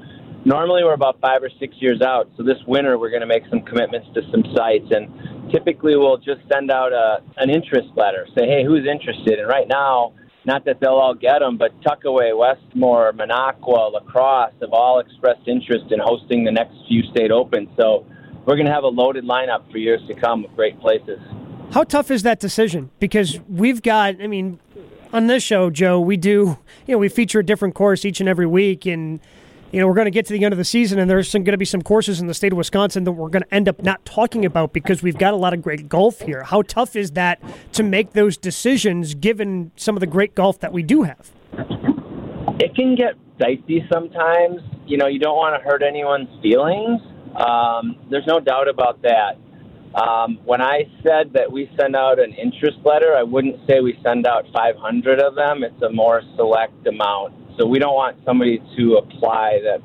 Normally 0.43 0.83
we're 0.83 0.95
about 0.95 1.21
five 1.21 1.43
or 1.43 1.51
six 1.59 1.75
years 1.77 2.01
out, 2.01 2.31
so 2.35 2.41
this 2.41 2.57
winter 2.65 2.97
we're 2.97 3.11
going 3.11 3.21
to 3.21 3.27
make 3.27 3.43
some 3.51 3.61
commitments 3.61 4.07
to 4.15 4.21
some 4.31 4.43
sites, 4.55 4.89
and 4.89 5.51
typically 5.51 5.95
we'll 5.95 6.17
just 6.17 6.41
send 6.51 6.71
out 6.71 6.91
a 6.91 7.21
an 7.37 7.51
interest 7.51 7.89
letter, 7.95 8.25
say, 8.35 8.47
hey, 8.47 8.63
who's 8.65 8.87
interested? 8.87 9.39
And 9.39 9.47
right 9.47 9.67
now. 9.67 10.13
Not 10.45 10.63
that 10.63 10.79
they'll 10.79 10.91
all 10.91 11.13
get 11.13 11.39
them, 11.39 11.57
but 11.57 11.71
Tuckaway, 11.81 12.31
Westmoor, 12.31 13.11
Minocqua, 13.11 13.91
La 13.91 13.99
Crosse 13.99 14.53
have 14.61 14.71
all 14.71 14.99
expressed 14.99 15.45
interest 15.45 15.91
in 15.91 15.99
hosting 15.99 16.45
the 16.45 16.53
next 16.53 16.73
few 16.87 17.03
state 17.11 17.31
opens. 17.31 17.67
So 17.77 18.05
we're 18.47 18.55
going 18.55 18.65
to 18.65 18.71
have 18.71 18.85
a 18.85 18.87
loaded 18.87 19.25
lineup 19.25 19.69
for 19.69 19.77
years 19.77 20.01
to 20.07 20.13
come 20.13 20.43
with 20.43 20.55
great 20.55 20.79
places. 20.79 21.19
How 21.71 21.83
tough 21.83 22.09
is 22.09 22.23
that 22.23 22.39
decision? 22.39 22.89
Because 22.97 23.39
we've 23.49 23.81
got, 23.81 24.21
I 24.21 24.27
mean, 24.27 24.61
on 25.11 25.27
this 25.27 25.43
show, 25.43 25.69
Joe, 25.69 25.99
we 25.99 26.15
do, 26.15 26.57
you 26.87 26.93
know, 26.93 26.97
we 26.97 27.09
feature 27.09 27.39
a 27.39 27.45
different 27.45 27.75
course 27.75 28.05
each 28.05 28.21
and 28.21 28.29
every 28.29 28.45
week, 28.45 28.85
and 28.85 29.19
you 29.73 29.81
know, 29.81 29.87
we're 29.87 29.95
going 29.95 30.05
to 30.05 30.11
get 30.11 30.25
to 30.27 30.33
the 30.33 30.45
end 30.45 30.53
of 30.53 30.57
the 30.57 30.63
season, 30.63 30.97
and 30.97 31.09
there's 31.09 31.29
some, 31.29 31.43
going 31.43 31.51
to 31.51 31.57
be 31.57 31.65
some 31.65 31.81
courses 31.81 32.21
in 32.21 32.27
the 32.27 32.33
state 32.33 32.53
of 32.53 32.57
Wisconsin 32.57 33.03
that 33.03 33.11
we're 33.11 33.27
going 33.27 33.43
to 33.43 33.53
end 33.53 33.67
up 33.67 33.83
not 33.83 34.05
talking 34.05 34.45
about 34.45 34.71
because 34.71 35.03
we've 35.03 35.17
got 35.17 35.33
a 35.33 35.37
lot 35.37 35.53
of 35.53 35.61
great 35.61 35.89
golf 35.89 36.21
here. 36.21 36.43
How 36.43 36.61
tough 36.61 36.95
is 36.95 37.11
that 37.11 37.41
to 37.73 37.83
make 37.83 38.13
those 38.13 38.37
decisions 38.37 39.13
given 39.13 39.71
some 39.75 39.97
of 39.97 39.99
the 39.99 40.07
great 40.07 40.35
golf 40.35 40.57
that 40.61 40.71
we 40.71 40.83
do 40.83 41.03
have? 41.03 41.31
It 42.61 42.73
can 42.75 42.95
get 42.95 43.15
dicey 43.39 43.85
sometimes. 43.91 44.61
You 44.85 44.95
know, 44.95 45.07
you 45.07 45.19
don't 45.19 45.35
want 45.35 45.61
to 45.61 45.69
hurt 45.69 45.83
anyone's 45.83 46.29
feelings. 46.41 47.01
Um, 47.37 47.95
there's 48.09 48.27
no 48.27 48.39
doubt 48.39 48.67
about 48.67 49.01
that. 49.03 49.37
Um, 49.95 50.39
when 50.43 50.61
I 50.61 50.83
said 51.03 51.33
that 51.33 51.51
we 51.51 51.69
send 51.79 51.95
out 51.95 52.19
an 52.19 52.33
interest 52.33 52.77
letter, 52.83 53.15
I 53.15 53.23
wouldn't 53.23 53.55
say 53.67 53.79
we 53.79 53.97
send 54.03 54.27
out 54.27 54.45
500 54.53 55.19
of 55.21 55.35
them. 55.35 55.63
It's 55.63 55.81
a 55.81 55.89
more 55.89 56.21
select 56.35 56.85
amount. 56.85 57.33
So 57.57 57.65
we 57.65 57.79
don't 57.79 57.95
want 57.95 58.17
somebody 58.25 58.61
to 58.77 58.97
apply 58.97 59.59
that 59.63 59.81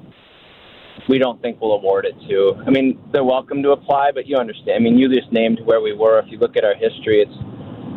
we 1.08 1.18
don't 1.18 1.40
think 1.40 1.60
we'll 1.60 1.72
award 1.72 2.04
it 2.04 2.14
to. 2.28 2.62
I 2.66 2.70
mean, 2.70 2.98
they're 3.12 3.24
welcome 3.24 3.62
to 3.62 3.70
apply, 3.70 4.10
but 4.12 4.26
you 4.26 4.36
understand. 4.36 4.76
I 4.76 4.78
mean, 4.78 4.98
you 4.98 5.08
just 5.08 5.32
named 5.32 5.60
where 5.64 5.80
we 5.80 5.92
were. 5.92 6.18
If 6.18 6.26
you 6.30 6.38
look 6.38 6.56
at 6.56 6.64
our 6.64 6.74
history, 6.74 7.22
it's 7.22 7.36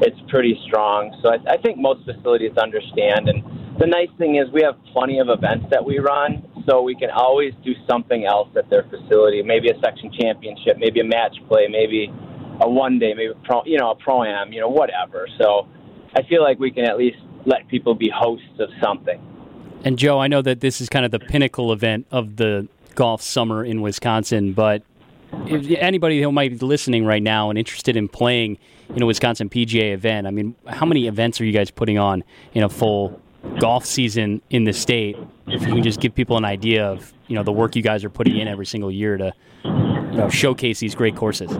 it's 0.01 0.19
pretty 0.29 0.59
strong. 0.67 1.17
So 1.23 1.29
I, 1.29 1.53
I 1.53 1.57
think 1.57 1.77
most 1.77 2.03
facilities 2.05 2.51
understand. 2.57 3.29
And 3.29 3.79
the 3.79 3.87
nice 3.87 4.09
thing 4.17 4.35
is 4.35 4.51
we 4.51 4.61
have 4.61 4.75
plenty 4.91 5.19
of 5.19 5.29
events 5.29 5.67
that 5.71 5.83
we 5.83 5.99
run, 5.99 6.43
so 6.67 6.81
we 6.81 6.95
can 6.95 7.09
always 7.11 7.53
do 7.63 7.73
something 7.89 8.25
else 8.25 8.49
at 8.55 8.69
their 8.69 8.83
facility. 8.83 9.41
Maybe 9.43 9.69
a 9.69 9.79
section 9.79 10.11
championship, 10.19 10.77
maybe 10.77 10.99
a 10.99 11.03
match 11.03 11.35
play, 11.47 11.67
maybe 11.69 12.11
a 12.61 12.69
one 12.69 12.99
day, 12.99 13.13
maybe 13.13 13.31
a 13.31 13.45
pro, 13.45 13.63
you 13.65 13.77
know 13.77 13.91
a 13.91 13.95
pro 13.95 14.23
am, 14.23 14.51
you 14.51 14.61
know 14.61 14.69
whatever. 14.69 15.27
So 15.39 15.67
I 16.15 16.23
feel 16.23 16.41
like 16.41 16.59
we 16.59 16.71
can 16.71 16.85
at 16.85 16.97
least 16.97 17.17
let 17.45 17.67
people 17.67 17.93
be 17.95 18.11
hosts 18.13 18.59
of 18.59 18.69
something. 18.81 19.21
And 19.83 19.99
Joe, 19.99 20.19
I 20.19 20.27
know 20.27 20.41
that 20.41 20.61
this 20.61 20.81
is 20.81 20.89
kind 20.89 21.05
of 21.05 21.11
the 21.11 21.19
pinnacle 21.19 21.71
event 21.71 22.07
of 22.11 22.37
the 22.37 22.67
golf 22.95 23.21
summer 23.21 23.63
in 23.63 23.81
Wisconsin, 23.81 24.53
but 24.53 24.81
anybody 25.47 26.21
who 26.21 26.31
might 26.31 26.59
be 26.59 26.65
listening 26.65 27.05
right 27.05 27.21
now 27.21 27.49
and 27.49 27.59
interested 27.59 27.95
in 27.95 28.07
playing 28.07 28.57
in 28.95 29.03
a 29.03 29.05
Wisconsin 29.05 29.49
PGA 29.49 29.93
event, 29.93 30.25
I 30.27 30.31
mean, 30.31 30.55
how 30.67 30.85
many 30.85 31.07
events 31.07 31.39
are 31.41 31.45
you 31.45 31.51
guys 31.51 31.69
putting 31.69 31.97
on 31.97 32.23
in 32.53 32.63
a 32.63 32.69
full 32.69 33.21
golf 33.59 33.85
season 33.85 34.41
in 34.49 34.63
the 34.63 34.73
state? 34.73 35.17
If 35.47 35.61
you 35.61 35.73
can 35.73 35.83
just 35.83 35.99
give 35.99 36.15
people 36.15 36.37
an 36.37 36.45
idea 36.45 36.85
of 36.85 37.13
you 37.27 37.35
know 37.35 37.43
the 37.43 37.51
work 37.51 37.75
you 37.75 37.81
guys 37.81 38.03
are 38.03 38.09
putting 38.09 38.37
in 38.37 38.47
every 38.47 38.65
single 38.65 38.91
year 38.91 39.17
to 39.17 39.33
you 39.63 39.71
know, 39.71 40.29
showcase 40.29 40.79
these 40.79 40.95
great 40.95 41.15
courses. 41.15 41.51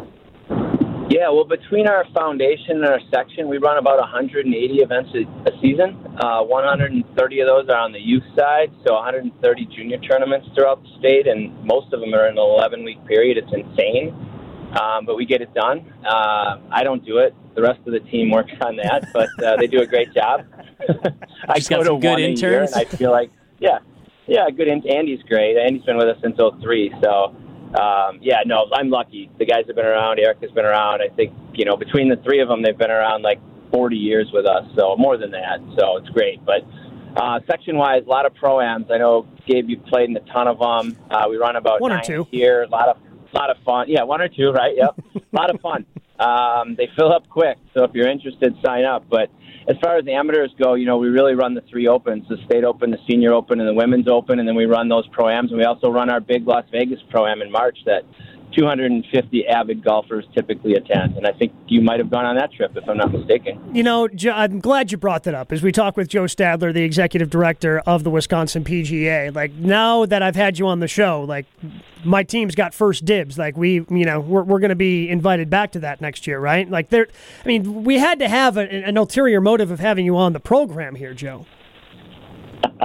Yeah, 1.07 1.29
well, 1.29 1.45
between 1.45 1.87
our 1.87 2.03
foundation 2.15 2.81
and 2.81 2.85
our 2.85 2.99
section, 3.13 3.47
we 3.47 3.59
run 3.59 3.77
about 3.77 3.99
180 3.99 4.49
events 4.81 5.11
a, 5.13 5.51
season. 5.61 5.95
Uh, 6.17 6.41
130 6.41 7.39
of 7.39 7.47
those 7.47 7.69
are 7.69 7.77
on 7.77 7.91
the 7.91 7.99
youth 7.99 8.23
side, 8.35 8.73
so 8.85 8.95
130 8.95 9.65
junior 9.67 9.99
tournaments 9.99 10.47
throughout 10.55 10.81
the 10.81 10.89
state, 10.97 11.27
and 11.27 11.53
most 11.63 11.93
of 11.93 11.99
them 11.99 12.13
are 12.15 12.25
in 12.25 12.33
an 12.33 12.37
11 12.39 12.83
week 12.83 13.05
period. 13.05 13.37
It's 13.37 13.53
insane, 13.53 14.17
um, 14.79 15.05
but 15.05 15.15
we 15.15 15.25
get 15.25 15.41
it 15.41 15.53
done. 15.53 15.91
Uh, 16.05 16.57
I 16.71 16.83
don't 16.83 17.03
do 17.05 17.17
it. 17.19 17.33
The 17.55 17.61
rest 17.61 17.79
of 17.85 17.93
the 17.93 17.99
team 18.11 18.31
works 18.31 18.51
on 18.61 18.75
that, 18.77 19.07
but 19.13 19.29
uh, 19.43 19.55
they 19.57 19.67
do 19.67 19.81
a 19.81 19.85
great 19.85 20.13
job. 20.13 20.45
I 21.47 21.55
Just 21.57 21.69
got 21.69 21.85
some 21.85 21.99
good 21.99 22.09
one 22.09 22.17
a 22.19 22.21
year, 22.21 22.29
interns? 22.29 22.73
and 22.73 22.81
I 22.81 22.85
feel 22.85 23.11
like, 23.11 23.31
yeah, 23.59 23.79
yeah, 24.27 24.49
good. 24.49 24.67
In- 24.67 24.87
Andy's 24.89 25.21
great. 25.23 25.57
Andy's 25.57 25.83
been 25.83 25.97
with 25.97 26.07
us 26.07 26.17
since 26.21 26.37
03, 26.37 26.93
so 27.01 27.35
um, 27.79 28.19
yeah, 28.21 28.39
no, 28.45 28.67
I'm 28.73 28.89
lucky. 28.89 29.29
The 29.39 29.45
guys 29.45 29.63
have 29.67 29.75
been 29.75 29.85
around. 29.85 30.19
Eric 30.19 30.39
has 30.41 30.51
been 30.51 30.65
around. 30.65 31.01
I 31.01 31.07
think 31.15 31.33
you 31.53 31.65
know 31.65 31.77
between 31.77 32.09
the 32.09 32.17
three 32.17 32.41
of 32.41 32.47
them, 32.47 32.61
they've 32.61 32.77
been 32.77 32.91
around 32.91 33.21
like 33.21 33.39
40 33.71 33.95
years 33.95 34.29
with 34.33 34.45
us, 34.45 34.65
so 34.77 34.95
more 34.97 35.17
than 35.17 35.31
that. 35.31 35.59
So 35.77 35.97
it's 35.97 36.09
great. 36.09 36.43
But 36.45 36.61
uh, 37.17 37.39
section 37.47 37.77
wise, 37.77 38.03
a 38.05 38.09
lot 38.09 38.25
of 38.25 38.33
proams. 38.33 38.91
I 38.91 38.97
know 38.97 39.25
Gabe, 39.47 39.69
you 39.69 39.77
played 39.77 40.09
in 40.09 40.17
a 40.17 40.21
ton 40.31 40.47
of 40.47 40.59
them. 40.59 40.97
Uh, 41.09 41.25
we 41.29 41.37
run 41.37 41.55
about 41.55 41.79
One 41.81 41.91
or 41.91 42.01
two. 42.01 42.27
here. 42.31 42.63
A 42.63 42.67
lot 42.67 42.89
of 42.89 42.97
lot 43.37 43.49
of 43.49 43.57
fun. 43.63 43.87
Yeah, 43.89 44.03
one 44.03 44.21
or 44.21 44.29
two, 44.29 44.51
right? 44.51 44.75
Yep, 44.75 44.99
a 45.15 45.21
lot 45.35 45.53
of 45.53 45.61
fun. 45.61 45.85
Um, 46.19 46.75
they 46.75 46.87
fill 46.95 47.11
up 47.11 47.27
quick, 47.29 47.57
so 47.73 47.83
if 47.83 47.91
you're 47.93 48.09
interested, 48.09 48.55
sign 48.65 48.85
up. 48.85 49.05
But 49.09 49.29
as 49.67 49.75
far 49.83 49.97
as 49.97 50.05
the 50.05 50.13
amateurs 50.13 50.53
go, 50.57 50.75
you 50.75 50.85
know, 50.85 50.97
we 50.97 51.09
really 51.09 51.35
run 51.35 51.53
the 51.53 51.63
three 51.69 51.87
opens: 51.87 52.27
the 52.29 52.37
state 52.45 52.63
open, 52.63 52.91
the 52.91 52.99
senior 53.07 53.33
open, 53.33 53.59
and 53.59 53.67
the 53.67 53.73
women's 53.73 54.07
open. 54.07 54.39
And 54.39 54.47
then 54.47 54.55
we 54.55 54.65
run 54.65 54.87
those 54.87 55.07
proams, 55.09 55.49
and 55.49 55.57
we 55.57 55.65
also 55.65 55.91
run 55.91 56.09
our 56.09 56.21
big 56.21 56.47
Las 56.47 56.65
Vegas 56.71 56.99
proam 57.13 57.41
in 57.41 57.51
March 57.51 57.77
that 57.85 58.03
250 58.55 59.47
avid 59.47 59.83
golfers 59.83 60.25
typically 60.33 60.75
attend. 60.75 61.17
And 61.17 61.27
I 61.27 61.31
think 61.31 61.53
you 61.67 61.81
might 61.81 61.99
have 61.99 62.09
gone 62.09 62.25
on 62.25 62.35
that 62.37 62.51
trip, 62.53 62.75
if 62.75 62.87
I'm 62.87 62.97
not 62.97 63.11
mistaken. 63.11 63.75
You 63.75 63.83
know, 63.83 64.07
I'm 64.31 64.59
glad 64.59 64.91
you 64.91 64.97
brought 64.97 65.23
that 65.23 65.33
up. 65.33 65.51
As 65.51 65.61
we 65.61 65.71
talk 65.71 65.97
with 65.97 66.07
Joe 66.07 66.23
Stadler, 66.23 66.73
the 66.73 66.83
executive 66.83 67.29
director 67.29 67.79
of 67.79 68.03
the 68.03 68.09
Wisconsin 68.09 68.63
PGA, 68.63 69.33
like 69.33 69.53
now 69.53 70.05
that 70.05 70.21
I've 70.21 70.35
had 70.35 70.57
you 70.57 70.67
on 70.67 70.79
the 70.79 70.87
show, 70.87 71.23
like 71.23 71.45
my 72.03 72.23
team's 72.23 72.55
got 72.55 72.73
first 72.73 73.05
dibs. 73.05 73.37
Like 73.37 73.57
we, 73.57 73.85
you 73.89 74.05
know, 74.05 74.19
we're, 74.19 74.43
we're 74.43 74.59
going 74.59 74.69
to 74.69 74.75
be 74.75 75.09
invited 75.09 75.49
back 75.49 75.71
to 75.73 75.79
that 75.79 76.01
next 76.01 76.27
year, 76.27 76.39
right? 76.39 76.69
Like 76.69 76.89
there, 76.89 77.07
I 77.43 77.47
mean, 77.47 77.83
we 77.83 77.99
had 77.99 78.19
to 78.19 78.29
have 78.29 78.57
a, 78.57 78.61
an 78.61 78.97
ulterior 78.97 79.41
motive 79.41 79.71
of 79.71 79.79
having 79.79 80.05
you 80.05 80.15
on 80.17 80.33
the 80.33 80.39
program 80.39 80.95
here, 80.95 81.13
Joe. 81.13 81.45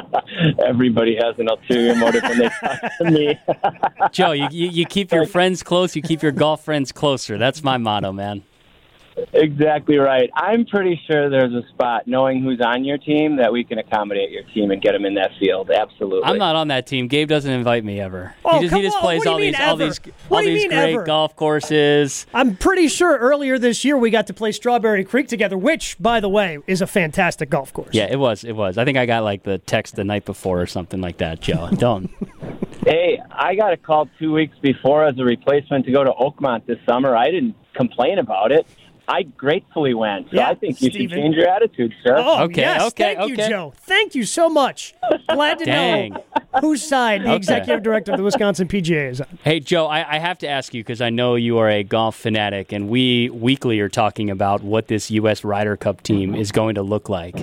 Everybody 0.67 1.17
has 1.17 1.39
an 1.39 1.49
ulterior 1.49 1.95
motive 1.95 2.23
when 2.23 2.39
they 2.39 2.49
talk 2.49 2.93
to 2.99 3.11
me. 3.11 3.41
Joe, 4.13 4.33
you, 4.33 4.49
you, 4.51 4.69
you 4.69 4.87
keep 4.87 5.13
your 5.13 5.27
friends 5.27 5.63
close, 5.63 5.97
you 5.97 6.03
keep 6.03 6.23
your 6.23 6.33
golf 6.33 6.65
friends 6.65 6.93
closer. 6.93 7.39
That's 7.39 7.63
my 7.63 7.77
motto, 7.77 8.13
man. 8.13 8.43
Exactly 9.33 9.97
right. 9.99 10.31
I'm 10.35 10.65
pretty 10.67 11.01
sure 11.07 11.31
there's 11.31 11.53
a 11.53 11.67
spot, 11.69 12.07
knowing 12.07 12.43
who's 12.43 12.61
on 12.61 12.85
your 12.85 12.99
team, 12.99 13.37
that 13.37 13.53
we 13.53 13.65
can 13.65 13.79
accommodate 13.79 14.31
your 14.31 14.43
team 14.55 14.71
and 14.71 14.81
get 14.81 14.93
them 14.93 15.05
in 15.05 15.15
that 15.15 15.31
field. 15.39 15.71
Absolutely. 15.71 16.25
I'm 16.25 16.39
not 16.39 16.57
on 16.57 16.69
that 16.69 16.87
team. 16.87 17.09
Gabe 17.09 17.29
doesn't 17.29 17.51
invite 17.51 17.85
me 17.85 18.01
ever. 18.01 18.35
Oh, 18.45 18.55
he 18.57 18.61
just, 18.63 18.71
come 18.71 18.81
he 18.81 18.87
just 18.87 18.97
on. 18.97 19.03
plays 19.03 19.19
What 19.19 19.25
do 19.25 19.31
you 19.31 19.35
all 19.35 19.39
these 19.39 19.61
all 19.61 19.77
these 19.77 19.99
What 20.29 20.39
all 20.39 20.45
these 20.45 20.67
great 20.67 20.95
ever? 20.95 21.05
golf 21.05 21.37
courses. 21.37 22.27
I'm 22.35 22.57
pretty 22.57 22.89
sure 22.89 23.17
earlier 23.19 23.59
this 23.59 23.85
year 23.85 23.97
we 23.97 24.11
got 24.11 24.27
to 24.29 24.35
play 24.35 24.53
Strawberry 24.53 25.05
Creek 25.05 25.29
together, 25.29 25.57
which, 25.59 25.97
by 25.99 26.21
the 26.21 26.29
way, 26.29 26.59
is 26.67 26.81
a 26.83 26.87
fantastic 26.87 27.51
golf 27.51 27.73
course. 27.73 27.91
Yeah, 27.93 28.07
it 28.11 28.19
was. 28.19 28.45
It 28.45 28.53
was. 28.57 28.79
I 28.79 28.85
think 28.85 28.99
I 28.99 29.07
got 29.07 29.25
like 29.25 29.43
the 29.43 29.59
text 29.59 29.97
the 29.97 30.05
night 30.05 30.25
before 30.25 30.61
or 30.61 30.67
something 30.67 31.01
like 31.01 31.19
that, 31.19 31.41
Joe. 31.41 31.69
Don't. 31.75 32.11
Hey, 32.87 33.21
I 33.31 33.55
got 33.57 33.73
a 33.73 33.77
call 33.77 34.09
two 34.19 34.33
weeks 34.33 34.57
before 34.63 35.05
as 35.05 35.19
a 35.19 35.25
replacement 35.25 35.85
to 35.85 35.93
go 35.93 36.03
to 36.03 36.11
Oakmont 36.13 36.65
this 36.67 36.79
summer. 36.89 37.15
I 37.15 37.31
didn't 37.31 37.55
complain 37.75 38.19
about 38.19 38.53
it. 38.53 38.67
I 39.13 39.23
gratefully 39.25 39.93
went. 39.93 40.27
So 40.31 40.37
Yeah, 40.37 40.49
I 40.51 40.55
think 40.55 40.81
you 40.81 40.89
Steven. 40.91 41.09
should 41.09 41.17
change 41.17 41.35
your 41.35 41.49
attitude, 41.49 41.93
sir. 42.05 42.15
Oh, 42.17 42.45
Okay, 42.45 42.61
yes. 42.61 42.83
okay, 42.93 43.17
Thank 43.17 43.31
you. 43.31 43.37
Joe. 43.37 43.73
Thank 43.77 44.15
you 44.15 44.25
so 44.25 44.49
much. 44.49 44.95
Glad 45.29 45.59
to 45.59 45.67
know. 45.67 45.73
Dang. 45.73 46.13
know 46.13 46.25
whose 46.61 46.83
side 46.87 47.23
the 47.23 47.27
Okay. 47.27 47.37
executive 47.37 47.83
director 47.83 48.13
of 48.13 48.19
the 48.19 48.23
Wisconsin 48.25 48.69
PGA 48.69 49.09
is 49.11 49.21
on. 49.21 49.27
Hey, 49.43 49.59
Joe, 49.59 49.87
I, 49.87 50.17
I 50.17 50.19
have 50.21 50.39
to 50.39 50.49
ask 50.49 50.73
you 50.75 50.83
because 50.85 51.01
I 51.01 51.11
know 51.11 51.35
you 51.35 51.59
are 51.59 51.69
a 51.69 51.83
golf 51.83 52.15
fanatic, 52.17 52.71
and 52.73 52.89
we 52.89 53.31
weekly 53.31 53.81
are 53.81 53.89
talking 53.89 54.31
about 54.31 54.63
what 54.63 54.87
this 54.87 55.11
U.S. 55.11 55.43
Ryder 55.45 55.77
Cup 55.77 56.03
team 56.03 56.35
is 56.37 56.53
going 56.53 56.77
to 56.77 56.83
look 56.83 57.09
like. 57.09 57.37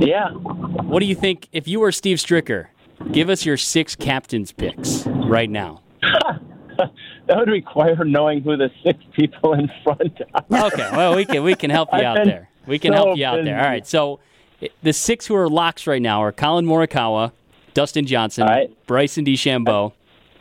Yeah. 0.00 0.30
What 0.32 1.00
do 1.00 1.06
you 1.06 1.14
think 1.14 1.48
if 1.52 1.66
you 1.66 1.80
were 1.80 1.92
Steve 1.92 2.18
Stricker? 2.18 2.66
Give 3.12 3.30
us 3.30 3.46
your 3.46 3.56
six 3.56 3.96
captains 3.96 4.52
picks 4.52 5.06
right 5.06 5.48
now. 5.50 5.80
That 7.26 7.36
would 7.36 7.50
require 7.50 8.04
knowing 8.04 8.40
who 8.40 8.56
the 8.56 8.70
six 8.82 9.04
people 9.12 9.52
in 9.52 9.70
front 9.84 10.18
are. 10.32 10.66
Okay, 10.68 10.88
well 10.92 11.14
we 11.14 11.26
can 11.26 11.42
we 11.42 11.54
can 11.54 11.70
help 11.70 11.90
you 11.92 12.00
out 12.00 12.24
there. 12.24 12.48
We 12.66 12.78
can 12.78 12.92
so 12.92 12.96
help 12.96 13.18
you 13.18 13.26
out 13.26 13.44
there. 13.44 13.58
All 13.58 13.66
right. 13.66 13.86
So 13.86 14.20
eh, 14.62 14.68
the 14.82 14.94
six 14.94 15.26
who 15.26 15.34
are 15.34 15.48
locks 15.48 15.86
right 15.86 16.00
now 16.00 16.22
are 16.22 16.32
Collin 16.32 16.64
Morikawa, 16.64 17.32
Dustin 17.74 18.06
Johnson, 18.06 18.46
right. 18.46 18.86
Bryson 18.86 19.26
DeChambeau, 19.26 19.92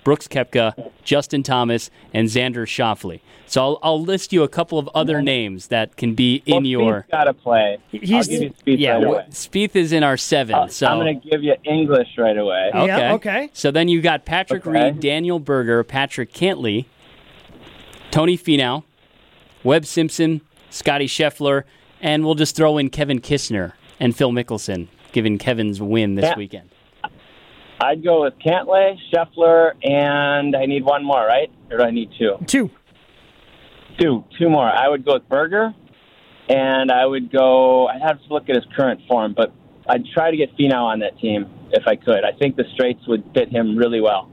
Brooks 0.07 0.25
Koepka, 0.29 0.89
Justin 1.03 1.43
Thomas, 1.43 1.91
and 2.13 2.29
Xander 2.29 2.65
Schauffele. 2.65 3.19
So 3.45 3.61
I'll, 3.61 3.79
I'll 3.83 4.01
list 4.01 4.31
you 4.31 4.41
a 4.43 4.47
couple 4.47 4.79
of 4.79 4.87
other 4.95 5.21
names 5.21 5.67
that 5.67 5.97
can 5.97 6.13
be 6.15 6.41
in 6.45 6.53
Well, 6.55 6.65
your. 6.65 7.05
got 7.11 7.25
to 7.25 7.33
play. 7.33 7.77
He's- 7.91 8.29
I'll 8.29 8.39
give 8.39 8.41
you 8.43 8.49
Spieth 8.51 8.79
Yeah, 8.79 8.93
right 8.93 9.03
wh- 9.03 9.07
away. 9.07 9.25
Spieth 9.31 9.75
is 9.75 9.91
in 9.91 10.03
our 10.05 10.15
seven. 10.15 10.55
Uh, 10.55 10.67
so 10.69 10.87
I'm 10.87 10.99
going 10.99 11.19
to 11.19 11.29
give 11.29 11.43
you 11.43 11.55
English 11.65 12.07
right 12.17 12.37
away. 12.37 12.71
Yeah, 12.73 13.15
okay. 13.15 13.49
So 13.51 13.69
then 13.69 13.89
you 13.89 13.99
got 14.01 14.23
Patrick 14.23 14.65
Okay. 14.65 14.91
Reed, 14.91 15.01
Daniel 15.01 15.39
Berger, 15.39 15.83
Patrick 15.83 16.31
Cantlay, 16.31 16.85
Tony 18.09 18.37
Finau, 18.37 18.83
Webb 19.65 19.85
Simpson, 19.85 20.39
Scotty 20.69 21.07
Scheffler, 21.07 21.63
and 22.01 22.23
we'll 22.23 22.35
just 22.35 22.55
throw 22.55 22.77
in 22.77 22.89
Kevin 22.89 23.19
Kisner 23.19 23.73
and 23.99 24.15
Phil 24.15 24.31
Mickelson, 24.31 24.87
given 25.11 25.37
Kevin's 25.37 25.81
win 25.81 26.15
this 26.15 26.23
Yeah. 26.23 26.37
weekend. 26.37 26.69
I'd 27.79 28.03
go 28.03 28.23
with 28.23 28.33
Cantlay, 28.39 28.97
Scheffler, 29.13 29.73
and 29.83 30.55
I 30.55 30.65
need 30.65 30.83
one 30.83 31.03
more, 31.03 31.25
right? 31.25 31.51
Or 31.69 31.77
do 31.77 31.83
I 31.83 31.91
need 31.91 32.09
two? 32.17 32.37
Two. 32.47 32.71
Two. 33.99 34.23
Two 34.37 34.49
more. 34.49 34.65
I 34.65 34.87
would 34.87 35.05
go 35.05 35.13
with 35.13 35.29
Berger, 35.29 35.73
and 36.49 36.91
I 36.91 37.05
would 37.05 37.31
go. 37.31 37.87
I'd 37.87 38.01
have 38.01 38.21
to 38.21 38.33
look 38.33 38.49
at 38.49 38.55
his 38.55 38.65
current 38.75 39.01
form, 39.07 39.33
but 39.35 39.53
I'd 39.87 40.05
try 40.13 40.31
to 40.31 40.37
get 40.37 40.55
Finau 40.57 40.83
on 40.83 40.99
that 40.99 41.19
team 41.19 41.45
if 41.71 41.87
I 41.87 41.95
could. 41.95 42.23
I 42.23 42.31
think 42.31 42.55
the 42.55 42.65
Straits 42.73 43.07
would 43.07 43.23
fit 43.33 43.49
him 43.49 43.77
really 43.77 44.01
well. 44.01 44.31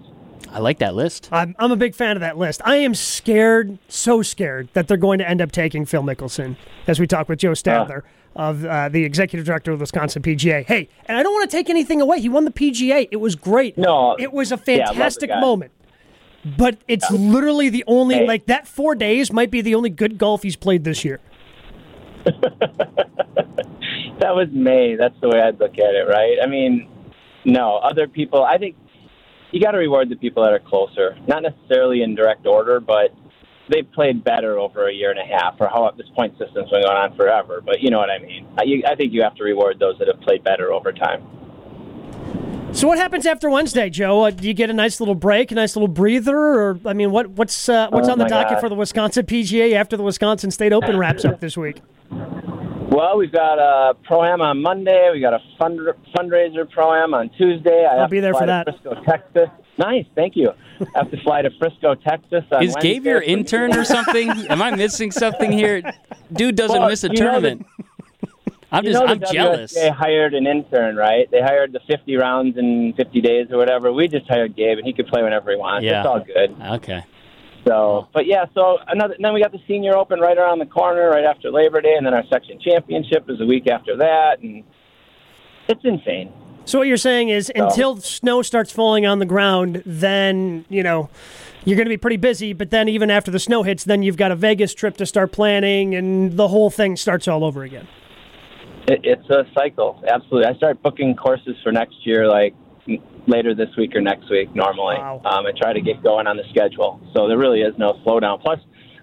I 0.50 0.60
like 0.60 0.78
that 0.78 0.94
list. 0.94 1.28
I'm, 1.32 1.54
I'm 1.58 1.72
a 1.72 1.76
big 1.76 1.94
fan 1.94 2.16
of 2.16 2.20
that 2.20 2.38
list. 2.38 2.60
I 2.64 2.76
am 2.76 2.94
scared, 2.94 3.78
so 3.88 4.22
scared, 4.22 4.68
that 4.74 4.88
they're 4.88 4.96
going 4.96 5.18
to 5.18 5.28
end 5.28 5.40
up 5.40 5.50
taking 5.50 5.84
Phil 5.84 6.02
Mickelson, 6.02 6.56
as 6.86 7.00
we 7.00 7.06
talk 7.06 7.28
with 7.28 7.40
Joe 7.40 7.50
ah. 7.50 7.54
Stadler 7.54 8.02
of 8.36 8.64
uh, 8.64 8.88
the 8.88 9.04
executive 9.04 9.46
director 9.46 9.70
of 9.72 9.78
the 9.78 9.82
Wisconsin 9.82 10.22
PGA. 10.22 10.64
Hey, 10.66 10.88
and 11.06 11.16
I 11.16 11.22
don't 11.22 11.32
want 11.32 11.48
to 11.50 11.56
take 11.56 11.70
anything 11.70 12.00
away. 12.00 12.20
He 12.20 12.28
won 12.28 12.44
the 12.44 12.50
PGA. 12.50 13.08
It 13.10 13.16
was 13.16 13.36
great. 13.36 13.78
No. 13.78 14.16
It 14.18 14.32
was 14.32 14.50
a 14.52 14.56
Yeah, 14.66 14.72
I 14.72 14.76
love 14.76 14.86
the 14.88 14.92
fantastic 14.94 15.28
guy. 15.30 15.40
moment. 15.40 15.72
But 16.58 16.78
it's 16.88 17.10
literally 17.10 17.68
the 17.70 17.84
only, 17.86 18.16
Hey. 18.16 18.26
like, 18.26 18.46
that 18.46 18.66
four 18.68 18.94
days 18.94 19.32
might 19.32 19.50
be 19.50 19.60
the 19.62 19.74
only 19.74 19.88
good 19.90 20.18
golf 20.18 20.42
he's 20.42 20.56
played 20.56 20.84
this 20.84 21.04
year. 21.04 21.20
That 24.20 24.34
was 24.34 24.48
May. 24.52 24.94
That's 24.96 25.14
the 25.20 25.28
way 25.28 25.40
I'd 25.40 25.58
look 25.60 25.72
at 25.72 25.94
it, 25.94 26.08
right? 26.08 26.36
I 26.42 26.46
mean, 26.46 26.88
no, 27.44 27.76
other 27.76 28.06
people. 28.08 28.42
I 28.44 28.56
think 28.58 28.76
you 29.50 29.60
got 29.60 29.72
to 29.72 29.78
reward 29.78 30.08
the 30.08 30.16
people 30.16 30.42
that 30.44 30.52
are 30.52 30.60
closer, 30.60 31.16
not 31.26 31.42
necessarily 31.42 32.00
in 32.02 32.14
direct 32.14 32.46
order, 32.46 32.80
but 32.80 33.12
they've 33.68 33.90
played 33.92 34.22
better 34.24 34.58
over 34.58 34.88
a 34.88 34.92
year 34.92 35.10
and 35.10 35.18
a 35.18 35.24
half, 35.24 35.54
or 35.60 35.68
how 35.68 35.90
this 35.96 36.08
point 36.16 36.32
system's 36.38 36.70
been 36.70 36.82
going 36.82 36.96
on 36.96 37.16
forever. 37.16 37.60
But 37.64 37.80
you 37.80 37.90
know 37.90 37.98
what 37.98 38.10
I 38.10 38.18
mean. 38.18 38.46
I, 38.58 38.64
you, 38.64 38.82
I 38.86 38.94
think 38.94 39.12
you 39.12 39.22
have 39.22 39.34
to 39.36 39.44
reward 39.44 39.78
those 39.78 39.98
that 39.98 40.08
have 40.08 40.20
played 40.20 40.42
better 40.44 40.72
over 40.72 40.92
time. 40.92 41.26
So 42.72 42.88
what 42.88 42.98
happens 42.98 43.24
after 43.24 43.48
Wednesday, 43.48 43.88
Joe? 43.88 44.24
Uh, 44.24 44.30
do 44.30 44.48
you 44.48 44.54
get 44.54 44.68
a 44.68 44.72
nice 44.72 44.98
little 44.98 45.14
break, 45.14 45.52
a 45.52 45.54
nice 45.54 45.76
little 45.76 45.86
breather, 45.88 46.36
or 46.36 46.80
I 46.84 46.92
mean, 46.92 47.12
what 47.12 47.30
what's 47.30 47.68
uh, 47.68 47.88
what's 47.90 48.08
Oh, 48.08 48.12
on 48.12 48.18
the 48.18 48.24
docket 48.24 48.54
God. 48.54 48.60
for 48.60 48.68
the 48.68 48.74
Wisconsin 48.74 49.24
PGA 49.26 49.74
after 49.74 49.96
the 49.96 50.02
Wisconsin 50.02 50.50
State 50.50 50.72
Open 50.72 50.96
wraps 50.98 51.24
up 51.24 51.38
this 51.38 51.56
week? 51.56 51.80
Well, 52.90 53.16
we've 53.18 53.32
got 53.32 53.58
a 53.58 53.94
pro 54.04 54.24
am 54.24 54.40
on 54.40 54.62
Monday. 54.62 55.10
We 55.12 55.20
got 55.20 55.34
a 55.34 55.40
fund, 55.58 55.80
fundraiser 56.14 56.70
pro 56.70 56.94
am 56.94 57.14
on 57.14 57.30
Tuesday. 57.30 57.84
I 57.86 57.94
I'll 57.94 58.00
have 58.02 58.10
be 58.10 58.18
to 58.18 58.20
there 58.22 58.32
fly 58.32 58.40
for 58.40 58.46
to 58.46 58.46
that. 58.46 58.64
Frisco, 58.82 59.02
Texas. 59.04 59.48
Nice, 59.78 60.06
thank 60.14 60.36
you. 60.36 60.50
I 60.80 60.86
have 60.98 61.10
to 61.10 61.20
fly 61.22 61.42
to 61.42 61.50
Frisco, 61.58 61.94
Texas. 61.96 62.44
On 62.52 62.62
Is 62.62 62.76
Gabe 62.76 63.04
your 63.06 63.20
intern 63.20 63.74
or 63.76 63.84
something? 63.84 64.30
Am 64.48 64.62
I 64.62 64.70
missing 64.76 65.10
something 65.10 65.50
here? 65.50 65.82
Dude 66.32 66.54
doesn't 66.56 66.78
Well, 66.78 66.88
miss 66.88 67.02
a 67.04 67.08
you 67.08 67.14
know 67.14 67.30
tournament. 67.32 67.66
I'm 68.70 68.84
You 68.84 68.92
just 68.92 69.02
know 69.02 69.08
I'm 69.10 69.18
the 69.18 69.26
jealous. 69.26 69.76
WSA 69.76 69.90
hired 69.94 70.34
an 70.34 70.46
intern, 70.46 70.96
right? 70.96 71.28
They 71.30 71.40
hired 71.40 71.72
the 71.72 71.80
50 71.88 72.16
rounds 72.16 72.56
in 72.58 72.92
50 72.96 73.20
days 73.20 73.46
or 73.50 73.56
whatever. 73.56 73.92
We 73.92 74.08
just 74.08 74.28
hired 74.28 74.54
Gabe, 74.56 74.78
and 74.78 74.86
he 74.86 74.92
could 74.92 75.06
play 75.06 75.22
whenever 75.22 75.50
he 75.50 75.56
wants. 75.56 75.84
Yeah. 75.84 76.00
It's 76.00 76.06
all 76.06 76.20
good. 76.20 76.56
Okay. 76.76 77.04
So, 77.66 78.08
but 78.12 78.26
yeah, 78.26 78.44
so 78.54 78.78
another. 78.88 79.16
Then 79.18 79.32
we 79.32 79.40
got 79.40 79.52
the 79.52 79.60
Senior 79.66 79.96
Open 79.96 80.20
right 80.20 80.36
around 80.36 80.58
the 80.58 80.66
corner, 80.66 81.08
right 81.10 81.24
after 81.24 81.50
Labor 81.50 81.80
Day, 81.80 81.94
and 81.96 82.06
then 82.06 82.12
our 82.12 82.24
section 82.30 82.58
championship 82.60 83.24
is 83.28 83.40
a 83.40 83.46
week 83.46 83.66
after 83.66 83.96
that, 83.96 84.40
and 84.42 84.64
it's 85.68 85.80
insane. 85.84 86.32
So 86.66 86.78
what 86.78 86.88
you're 86.88 86.96
saying 86.96 87.30
is, 87.30 87.50
until 87.54 88.00
snow 88.00 88.42
starts 88.42 88.70
falling 88.72 89.06
on 89.06 89.18
the 89.18 89.26
ground, 89.26 89.82
then 89.86 90.64
you 90.68 90.82
know 90.82 91.08
you're 91.64 91.76
going 91.76 91.86
to 91.86 91.90
be 91.90 91.96
pretty 91.96 92.18
busy. 92.18 92.52
But 92.52 92.70
then, 92.70 92.88
even 92.88 93.10
after 93.10 93.30
the 93.30 93.38
snow 93.38 93.62
hits, 93.62 93.84
then 93.84 94.02
you've 94.02 94.18
got 94.18 94.30
a 94.30 94.36
Vegas 94.36 94.74
trip 94.74 94.96
to 94.98 95.06
start 95.06 95.32
planning, 95.32 95.94
and 95.94 96.36
the 96.36 96.48
whole 96.48 96.70
thing 96.70 96.96
starts 96.96 97.28
all 97.28 97.44
over 97.44 97.62
again. 97.62 97.88
It, 98.86 99.00
it's 99.04 99.30
a 99.30 99.46
cycle, 99.54 100.02
absolutely. 100.06 100.46
I 100.46 100.54
start 100.56 100.82
booking 100.82 101.16
courses 101.16 101.56
for 101.62 101.72
next 101.72 102.06
year, 102.06 102.28
like 102.28 102.54
later 103.26 103.54
this 103.54 103.68
week 103.76 103.94
or 103.94 104.00
next 104.00 104.30
week, 104.30 104.54
normally. 104.54 104.96
Wow. 104.96 105.20
Um, 105.24 105.46
I 105.46 105.52
try 105.56 105.72
to 105.72 105.80
get 105.80 106.02
going 106.02 106.26
on 106.26 106.36
the 106.36 106.44
schedule, 106.50 107.00
so 107.14 107.28
there 107.28 107.38
really 107.38 107.60
is 107.60 107.74
no 107.78 107.94
slowdown. 108.04 108.40
Plus, 108.42 108.58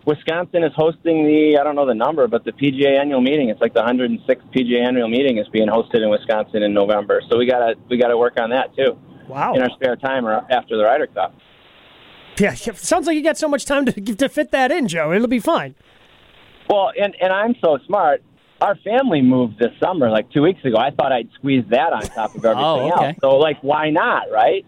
Wisconsin 0.06 0.64
is 0.64 0.72
hosting 0.76 1.26
the 1.26 1.58
I 1.60 1.64
don't 1.64 1.76
know 1.76 1.86
the 1.86 1.94
number, 1.94 2.28
but 2.28 2.44
the 2.44 2.52
PGA 2.52 3.00
annual 3.00 3.22
meeting. 3.22 3.50
It's 3.50 3.62
like 3.62 3.74
the 3.74 3.82
106th 3.82 4.26
PGA 4.54 4.86
annual 4.86 5.08
meeting 5.08 5.38
is 5.38 5.48
being 5.50 5.68
hosted 5.68 6.02
in 6.04 6.10
Wisconsin 6.10 6.64
in 6.64 6.74
November. 6.74 7.22
So 7.30 7.38
we 7.38 7.46
gotta 7.46 7.76
we 7.90 7.98
gotta 7.98 8.18
work 8.18 8.40
on 8.40 8.50
that 8.50 8.76
too 8.76 8.98
Wow. 9.28 9.54
in 9.54 9.62
our 9.62 9.70
spare 9.72 9.96
time 9.96 10.26
or 10.26 10.34
after 10.52 10.76
the 10.78 10.84
Ryder 10.84 11.08
Cup. 11.08 11.36
Yeah, 12.40 12.56
sounds 12.56 13.06
like 13.06 13.16
you 13.16 13.24
got 13.24 13.38
so 13.38 13.48
much 13.48 13.66
time 13.66 13.86
to 13.86 13.92
to 14.16 14.30
fit 14.30 14.52
that 14.52 14.72
in, 14.72 14.88
Joe. 14.88 15.12
It'll 15.14 15.28
be 15.28 15.40
fine. 15.40 15.76
Well, 16.68 16.92
and 17.00 17.16
and 17.22 17.32
I'm 17.32 17.56
so 17.64 17.78
smart. 17.86 18.24
Our 18.62 18.76
family 18.78 19.22
moved 19.22 19.58
this 19.60 19.72
summer, 19.84 20.10
like 20.10 20.30
two 20.32 20.44
weeks 20.44 20.64
ago. 20.64 20.78
I 20.78 20.92
thought 20.92 21.12
I'd 21.12 21.30
squeeze 21.34 21.66
that 21.70 21.92
on 21.94 22.02
top 22.04 22.36
of 22.36 22.46
everything 22.46 22.64
Oh, 22.64 22.92
okay. 22.96 23.06
else. 23.08 23.18
So, 23.22 23.32
like, 23.38 23.62
why 23.64 23.90
not, 23.90 24.30
right? 24.32 24.66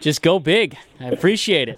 Just 0.00 0.22
go 0.22 0.38
big. 0.38 0.76
I 1.00 1.06
appreciate 1.08 1.68
it. 1.68 1.76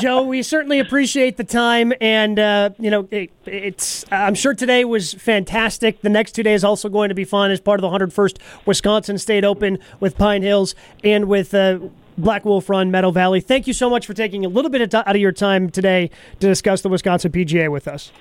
Joe, 0.00 0.22
we 0.22 0.42
certainly 0.42 0.78
appreciate 0.78 1.36
the 1.36 1.42
time, 1.44 1.92
and 2.00 2.38
uh, 2.38 2.70
you 2.78 2.90
know, 2.90 3.08
it, 3.10 3.30
it's. 3.44 4.04
I'm 4.12 4.36
sure 4.36 4.54
today 4.54 4.84
was 4.84 5.14
fantastic. 5.14 6.00
The 6.02 6.08
next 6.08 6.32
two 6.32 6.44
days 6.44 6.62
also 6.62 6.88
going 6.88 7.08
to 7.08 7.14
be 7.14 7.24
fun 7.24 7.50
as 7.50 7.60
part 7.60 7.82
of 7.82 7.82
the 7.82 8.06
101st 8.06 8.38
Wisconsin 8.66 9.18
State 9.18 9.44
Open 9.44 9.78
with 9.98 10.16
Pine 10.16 10.42
Hills 10.42 10.76
and 11.02 11.24
with 11.24 11.54
uh, 11.54 11.80
Black 12.16 12.44
Wolf 12.44 12.68
Run 12.70 12.92
Meadow 12.92 13.10
Valley. 13.10 13.40
Thank 13.40 13.66
you 13.66 13.72
so 13.72 13.90
much 13.90 14.06
for 14.06 14.14
taking 14.14 14.44
a 14.44 14.48
little 14.48 14.70
bit 14.70 14.80
of 14.80 14.90
ti- 14.90 14.96
out 14.98 15.16
of 15.16 15.20
your 15.20 15.32
time 15.32 15.70
today 15.70 16.10
to 16.38 16.46
discuss 16.46 16.82
the 16.82 16.88
Wisconsin 16.88 17.32
PGA 17.32 17.68
with 17.68 17.88
us. 17.88 18.12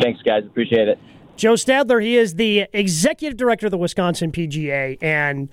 Thanks, 0.00 0.22
guys. 0.22 0.44
Appreciate 0.46 0.88
it. 0.88 0.98
Joe 1.38 1.54
Stadler, 1.54 2.02
he 2.02 2.16
is 2.16 2.34
the 2.34 2.66
executive 2.72 3.36
director 3.36 3.68
of 3.68 3.70
the 3.70 3.78
Wisconsin 3.78 4.32
PGA, 4.32 4.98
and 5.00 5.48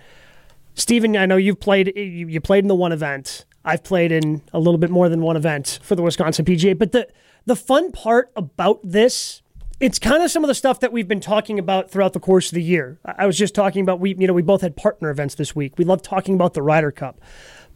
Stephen, 0.73 1.15
I 1.15 1.27
know 1.27 1.37
you've 1.37 1.59
played 1.59 1.95
you 1.95 2.41
played 2.41 2.63
in 2.63 2.67
the 2.67 2.75
one 2.75 2.91
event. 2.91 3.45
I've 3.63 3.83
played 3.83 4.11
in 4.11 4.41
a 4.51 4.57
little 4.57 4.79
bit 4.79 4.89
more 4.89 5.09
than 5.09 5.21
one 5.21 5.37
event 5.37 5.79
for 5.83 5.95
the 5.95 6.01
Wisconsin 6.01 6.43
PGA, 6.43 6.75
but 6.77 6.91
the 6.91 7.07
the 7.45 7.55
fun 7.55 7.91
part 7.91 8.31
about 8.35 8.79
this 8.83 9.43
it's 9.79 9.99
kind 9.99 10.23
of 10.23 10.31
some 10.31 10.43
of 10.43 10.47
the 10.47 10.55
stuff 10.55 10.79
that 10.79 10.91
we've 10.91 11.07
been 11.07 11.19
talking 11.19 11.59
about 11.59 11.91
throughout 11.91 12.13
the 12.13 12.19
course 12.19 12.47
of 12.47 12.55
the 12.55 12.63
year. 12.63 12.99
I 13.05 13.27
was 13.27 13.37
just 13.37 13.53
talking 13.53 13.83
about 13.83 13.99
we 13.99 14.15
you 14.17 14.25
know 14.25 14.33
we 14.33 14.41
both 14.41 14.61
had 14.61 14.75
partner 14.75 15.11
events 15.11 15.35
this 15.35 15.55
week. 15.55 15.77
We 15.77 15.85
love 15.85 16.01
talking 16.01 16.33
about 16.33 16.55
the 16.55 16.63
Ryder 16.63 16.91
Cup. 16.91 17.21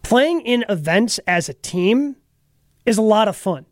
Playing 0.02 0.42
in 0.42 0.66
events 0.68 1.20
as 1.28 1.48
a 1.48 1.54
team 1.54 2.16
is 2.88 2.98
a 2.98 3.04
lot 3.04 3.28
of 3.28 3.38
fun. 3.38 3.68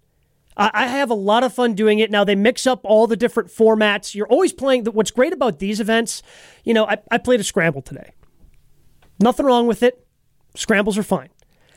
I 0.59 0.87
have 0.87 1.11
a 1.11 1.13
lot 1.13 1.43
of 1.43 1.53
fun 1.53 1.75
doing 1.75 1.99
it. 1.99 2.09
Now 2.09 2.23
they 2.23 2.33
mix 2.35 2.65
up 2.65 2.81
all 2.83 3.05
the 3.05 3.15
different 3.15 3.49
formats. 3.49 4.15
You're 4.15 4.27
always 4.27 4.51
playing. 4.53 4.85
What's 4.85 5.11
great 5.11 5.31
about 5.31 5.59
these 5.59 5.79
events, 5.79 6.23
you 6.63 6.73
know, 6.73 6.85
I, 6.87 6.97
I 7.11 7.19
played 7.19 7.39
a 7.39 7.43
scramble 7.43 7.81
today. 7.83 8.13
Nothing 9.19 9.45
wrong 9.45 9.67
with 9.67 9.83
it. 9.83 10.05
Scrambles 10.55 10.97
are 10.97 11.03
fine 11.03 11.29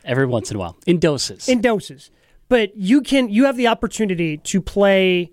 Every 0.04 0.24
once 0.26 0.50
in 0.50 0.56
a 0.56 0.60
while, 0.60 0.78
in 0.86 0.98
doses. 0.98 1.46
in 1.48 1.60
doses, 1.60 2.10
but 2.48 2.74
you 2.74 3.02
can 3.02 3.28
you 3.28 3.44
have 3.44 3.56
the 3.58 3.66
opportunity 3.66 4.38
to 4.38 4.62
play 4.62 5.30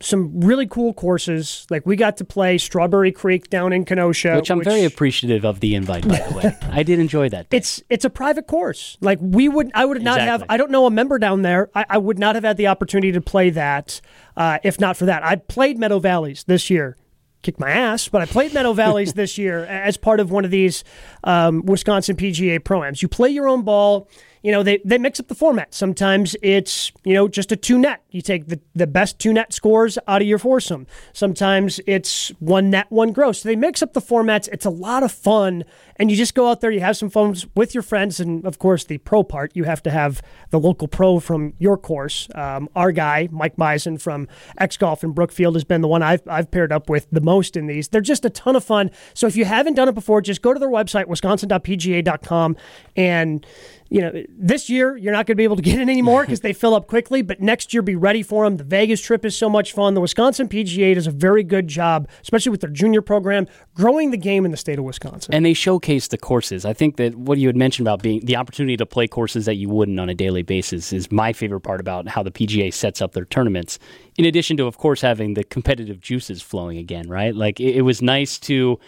some 0.00 0.40
really 0.40 0.66
cool 0.66 0.92
courses. 0.92 1.66
Like 1.70 1.86
we 1.86 1.96
got 1.96 2.16
to 2.18 2.24
play 2.24 2.58
Strawberry 2.58 3.12
Creek 3.12 3.48
down 3.48 3.72
in 3.72 3.84
Kenosha, 3.84 4.36
which 4.36 4.50
I'm 4.50 4.62
very 4.62 4.84
appreciative 4.84 5.44
of 5.44 5.60
the 5.60 5.74
invite, 5.74 6.06
by 6.06 6.20
the 6.20 6.34
way. 6.36 6.56
I 6.70 6.82
did 6.82 6.98
enjoy 6.98 7.28
that. 7.30 7.48
day. 7.48 7.56
it's 7.56 7.82
it's 7.88 8.04
a 8.04 8.10
private 8.10 8.46
course. 8.46 8.98
Like 9.00 9.18
we 9.20 9.48
would, 9.48 9.70
I 9.74 9.84
would 9.84 10.02
not 10.02 10.20
have. 10.20 10.44
I 10.48 10.56
don't 10.56 10.70
know 10.70 10.86
a 10.86 10.90
member 10.90 11.18
down 11.18 11.42
there. 11.42 11.70
I, 11.74 11.86
I 11.90 11.98
would 11.98 12.18
not 12.18 12.34
have 12.34 12.44
had 12.44 12.56
the 12.56 12.66
opportunity 12.66 13.12
to 13.12 13.20
play 13.20 13.50
that 13.50 14.00
uh, 14.36 14.58
if 14.62 14.80
not 14.80 14.96
for 14.96 15.06
that. 15.06 15.24
I 15.24 15.36
played 15.36 15.78
Meadow 15.78 15.98
Valleys 15.98 16.44
this 16.44 16.70
year. 16.70 16.96
Kicked 17.42 17.60
my 17.60 17.70
ass, 17.70 18.08
but 18.08 18.22
I 18.22 18.26
played 18.26 18.54
Meadow 18.54 18.72
Valleys 18.72 19.12
this 19.14 19.36
year 19.36 19.64
as 19.66 19.96
part 19.96 20.18
of 20.18 20.30
one 20.30 20.44
of 20.44 20.50
these 20.50 20.82
um, 21.24 21.64
Wisconsin 21.66 22.16
PGA 22.16 22.58
proams. 22.58 23.02
You 23.02 23.08
play 23.08 23.28
your 23.30 23.48
own 23.48 23.62
ball. 23.62 24.08
You 24.44 24.52
know 24.52 24.62
they, 24.62 24.78
they 24.84 24.98
mix 24.98 25.18
up 25.18 25.28
the 25.28 25.34
format. 25.34 25.72
Sometimes 25.72 26.36
it's 26.42 26.92
you 27.02 27.14
know 27.14 27.28
just 27.28 27.50
a 27.50 27.56
two 27.56 27.78
net. 27.78 28.02
You 28.10 28.20
take 28.20 28.48
the, 28.48 28.60
the 28.74 28.86
best 28.86 29.18
two 29.18 29.32
net 29.32 29.54
scores 29.54 29.96
out 30.06 30.20
of 30.20 30.28
your 30.28 30.38
foursome. 30.38 30.86
Sometimes 31.14 31.80
it's 31.86 32.28
one 32.40 32.68
net, 32.68 32.92
one 32.92 33.12
gross. 33.12 33.40
So 33.40 33.48
they 33.48 33.56
mix 33.56 33.82
up 33.82 33.94
the 33.94 34.02
formats. 34.02 34.50
It's 34.52 34.66
a 34.66 34.70
lot 34.70 35.02
of 35.02 35.10
fun, 35.10 35.64
and 35.96 36.10
you 36.10 36.16
just 36.18 36.34
go 36.34 36.50
out 36.50 36.60
there. 36.60 36.70
You 36.70 36.80
have 36.80 36.98
some 36.98 37.08
fun 37.08 37.34
with 37.56 37.72
your 37.72 37.82
friends, 37.82 38.20
and 38.20 38.44
of 38.44 38.58
course 38.58 38.84
the 38.84 38.98
pro 38.98 39.22
part. 39.22 39.52
You 39.54 39.64
have 39.64 39.82
to 39.84 39.90
have 39.90 40.20
the 40.50 40.60
local 40.60 40.88
pro 40.88 41.20
from 41.20 41.54
your 41.58 41.78
course. 41.78 42.28
Um, 42.34 42.68
our 42.76 42.92
guy 42.92 43.30
Mike 43.32 43.56
Bison 43.56 43.96
from 43.96 44.28
X 44.58 44.76
Golf 44.76 45.02
in 45.02 45.12
Brookfield 45.12 45.54
has 45.54 45.64
been 45.64 45.80
the 45.80 45.88
one 45.88 46.02
I've 46.02 46.20
I've 46.28 46.50
paired 46.50 46.70
up 46.70 46.90
with 46.90 47.06
the 47.10 47.22
most 47.22 47.56
in 47.56 47.66
these. 47.66 47.88
They're 47.88 48.02
just 48.02 48.26
a 48.26 48.30
ton 48.30 48.56
of 48.56 48.64
fun. 48.64 48.90
So 49.14 49.26
if 49.26 49.36
you 49.36 49.46
haven't 49.46 49.72
done 49.72 49.88
it 49.88 49.94
before, 49.94 50.20
just 50.20 50.42
go 50.42 50.52
to 50.52 50.60
their 50.60 50.68
website 50.68 51.06
wisconsin.pga.com 51.06 52.58
and 52.94 53.46
you 53.90 54.00
know, 54.00 54.24
this 54.28 54.70
year 54.70 54.96
you're 54.96 55.12
not 55.12 55.26
going 55.26 55.34
to 55.34 55.36
be 55.36 55.44
able 55.44 55.56
to 55.56 55.62
get 55.62 55.78
in 55.78 55.88
anymore 55.88 56.22
because 56.22 56.40
they 56.40 56.52
fill 56.52 56.74
up 56.74 56.86
quickly. 56.86 57.22
But 57.22 57.40
next 57.40 57.72
year, 57.72 57.82
be 57.82 57.96
ready 57.96 58.22
for 58.22 58.44
them. 58.44 58.56
The 58.56 58.64
Vegas 58.64 59.00
trip 59.00 59.24
is 59.24 59.36
so 59.36 59.48
much 59.48 59.72
fun. 59.72 59.94
The 59.94 60.00
Wisconsin 60.00 60.48
PGA 60.48 60.94
does 60.94 61.06
a 61.06 61.10
very 61.10 61.44
good 61.44 61.68
job, 61.68 62.08
especially 62.22 62.50
with 62.50 62.60
their 62.60 62.70
junior 62.70 63.02
program, 63.02 63.46
growing 63.74 64.10
the 64.10 64.16
game 64.16 64.44
in 64.44 64.50
the 64.50 64.56
state 64.56 64.78
of 64.78 64.84
Wisconsin. 64.84 65.34
And 65.34 65.44
they 65.44 65.54
showcase 65.54 66.08
the 66.08 66.18
courses. 66.18 66.64
I 66.64 66.72
think 66.72 66.96
that 66.96 67.14
what 67.14 67.38
you 67.38 67.46
had 67.46 67.56
mentioned 67.56 67.86
about 67.86 68.02
being 68.02 68.20
the 68.24 68.36
opportunity 68.36 68.76
to 68.76 68.86
play 68.86 69.06
courses 69.06 69.44
that 69.46 69.56
you 69.56 69.68
wouldn't 69.68 70.00
on 70.00 70.08
a 70.08 70.14
daily 70.14 70.42
basis 70.42 70.92
is 70.92 71.12
my 71.12 71.32
favorite 71.32 71.60
part 71.60 71.80
about 71.80 72.08
how 72.08 72.22
the 72.22 72.30
PGA 72.30 72.72
sets 72.72 73.02
up 73.02 73.12
their 73.12 73.26
tournaments. 73.26 73.78
In 74.16 74.24
addition 74.24 74.56
to, 74.56 74.66
of 74.66 74.78
course, 74.78 75.00
having 75.00 75.34
the 75.34 75.44
competitive 75.44 76.00
juices 76.00 76.42
flowing 76.42 76.78
again, 76.78 77.08
right? 77.08 77.34
Like 77.34 77.60
it, 77.60 77.76
it 77.76 77.82
was 77.82 78.00
nice 78.00 78.38
to 78.40 78.78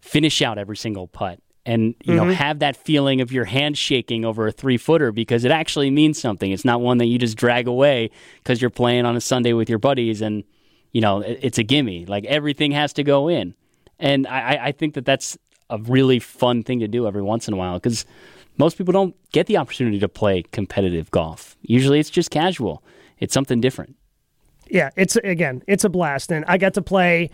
finish 0.00 0.42
out 0.42 0.58
every 0.58 0.76
single 0.76 1.06
putt 1.06 1.40
and 1.66 1.94
you 2.04 2.14
know 2.14 2.22
mm-hmm. 2.24 2.32
have 2.32 2.58
that 2.58 2.76
feeling 2.76 3.20
of 3.20 3.32
your 3.32 3.44
hand 3.44 3.78
shaking 3.78 4.24
over 4.24 4.46
a 4.46 4.52
three 4.52 4.76
footer 4.76 5.12
because 5.12 5.44
it 5.44 5.50
actually 5.50 5.90
means 5.90 6.20
something. 6.20 6.50
It's 6.50 6.64
not 6.64 6.80
one 6.80 6.98
that 6.98 7.06
you 7.06 7.18
just 7.18 7.36
drag 7.36 7.66
away 7.66 8.10
because 8.38 8.60
you're 8.60 8.70
playing 8.70 9.06
on 9.06 9.16
a 9.16 9.20
Sunday 9.20 9.52
with 9.52 9.68
your 9.68 9.78
buddies 9.78 10.20
and 10.20 10.44
you 10.92 11.00
know 11.00 11.20
it- 11.20 11.38
it's 11.42 11.58
a 11.58 11.62
gimme. 11.62 12.06
Like 12.06 12.24
everything 12.26 12.72
has 12.72 12.92
to 12.94 13.02
go 13.02 13.28
in, 13.28 13.54
and 13.98 14.26
I, 14.26 14.40
I- 14.54 14.64
I 14.66 14.72
think 14.72 14.94
that 14.94 15.04
that's 15.04 15.38
a 15.70 15.78
really 15.78 16.18
fun 16.18 16.62
thing 16.62 16.80
to 16.80 16.88
do 16.88 17.06
every 17.06 17.22
once 17.22 17.48
in 17.48 17.54
a 17.54 17.56
while 17.56 17.74
because 17.74 18.04
most 18.58 18.76
people 18.78 18.92
don't 18.92 19.14
get 19.32 19.46
the 19.46 19.56
opportunity 19.56 19.98
to 19.98 20.08
play 20.08 20.42
competitive 20.52 21.10
golf. 21.10 21.56
Usually, 21.62 21.98
it's 21.98 22.10
just 22.10 22.30
casual. 22.30 22.82
It's 23.18 23.32
something 23.34 23.60
different. 23.60 23.96
Yeah, 24.70 24.90
it's 24.96 25.16
again, 25.16 25.62
it's 25.66 25.84
a 25.84 25.88
blast. 25.88 26.32
And 26.32 26.44
I 26.46 26.58
got 26.58 26.74
to 26.74 26.82
play. 26.82 27.30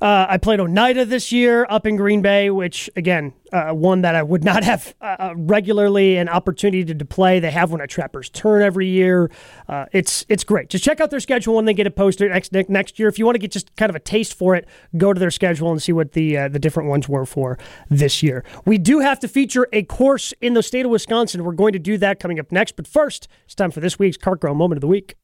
Uh, 0.00 0.26
I 0.28 0.36
played 0.38 0.58
Oneida 0.58 1.04
this 1.04 1.30
year 1.30 1.64
up 1.70 1.86
in 1.86 1.94
Green 1.94 2.22
Bay, 2.22 2.50
which 2.50 2.90
again, 2.96 3.34
uh, 3.52 3.70
one 3.70 4.02
that 4.02 4.16
I 4.16 4.22
would 4.24 4.42
not 4.52 4.64
have 4.64 4.92
uh, 5.00 5.32
regularly 5.36 6.16
an 6.16 6.28
opportunity 6.28 6.84
to, 6.86 6.92
to 6.92 7.04
play. 7.04 7.38
They 7.38 7.52
have 7.52 7.70
one 7.70 7.80
at 7.80 7.88
Trappers 7.88 8.28
Turn 8.28 8.62
every 8.62 8.88
year. 8.88 9.30
Uh, 9.68 9.86
it's 9.92 10.26
it's 10.28 10.42
great. 10.42 10.70
Just 10.70 10.82
check 10.82 11.00
out 11.00 11.10
their 11.10 11.20
schedule 11.20 11.54
when 11.54 11.66
they 11.66 11.74
get 11.74 11.86
it 11.86 11.94
posted 11.94 12.30
next 12.32 12.52
next- 12.52 12.98
year. 12.98 13.08
If 13.08 13.16
you 13.16 13.24
want 13.24 13.36
to 13.36 13.38
get 13.38 13.52
just 13.52 13.76
kind 13.76 13.90
of 13.90 13.94
a 13.96 14.00
taste 14.00 14.34
for 14.34 14.56
it, 14.56 14.66
go 14.96 15.12
to 15.12 15.20
their 15.20 15.30
schedule 15.30 15.70
and 15.70 15.80
see 15.80 15.92
what 15.92 16.12
the 16.12 16.36
uh, 16.36 16.48
the 16.48 16.58
different 16.58 16.88
ones 16.88 17.08
were 17.08 17.24
for 17.24 17.56
this 17.88 18.24
year. 18.24 18.44
We 18.64 18.78
do 18.78 18.98
have 18.98 19.20
to 19.20 19.28
feature 19.28 19.68
a 19.72 19.84
course 19.84 20.34
in 20.40 20.54
the 20.54 20.64
state 20.64 20.84
of 20.84 20.90
Wisconsin. 20.90 21.44
We're 21.44 21.52
going 21.52 21.74
to 21.74 21.78
do 21.78 21.96
that 21.98 22.18
coming 22.18 22.40
up 22.40 22.50
next. 22.50 22.74
But 22.74 22.88
first, 22.88 23.28
it's 23.44 23.54
time 23.54 23.70
for 23.70 23.78
this 23.78 24.00
week's 24.00 24.16
Cart 24.16 24.40
Girl 24.40 24.54
Moment 24.54 24.78
of 24.78 24.80
the 24.80 24.88
Week. 24.88 25.14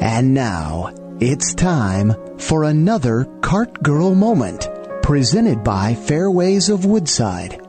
And 0.00 0.32
now 0.32 0.94
it's 1.20 1.54
time 1.54 2.14
for 2.38 2.64
another 2.64 3.26
Cart 3.42 3.82
Girl 3.82 4.14
moment 4.14 4.68
presented 5.02 5.62
by 5.62 5.94
Fairways 5.94 6.70
of 6.70 6.86
Woodside. 6.86 7.60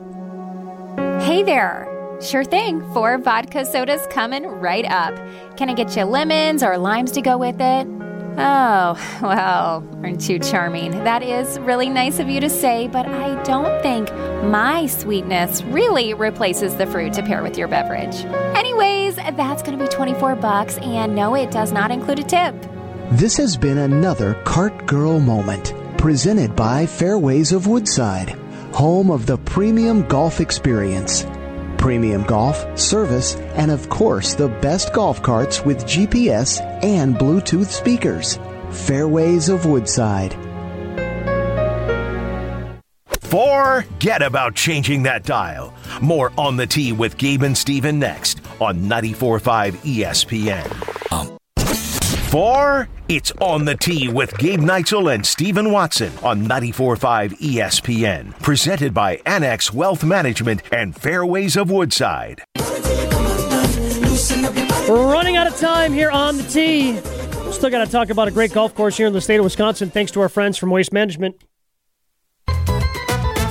Hey 1.20 1.42
there. 1.42 1.88
Sure 2.22 2.44
thing. 2.44 2.80
Four 2.94 3.18
vodka 3.18 3.64
sodas 3.66 4.06
coming 4.10 4.46
right 4.46 4.86
up. 4.86 5.14
Can 5.56 5.68
I 5.68 5.74
get 5.74 5.94
you 5.96 6.04
lemons 6.04 6.62
or 6.62 6.78
limes 6.78 7.12
to 7.12 7.20
go 7.20 7.36
with 7.36 7.60
it? 7.60 7.86
Oh, 8.38 9.18
well, 9.22 9.86
aren't 10.02 10.28
you 10.28 10.38
charming? 10.38 10.90
That 11.04 11.22
is 11.22 11.58
really 11.60 11.88
nice 11.88 12.18
of 12.18 12.28
you 12.28 12.40
to 12.40 12.48
say, 12.50 12.88
but 12.88 13.06
I 13.06 13.42
don't 13.42 13.82
think 13.82 14.12
my 14.44 14.86
sweetness 14.86 15.62
really 15.64 16.14
replaces 16.14 16.76
the 16.76 16.86
fruit 16.86 17.12
to 17.14 17.22
pair 17.22 17.42
with 17.42 17.58
your 17.58 17.68
beverage. 17.68 18.24
Anyways, 18.56 19.16
that's 19.16 19.62
going 19.62 19.78
to 19.78 19.84
be 19.84 19.90
24 19.90 20.36
bucks 20.36 20.78
and 20.78 21.14
no, 21.14 21.34
it 21.34 21.50
does 21.50 21.72
not 21.72 21.90
include 21.90 22.20
a 22.20 22.24
tip. 22.24 22.54
This 23.12 23.36
has 23.36 23.56
been 23.56 23.78
another 23.78 24.34
Cart 24.44 24.86
Girl 24.86 25.20
moment 25.20 25.74
presented 25.98 26.56
by 26.56 26.86
Fairways 26.86 27.52
of 27.52 27.66
Woodside, 27.66 28.30
home 28.74 29.10
of 29.10 29.26
the 29.26 29.38
premium 29.38 30.06
golf 30.08 30.40
experience. 30.40 31.24
Premium 31.82 32.22
golf, 32.22 32.78
service, 32.78 33.34
and 33.56 33.68
of 33.68 33.88
course 33.88 34.34
the 34.34 34.46
best 34.46 34.92
golf 34.92 35.20
carts 35.20 35.64
with 35.64 35.84
GPS 35.84 36.60
and 36.84 37.16
Bluetooth 37.16 37.66
speakers. 37.66 38.38
Fairways 38.70 39.48
of 39.48 39.66
Woodside. 39.66 40.32
Forget 43.20 44.22
about 44.22 44.54
changing 44.54 45.02
that 45.02 45.24
dial. 45.24 45.74
More 46.00 46.30
on 46.38 46.56
the 46.56 46.68
tee 46.68 46.92
with 46.92 47.18
Gabe 47.18 47.42
and 47.42 47.58
Steven 47.58 47.98
next 47.98 48.40
on 48.60 48.82
94.5 48.82 49.72
ESPN. 49.96 51.01
Four, 52.32 52.88
it's 53.10 53.30
on 53.42 53.66
the 53.66 53.74
tee 53.74 54.08
with 54.08 54.38
Gabe 54.38 54.60
Neitzel 54.60 55.14
and 55.14 55.26
Stephen 55.26 55.70
Watson 55.70 56.10
on 56.22 56.46
94.5 56.46 57.38
ESPN. 57.38 58.32
Presented 58.40 58.94
by 58.94 59.20
Annex 59.26 59.70
Wealth 59.70 60.02
Management 60.02 60.62
and 60.72 60.96
Fairways 60.96 61.58
of 61.58 61.70
Woodside. 61.70 62.42
We're 64.88 65.12
running 65.12 65.36
out 65.36 65.46
of 65.46 65.58
time 65.58 65.92
here 65.92 66.10
on 66.10 66.38
the 66.38 66.44
tee. 66.44 66.96
Still 67.52 67.68
got 67.68 67.84
to 67.84 67.92
talk 67.92 68.08
about 68.08 68.28
a 68.28 68.30
great 68.30 68.54
golf 68.54 68.74
course 68.74 68.96
here 68.96 69.08
in 69.08 69.12
the 69.12 69.20
state 69.20 69.36
of 69.36 69.44
Wisconsin, 69.44 69.90
thanks 69.90 70.10
to 70.12 70.22
our 70.22 70.30
friends 70.30 70.56
from 70.56 70.70
Waste 70.70 70.94
Management. 70.94 71.36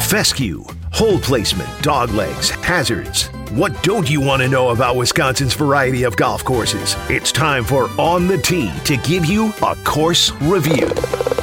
Fescue, 0.08 0.64
hole 0.92 1.20
placement, 1.20 1.70
dog 1.84 2.10
legs, 2.10 2.50
hazards. 2.50 3.31
What 3.52 3.84
don't 3.84 4.10
you 4.10 4.22
want 4.22 4.42
to 4.42 4.48
know 4.48 4.70
about 4.70 4.96
Wisconsin's 4.96 5.54
variety 5.54 6.04
of 6.04 6.16
golf 6.16 6.42
courses? 6.42 6.96
It's 7.10 7.34
time 7.34 7.66
for 7.66 7.90
On 8.00 8.26
the 8.26 8.38
Tee 8.38 8.72
to 8.86 8.96
give 8.96 9.26
you 9.26 9.52
a 9.62 9.76
course 9.84 10.32
review. 10.44 10.88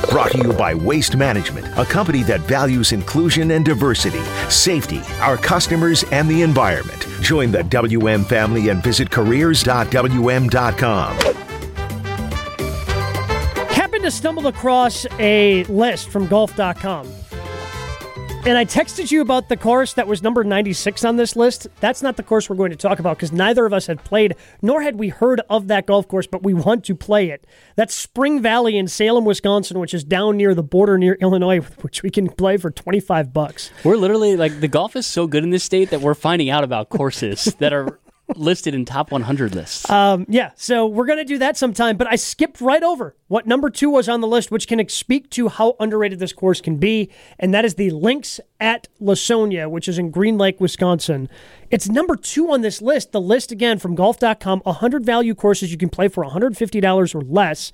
Brought 0.08 0.30
to 0.30 0.38
you 0.38 0.54
by 0.54 0.72
Waste 0.72 1.16
Management, 1.16 1.66
a 1.76 1.84
company 1.84 2.22
that 2.22 2.40
values 2.40 2.92
inclusion 2.92 3.50
and 3.50 3.62
diversity, 3.62 4.22
safety, 4.48 5.02
our 5.20 5.36
customers, 5.36 6.02
and 6.10 6.30
the 6.30 6.40
environment. 6.40 7.06
Join 7.20 7.52
the 7.52 7.62
WM 7.64 8.24
family 8.24 8.70
and 8.70 8.82
visit 8.82 9.10
careers.wm.com. 9.10 11.16
Happened 13.68 14.04
to 14.04 14.10
stumble 14.10 14.46
across 14.46 15.04
a 15.18 15.64
list 15.64 16.08
from 16.08 16.26
golf.com. 16.26 17.06
And 18.48 18.56
I 18.56 18.64
texted 18.64 19.10
you 19.10 19.20
about 19.20 19.50
the 19.50 19.58
course 19.58 19.92
that 19.92 20.08
was 20.08 20.22
number 20.22 20.42
96 20.42 21.04
on 21.04 21.16
this 21.16 21.36
list. 21.36 21.66
That's 21.80 22.00
not 22.00 22.16
the 22.16 22.22
course 22.22 22.48
we're 22.48 22.56
going 22.56 22.70
to 22.70 22.78
talk 22.78 22.98
about 22.98 23.18
because 23.18 23.30
neither 23.30 23.66
of 23.66 23.74
us 23.74 23.88
had 23.88 24.02
played, 24.04 24.36
nor 24.62 24.80
had 24.80 24.98
we 24.98 25.10
heard 25.10 25.42
of 25.50 25.68
that 25.68 25.86
golf 25.86 26.08
course, 26.08 26.26
but 26.26 26.42
we 26.42 26.54
want 26.54 26.82
to 26.86 26.94
play 26.94 27.28
it. 27.28 27.46
That's 27.76 27.94
Spring 27.94 28.40
Valley 28.40 28.78
in 28.78 28.88
Salem, 28.88 29.26
Wisconsin, 29.26 29.78
which 29.78 29.92
is 29.92 30.02
down 30.02 30.38
near 30.38 30.54
the 30.54 30.62
border 30.62 30.96
near 30.96 31.18
Illinois, 31.20 31.58
which 31.82 32.02
we 32.02 32.08
can 32.08 32.26
play 32.26 32.56
for 32.56 32.70
25 32.70 33.34
bucks. 33.34 33.70
We're 33.84 33.96
literally 33.96 34.34
like 34.34 34.60
the 34.60 34.68
golf 34.68 34.96
is 34.96 35.06
so 35.06 35.26
good 35.26 35.44
in 35.44 35.50
this 35.50 35.64
state 35.64 35.90
that 35.90 36.00
we're 36.00 36.14
finding 36.14 36.48
out 36.48 36.64
about 36.64 36.88
courses 36.88 37.54
that 37.58 37.74
are 37.74 38.00
listed 38.36 38.74
in 38.74 38.84
top 38.84 39.10
100 39.10 39.54
lists. 39.54 39.88
Um, 39.90 40.26
yeah, 40.28 40.50
so 40.54 40.86
we're 40.86 41.06
going 41.06 41.18
to 41.18 41.24
do 41.24 41.38
that 41.38 41.56
sometime, 41.56 41.96
but 41.96 42.06
I 42.06 42.16
skipped 42.16 42.60
right 42.60 42.82
over 42.82 43.16
what 43.28 43.46
number 43.46 43.70
two 43.70 43.90
was 43.90 44.08
on 44.08 44.20
the 44.20 44.26
list, 44.26 44.50
which 44.50 44.68
can 44.68 44.86
speak 44.88 45.30
to 45.30 45.48
how 45.48 45.76
underrated 45.80 46.18
this 46.18 46.32
course 46.32 46.60
can 46.60 46.76
be, 46.76 47.10
and 47.38 47.52
that 47.54 47.64
is 47.64 47.74
the 47.74 47.90
Links 47.90 48.40
at 48.60 48.88
Lawsonia, 49.00 49.70
which 49.70 49.88
is 49.88 49.98
in 49.98 50.10
Green 50.10 50.36
Lake, 50.36 50.60
Wisconsin. 50.60 51.28
It's 51.70 51.88
number 51.88 52.16
two 52.16 52.50
on 52.50 52.62
this 52.62 52.80
list. 52.80 53.12
The 53.12 53.20
list, 53.20 53.52
again, 53.52 53.78
from 53.78 53.94
golf.com 53.94 54.60
100 54.60 55.04
value 55.04 55.34
courses 55.34 55.70
you 55.70 55.78
can 55.78 55.88
play 55.90 56.08
for 56.08 56.24
$150 56.24 57.14
or 57.14 57.20
less, 57.22 57.72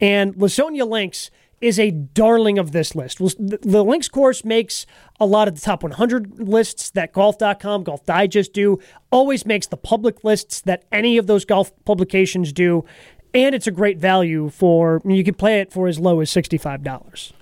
and 0.00 0.34
Lawsonia 0.34 0.88
Links 0.88 1.30
is 1.60 1.78
a 1.78 1.90
darling 1.90 2.58
of 2.58 2.72
this 2.72 2.94
list. 2.94 3.18
The 3.18 3.84
Links 3.84 4.08
course 4.08 4.44
makes 4.44 4.86
a 5.18 5.26
lot 5.26 5.48
of 5.48 5.54
the 5.54 5.60
top 5.60 5.82
100 5.82 6.38
lists 6.38 6.90
that 6.90 7.12
golf.com, 7.12 7.84
Golf 7.84 8.04
Digest 8.04 8.52
do, 8.52 8.78
always 9.10 9.46
makes 9.46 9.66
the 9.66 9.76
public 9.76 10.24
lists 10.24 10.60
that 10.62 10.84
any 10.92 11.16
of 11.16 11.26
those 11.26 11.44
golf 11.44 11.72
publications 11.84 12.52
do, 12.52 12.84
and 13.32 13.54
it's 13.54 13.66
a 13.66 13.70
great 13.70 13.98
value 13.98 14.48
for, 14.48 15.00
you 15.04 15.24
can 15.24 15.34
play 15.34 15.60
it 15.60 15.72
for 15.72 15.88
as 15.88 15.98
low 15.98 16.20
as 16.20 16.30
$65. 16.30 17.32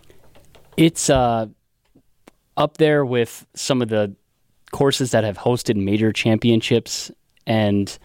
It's 0.77 1.11
uh, 1.11 1.47
up 2.57 2.79
there 2.79 3.05
with 3.05 3.47
some 3.55 3.83
of 3.83 3.89
the 3.89 4.15
courses 4.73 5.11
that 5.11 5.23
have 5.25 5.39
hosted 5.39 5.77
major 5.77 6.13
championships. 6.13 7.11
And 7.47 7.97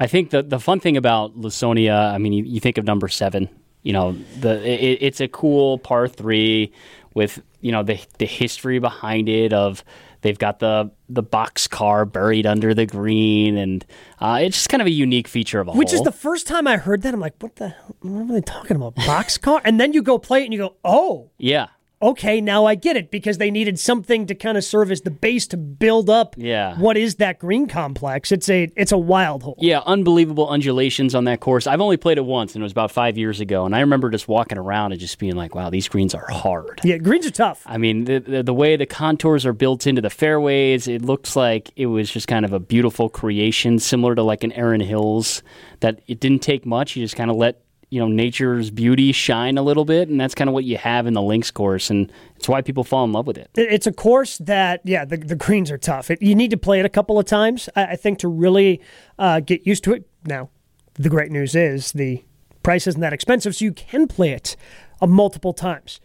I 0.00 0.06
think 0.06 0.30
the, 0.30 0.42
the 0.42 0.58
fun 0.58 0.80
thing 0.80 0.96
about 0.96 1.36
Lawsonia, 1.36 2.12
I 2.12 2.18
mean, 2.18 2.32
you, 2.32 2.44
you 2.44 2.60
think 2.60 2.78
of 2.78 2.84
number 2.84 3.08
seven, 3.08 3.48
you 3.86 3.92
know, 3.92 4.16
the 4.40 4.60
it, 4.68 4.98
it's 5.00 5.20
a 5.20 5.28
cool 5.28 5.78
par 5.78 6.08
three 6.08 6.72
with, 7.14 7.40
you 7.60 7.70
know, 7.70 7.84
the, 7.84 8.04
the 8.18 8.26
history 8.26 8.80
behind 8.80 9.28
it 9.28 9.52
of 9.52 9.84
they've 10.22 10.40
got 10.40 10.58
the, 10.58 10.90
the 11.08 11.22
box 11.22 11.68
car 11.68 12.04
buried 12.04 12.46
under 12.46 12.74
the 12.74 12.84
green. 12.84 13.56
And 13.56 13.86
uh, 14.18 14.40
it's 14.42 14.56
just 14.56 14.70
kind 14.70 14.80
of 14.80 14.88
a 14.88 14.90
unique 14.90 15.28
feature 15.28 15.60
of 15.60 15.68
a 15.68 15.72
Which 15.72 15.92
is 15.92 16.02
the 16.02 16.10
first 16.10 16.48
time 16.48 16.66
I 16.66 16.78
heard 16.78 17.02
that, 17.02 17.14
I'm 17.14 17.20
like, 17.20 17.34
what 17.38 17.54
the, 17.56 17.68
hell, 17.68 17.96
what 18.00 18.22
are 18.22 18.32
they 18.34 18.40
talking 18.40 18.76
about? 18.76 18.96
box 18.96 19.38
car 19.38 19.62
And 19.64 19.78
then 19.78 19.92
you 19.92 20.02
go 20.02 20.18
play 20.18 20.42
it 20.42 20.46
and 20.46 20.52
you 20.52 20.58
go, 20.58 20.74
oh, 20.84 21.30
Yeah. 21.38 21.68
Okay, 22.02 22.42
now 22.42 22.66
I 22.66 22.74
get 22.74 22.94
it 22.96 23.10
because 23.10 23.38
they 23.38 23.50
needed 23.50 23.78
something 23.78 24.26
to 24.26 24.34
kind 24.34 24.58
of 24.58 24.64
serve 24.64 24.90
as 24.90 25.00
the 25.00 25.10
base 25.10 25.46
to 25.48 25.56
build 25.56 26.10
up 26.10 26.34
Yeah. 26.36 26.78
what 26.78 26.98
is 26.98 27.14
that 27.16 27.38
green 27.38 27.66
complex. 27.68 28.30
It's 28.30 28.50
a 28.50 28.70
it's 28.76 28.92
a 28.92 28.98
wild 28.98 29.42
hole. 29.42 29.56
Yeah, 29.58 29.80
unbelievable 29.86 30.46
undulations 30.46 31.14
on 31.14 31.24
that 31.24 31.40
course. 31.40 31.66
I've 31.66 31.80
only 31.80 31.96
played 31.96 32.18
it 32.18 32.24
once, 32.26 32.54
and 32.54 32.62
it 32.62 32.64
was 32.64 32.72
about 32.72 32.90
five 32.90 33.16
years 33.16 33.40
ago. 33.40 33.64
And 33.64 33.74
I 33.74 33.80
remember 33.80 34.10
just 34.10 34.28
walking 34.28 34.58
around 34.58 34.92
and 34.92 35.00
just 35.00 35.18
being 35.18 35.36
like, 35.36 35.54
"Wow, 35.54 35.70
these 35.70 35.88
greens 35.88 36.14
are 36.14 36.26
hard." 36.30 36.80
Yeah, 36.84 36.98
greens 36.98 37.26
are 37.26 37.30
tough. 37.30 37.62
I 37.64 37.78
mean, 37.78 38.04
the, 38.04 38.18
the 38.18 38.42
the 38.42 38.54
way 38.54 38.76
the 38.76 38.84
contours 38.86 39.46
are 39.46 39.54
built 39.54 39.86
into 39.86 40.02
the 40.02 40.10
fairways, 40.10 40.86
it 40.88 41.00
looks 41.02 41.34
like 41.34 41.70
it 41.76 41.86
was 41.86 42.10
just 42.10 42.28
kind 42.28 42.44
of 42.44 42.52
a 42.52 42.60
beautiful 42.60 43.08
creation, 43.08 43.78
similar 43.78 44.14
to 44.14 44.22
like 44.22 44.44
an 44.44 44.52
Erin 44.52 44.82
Hills. 44.82 45.42
That 45.80 46.00
it 46.06 46.20
didn't 46.20 46.40
take 46.40 46.66
much. 46.66 46.94
You 46.94 47.04
just 47.04 47.16
kind 47.16 47.30
of 47.30 47.36
let 47.36 47.62
you 47.90 48.00
know 48.00 48.08
nature's 48.08 48.70
beauty 48.70 49.12
shine 49.12 49.56
a 49.58 49.62
little 49.62 49.84
bit, 49.84 50.08
and 50.08 50.20
that's 50.20 50.34
kind 50.34 50.48
of 50.48 50.54
what 50.54 50.64
you 50.64 50.76
have 50.76 51.06
in 51.06 51.14
the 51.14 51.22
links 51.22 51.50
course, 51.50 51.88
and 51.90 52.10
it's 52.36 52.48
why 52.48 52.60
people 52.62 52.82
fall 52.84 53.04
in 53.04 53.12
love 53.12 53.26
with 53.26 53.38
it. 53.38 53.50
It- 53.56 53.72
It's 53.72 53.86
a 53.86 53.92
course 53.92 54.38
that, 54.38 54.80
yeah, 54.84 55.04
the, 55.04 55.16
the 55.16 55.36
greens 55.36 55.70
are 55.70 55.78
tough. 55.78 56.10
It, 56.10 56.20
you 56.20 56.34
need 56.34 56.50
to 56.50 56.56
play 56.56 56.80
it 56.80 56.86
a 56.86 56.88
couple 56.88 57.18
of 57.18 57.24
times, 57.26 57.68
I, 57.76 57.84
I 57.92 57.96
think, 57.96 58.18
to 58.20 58.28
really 58.28 58.80
uh, 59.18 59.40
get 59.40 59.66
used 59.66 59.84
to 59.84 59.92
it. 59.92 60.04
Now, 60.24 60.50
the 60.94 61.08
great 61.08 61.30
news 61.30 61.54
is 61.54 61.92
the 61.92 62.24
price 62.62 62.86
isn't 62.86 63.00
that 63.00 63.12
expensive, 63.12 63.54
so 63.54 63.64
you 63.64 63.72
can 63.72 64.08
play 64.08 64.30
it 64.32 64.56
uh, 65.00 65.06
multiple 65.06 65.52
times. 65.52 66.00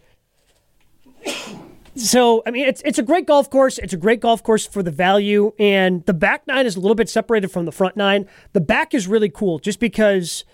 So, 1.94 2.42
I 2.46 2.50
mean, 2.52 2.66
it's 2.66 2.80
it's 2.86 2.98
a 2.98 3.02
great 3.02 3.26
golf 3.26 3.50
course. 3.50 3.76
It's 3.76 3.92
a 3.92 3.98
great 3.98 4.20
golf 4.20 4.42
course 4.42 4.66
for 4.66 4.82
the 4.82 4.90
value, 4.90 5.52
and 5.58 6.02
the 6.06 6.14
back 6.14 6.46
nine 6.46 6.64
is 6.64 6.74
a 6.74 6.80
little 6.80 6.94
bit 6.94 7.10
separated 7.10 7.48
from 7.48 7.66
the 7.66 7.70
front 7.72 7.98
nine. 7.98 8.26
The 8.54 8.62
back 8.62 8.94
is 8.94 9.06
really 9.06 9.28
cool, 9.28 9.58
just 9.58 9.78
because 9.78 10.46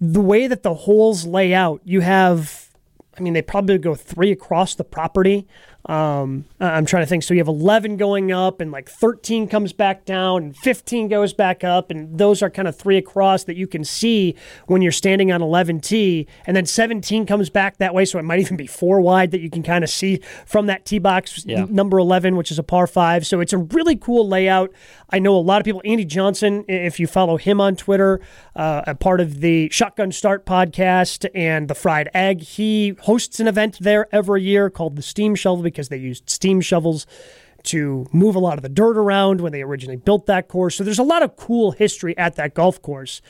the 0.00 0.20
way 0.20 0.46
that 0.46 0.62
the 0.62 0.74
holes 0.74 1.26
lay 1.26 1.54
out, 1.54 1.80
you 1.84 2.00
have, 2.00 2.68
I 3.16 3.20
mean, 3.20 3.32
they 3.32 3.42
probably 3.42 3.78
go 3.78 3.94
three 3.94 4.32
across 4.32 4.74
the 4.74 4.84
property. 4.84 5.46
Um, 5.88 6.44
I'm 6.60 6.84
trying 6.84 7.02
to 7.02 7.06
think. 7.06 7.22
So 7.22 7.32
you 7.34 7.38
have 7.40 7.48
11 7.48 7.96
going 7.96 8.32
up, 8.32 8.60
and 8.60 8.72
like 8.72 8.88
13 8.88 9.46
comes 9.48 9.72
back 9.72 10.04
down, 10.04 10.42
and 10.44 10.56
15 10.56 11.08
goes 11.08 11.32
back 11.32 11.62
up, 11.62 11.90
and 11.90 12.18
those 12.18 12.42
are 12.42 12.50
kind 12.50 12.66
of 12.66 12.76
three 12.76 12.96
across 12.96 13.44
that 13.44 13.56
you 13.56 13.66
can 13.66 13.84
see 13.84 14.34
when 14.66 14.82
you're 14.82 14.90
standing 14.92 15.30
on 15.30 15.40
11T, 15.40 16.26
and 16.46 16.56
then 16.56 16.66
17 16.66 17.24
comes 17.26 17.50
back 17.50 17.76
that 17.78 17.94
way. 17.94 18.04
So 18.04 18.18
it 18.18 18.22
might 18.24 18.40
even 18.46 18.56
be 18.56 18.66
four 18.66 19.00
wide 19.00 19.30
that 19.30 19.40
you 19.40 19.48
can 19.50 19.62
kind 19.62 19.84
of 19.84 19.90
see 19.90 20.20
from 20.44 20.66
that 20.66 20.84
tee 20.84 20.98
box 20.98 21.44
Yeah. 21.46 21.66
number 21.68 21.98
11, 21.98 22.36
which 22.36 22.50
is 22.50 22.58
a 22.58 22.62
par 22.64 22.86
five. 22.86 23.26
So 23.26 23.40
it's 23.40 23.52
a 23.52 23.58
really 23.58 23.96
cool 23.96 24.26
layout. 24.26 24.72
I 25.10 25.20
know 25.20 25.36
a 25.36 25.38
lot 25.38 25.60
of 25.60 25.64
people. 25.64 25.82
Andy 25.84 26.04
Johnson, 26.04 26.64
if 26.68 26.98
you 26.98 27.06
follow 27.06 27.36
him 27.36 27.60
on 27.60 27.76
Twitter, 27.76 28.20
uh, 28.56 28.82
a 28.88 28.94
part 28.96 29.20
of 29.20 29.40
the 29.40 29.68
Shotgun 29.70 30.10
Start 30.10 30.44
podcast 30.44 31.28
and 31.34 31.68
the 31.68 31.74
Fried 31.76 32.08
Egg, 32.12 32.42
he 32.42 32.94
hosts 33.02 33.38
an 33.38 33.46
event 33.46 33.78
there 33.80 34.08
every 34.10 34.42
year 34.42 34.68
called 34.68 34.96
the 34.96 35.02
Steam 35.02 35.34
Shovel 35.36 35.62
because 35.76 35.90
they 35.90 35.98
used 35.98 36.28
steam 36.30 36.62
shovels 36.62 37.06
to 37.62 38.06
move 38.12 38.34
a 38.34 38.38
lot 38.38 38.56
of 38.56 38.62
the 38.62 38.68
dirt 38.68 38.96
around 38.96 39.40
when 39.42 39.52
they 39.52 39.60
originally 39.60 39.96
built 39.96 40.24
that 40.26 40.48
course. 40.48 40.76
So 40.76 40.84
there's 40.84 40.98
a 40.98 41.04
lot 41.04 41.22
of 41.22 41.36
cool 41.36 41.72
history 41.72 42.16
at 42.16 42.36
that 42.36 42.54
golf 42.54 42.80
course, 42.80 43.20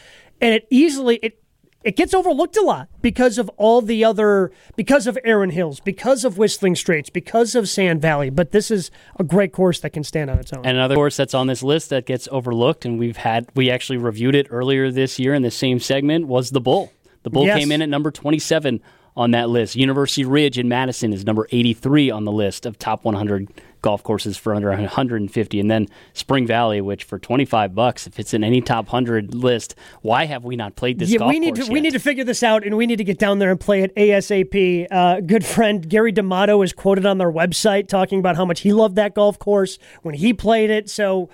and 0.40 0.54
it 0.54 0.68
easily 0.70 1.16
it 1.16 1.42
it 1.82 1.94
gets 1.94 2.12
overlooked 2.14 2.56
a 2.56 2.62
lot 2.62 2.88
because 3.00 3.38
of 3.38 3.48
all 3.56 3.80
the 3.80 4.04
other 4.04 4.52
because 4.76 5.06
of 5.06 5.18
Erin 5.24 5.50
Hills, 5.50 5.80
because 5.80 6.24
of 6.24 6.38
Whistling 6.38 6.76
Straits, 6.76 7.10
because 7.10 7.54
of 7.54 7.68
Sand 7.68 8.00
Valley. 8.00 8.30
But 8.30 8.52
this 8.52 8.70
is 8.70 8.90
a 9.18 9.24
great 9.24 9.52
course 9.52 9.80
that 9.80 9.90
can 9.90 10.04
stand 10.04 10.30
on 10.30 10.38
its 10.38 10.52
own. 10.52 10.66
And 10.66 10.76
another 10.76 10.94
course 10.94 11.16
that's 11.16 11.34
on 11.34 11.46
this 11.48 11.62
list 11.62 11.90
that 11.90 12.06
gets 12.06 12.28
overlooked, 12.30 12.84
and 12.84 12.98
we've 12.98 13.16
had 13.16 13.48
we 13.54 13.70
actually 13.70 13.98
reviewed 13.98 14.34
it 14.34 14.46
earlier 14.50 14.92
this 14.92 15.18
year 15.18 15.34
in 15.34 15.42
the 15.42 15.50
same 15.50 15.80
segment 15.80 16.26
was 16.26 16.50
the 16.50 16.60
Bull. 16.60 16.92
The 17.22 17.30
Bull 17.30 17.46
Yes. 17.46 17.58
came 17.58 17.72
in 17.72 17.82
at 17.82 17.88
number 17.88 18.12
27 18.12 18.80
on 19.16 19.30
that 19.30 19.48
list. 19.48 19.76
University 19.76 20.24
Ridge 20.24 20.58
in 20.58 20.68
Madison 20.68 21.12
is 21.12 21.24
number 21.24 21.48
83 21.50 22.10
on 22.10 22.24
the 22.24 22.32
list 22.32 22.66
of 22.66 22.78
top 22.78 23.04
100 23.04 23.48
golf 23.82 24.02
courses 24.02 24.36
for 24.36 24.54
under 24.54 24.68
150, 24.68 25.60
and 25.60 25.70
then 25.70 25.86
Spring 26.12 26.46
Valley, 26.46 26.80
which 26.80 27.04
for 27.04 27.18
25 27.18 27.74
bucks, 27.74 28.06
if 28.06 28.18
it's 28.18 28.34
in 28.34 28.42
any 28.42 28.60
top 28.60 28.86
100 28.86 29.32
list, 29.34 29.76
why 30.02 30.26
have 30.26 30.44
we 30.44 30.56
not 30.56 30.74
played 30.74 30.98
this 30.98 31.10
yeah, 31.10 31.18
golf 31.18 31.30
we 31.30 31.38
need 31.38 31.54
course 31.54 31.68
to 31.68 31.72
we 31.72 31.80
need 31.80 31.92
to 31.92 32.00
figure 32.00 32.24
this 32.24 32.42
out, 32.42 32.64
and 32.64 32.76
we 32.76 32.86
need 32.86 32.96
to 32.96 33.04
get 33.04 33.18
down 33.18 33.38
there 33.38 33.50
and 33.50 33.60
play 33.60 33.82
it 33.82 33.94
ASAP. 33.94 34.86
Uh, 34.90 35.20
good 35.20 35.44
friend 35.44 35.88
Gary 35.88 36.12
D'Amato 36.12 36.60
is 36.62 36.72
quoted 36.72 37.06
on 37.06 37.18
their 37.18 37.30
website 37.30 37.88
talking 37.88 38.18
about 38.18 38.36
how 38.36 38.44
much 38.44 38.60
he 38.60 38.72
loved 38.72 38.96
that 38.96 39.14
golf 39.14 39.38
course 39.38 39.78
when 40.02 40.14
he 40.14 40.32
played 40.32 40.70
it. 40.70 40.90
So 40.90 41.30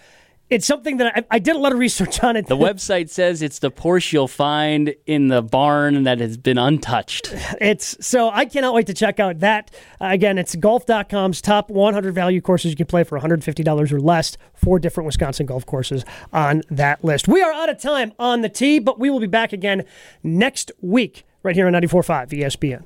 it's 0.53 0.67
something 0.67 0.99
that 0.99 1.17
I, 1.17 1.37
I 1.37 1.39
did 1.39 1.57
a 1.57 1.59
lot 1.59 1.73
of 1.73 1.79
research 1.79 2.23
on 2.23 2.37
it. 2.37 2.47
The 2.47 2.57
website 2.57 3.09
says 3.09 3.41
it's 3.41 3.59
the 3.59 3.71
Porsche 3.71 4.13
you'll 4.13 4.29
find 4.29 4.95
in 5.07 5.29
the 5.29 5.41
barn 5.41 6.03
that 6.03 6.21
has 6.21 6.37
been 6.37 6.59
untouched. 6.59 7.35
It's 7.61 7.97
so 8.07 8.29
I 8.29 8.45
cannot 8.45 8.75
wait 8.75 8.87
to 8.89 8.95
check 8.95 9.19
out 9.19 9.41
that. 9.41 9.71
Uh, 10.01 10.09
again, 10.11 10.37
it's 10.37 10.55
golf.com's 10.55 11.41
top 11.41 11.71
100 11.71 12.15
value 12.15 12.43
courses 12.43 12.71
you 12.71 12.77
can 12.77 12.87
play 12.87 13.03
for 13.03 13.19
$150 13.19 13.93
or 13.93 14.01
less. 14.01 14.37
Four 14.55 14.79
different 14.79 15.07
Wisconsin 15.07 15.47
golf 15.47 15.65
courses 15.65 16.05
on 16.33 16.63
that 16.71 17.03
list. 17.03 17.29
We 17.29 17.43
are 17.43 17.53
out 17.53 17.71
of 17.71 17.79
time 17.81 18.13
on 18.19 18.43
the 18.43 18.49
tee, 18.51 18.79
but 18.79 18.99
we 18.99 19.09
will 19.09 19.21
be 19.21 19.27
back 19.27 19.53
again 19.53 19.85
next 20.23 20.71
week 20.83 21.25
right 21.43 21.57
here 21.57 21.67
on 21.67 21.73
94.5 21.73 22.31
ESPN. 22.31 22.85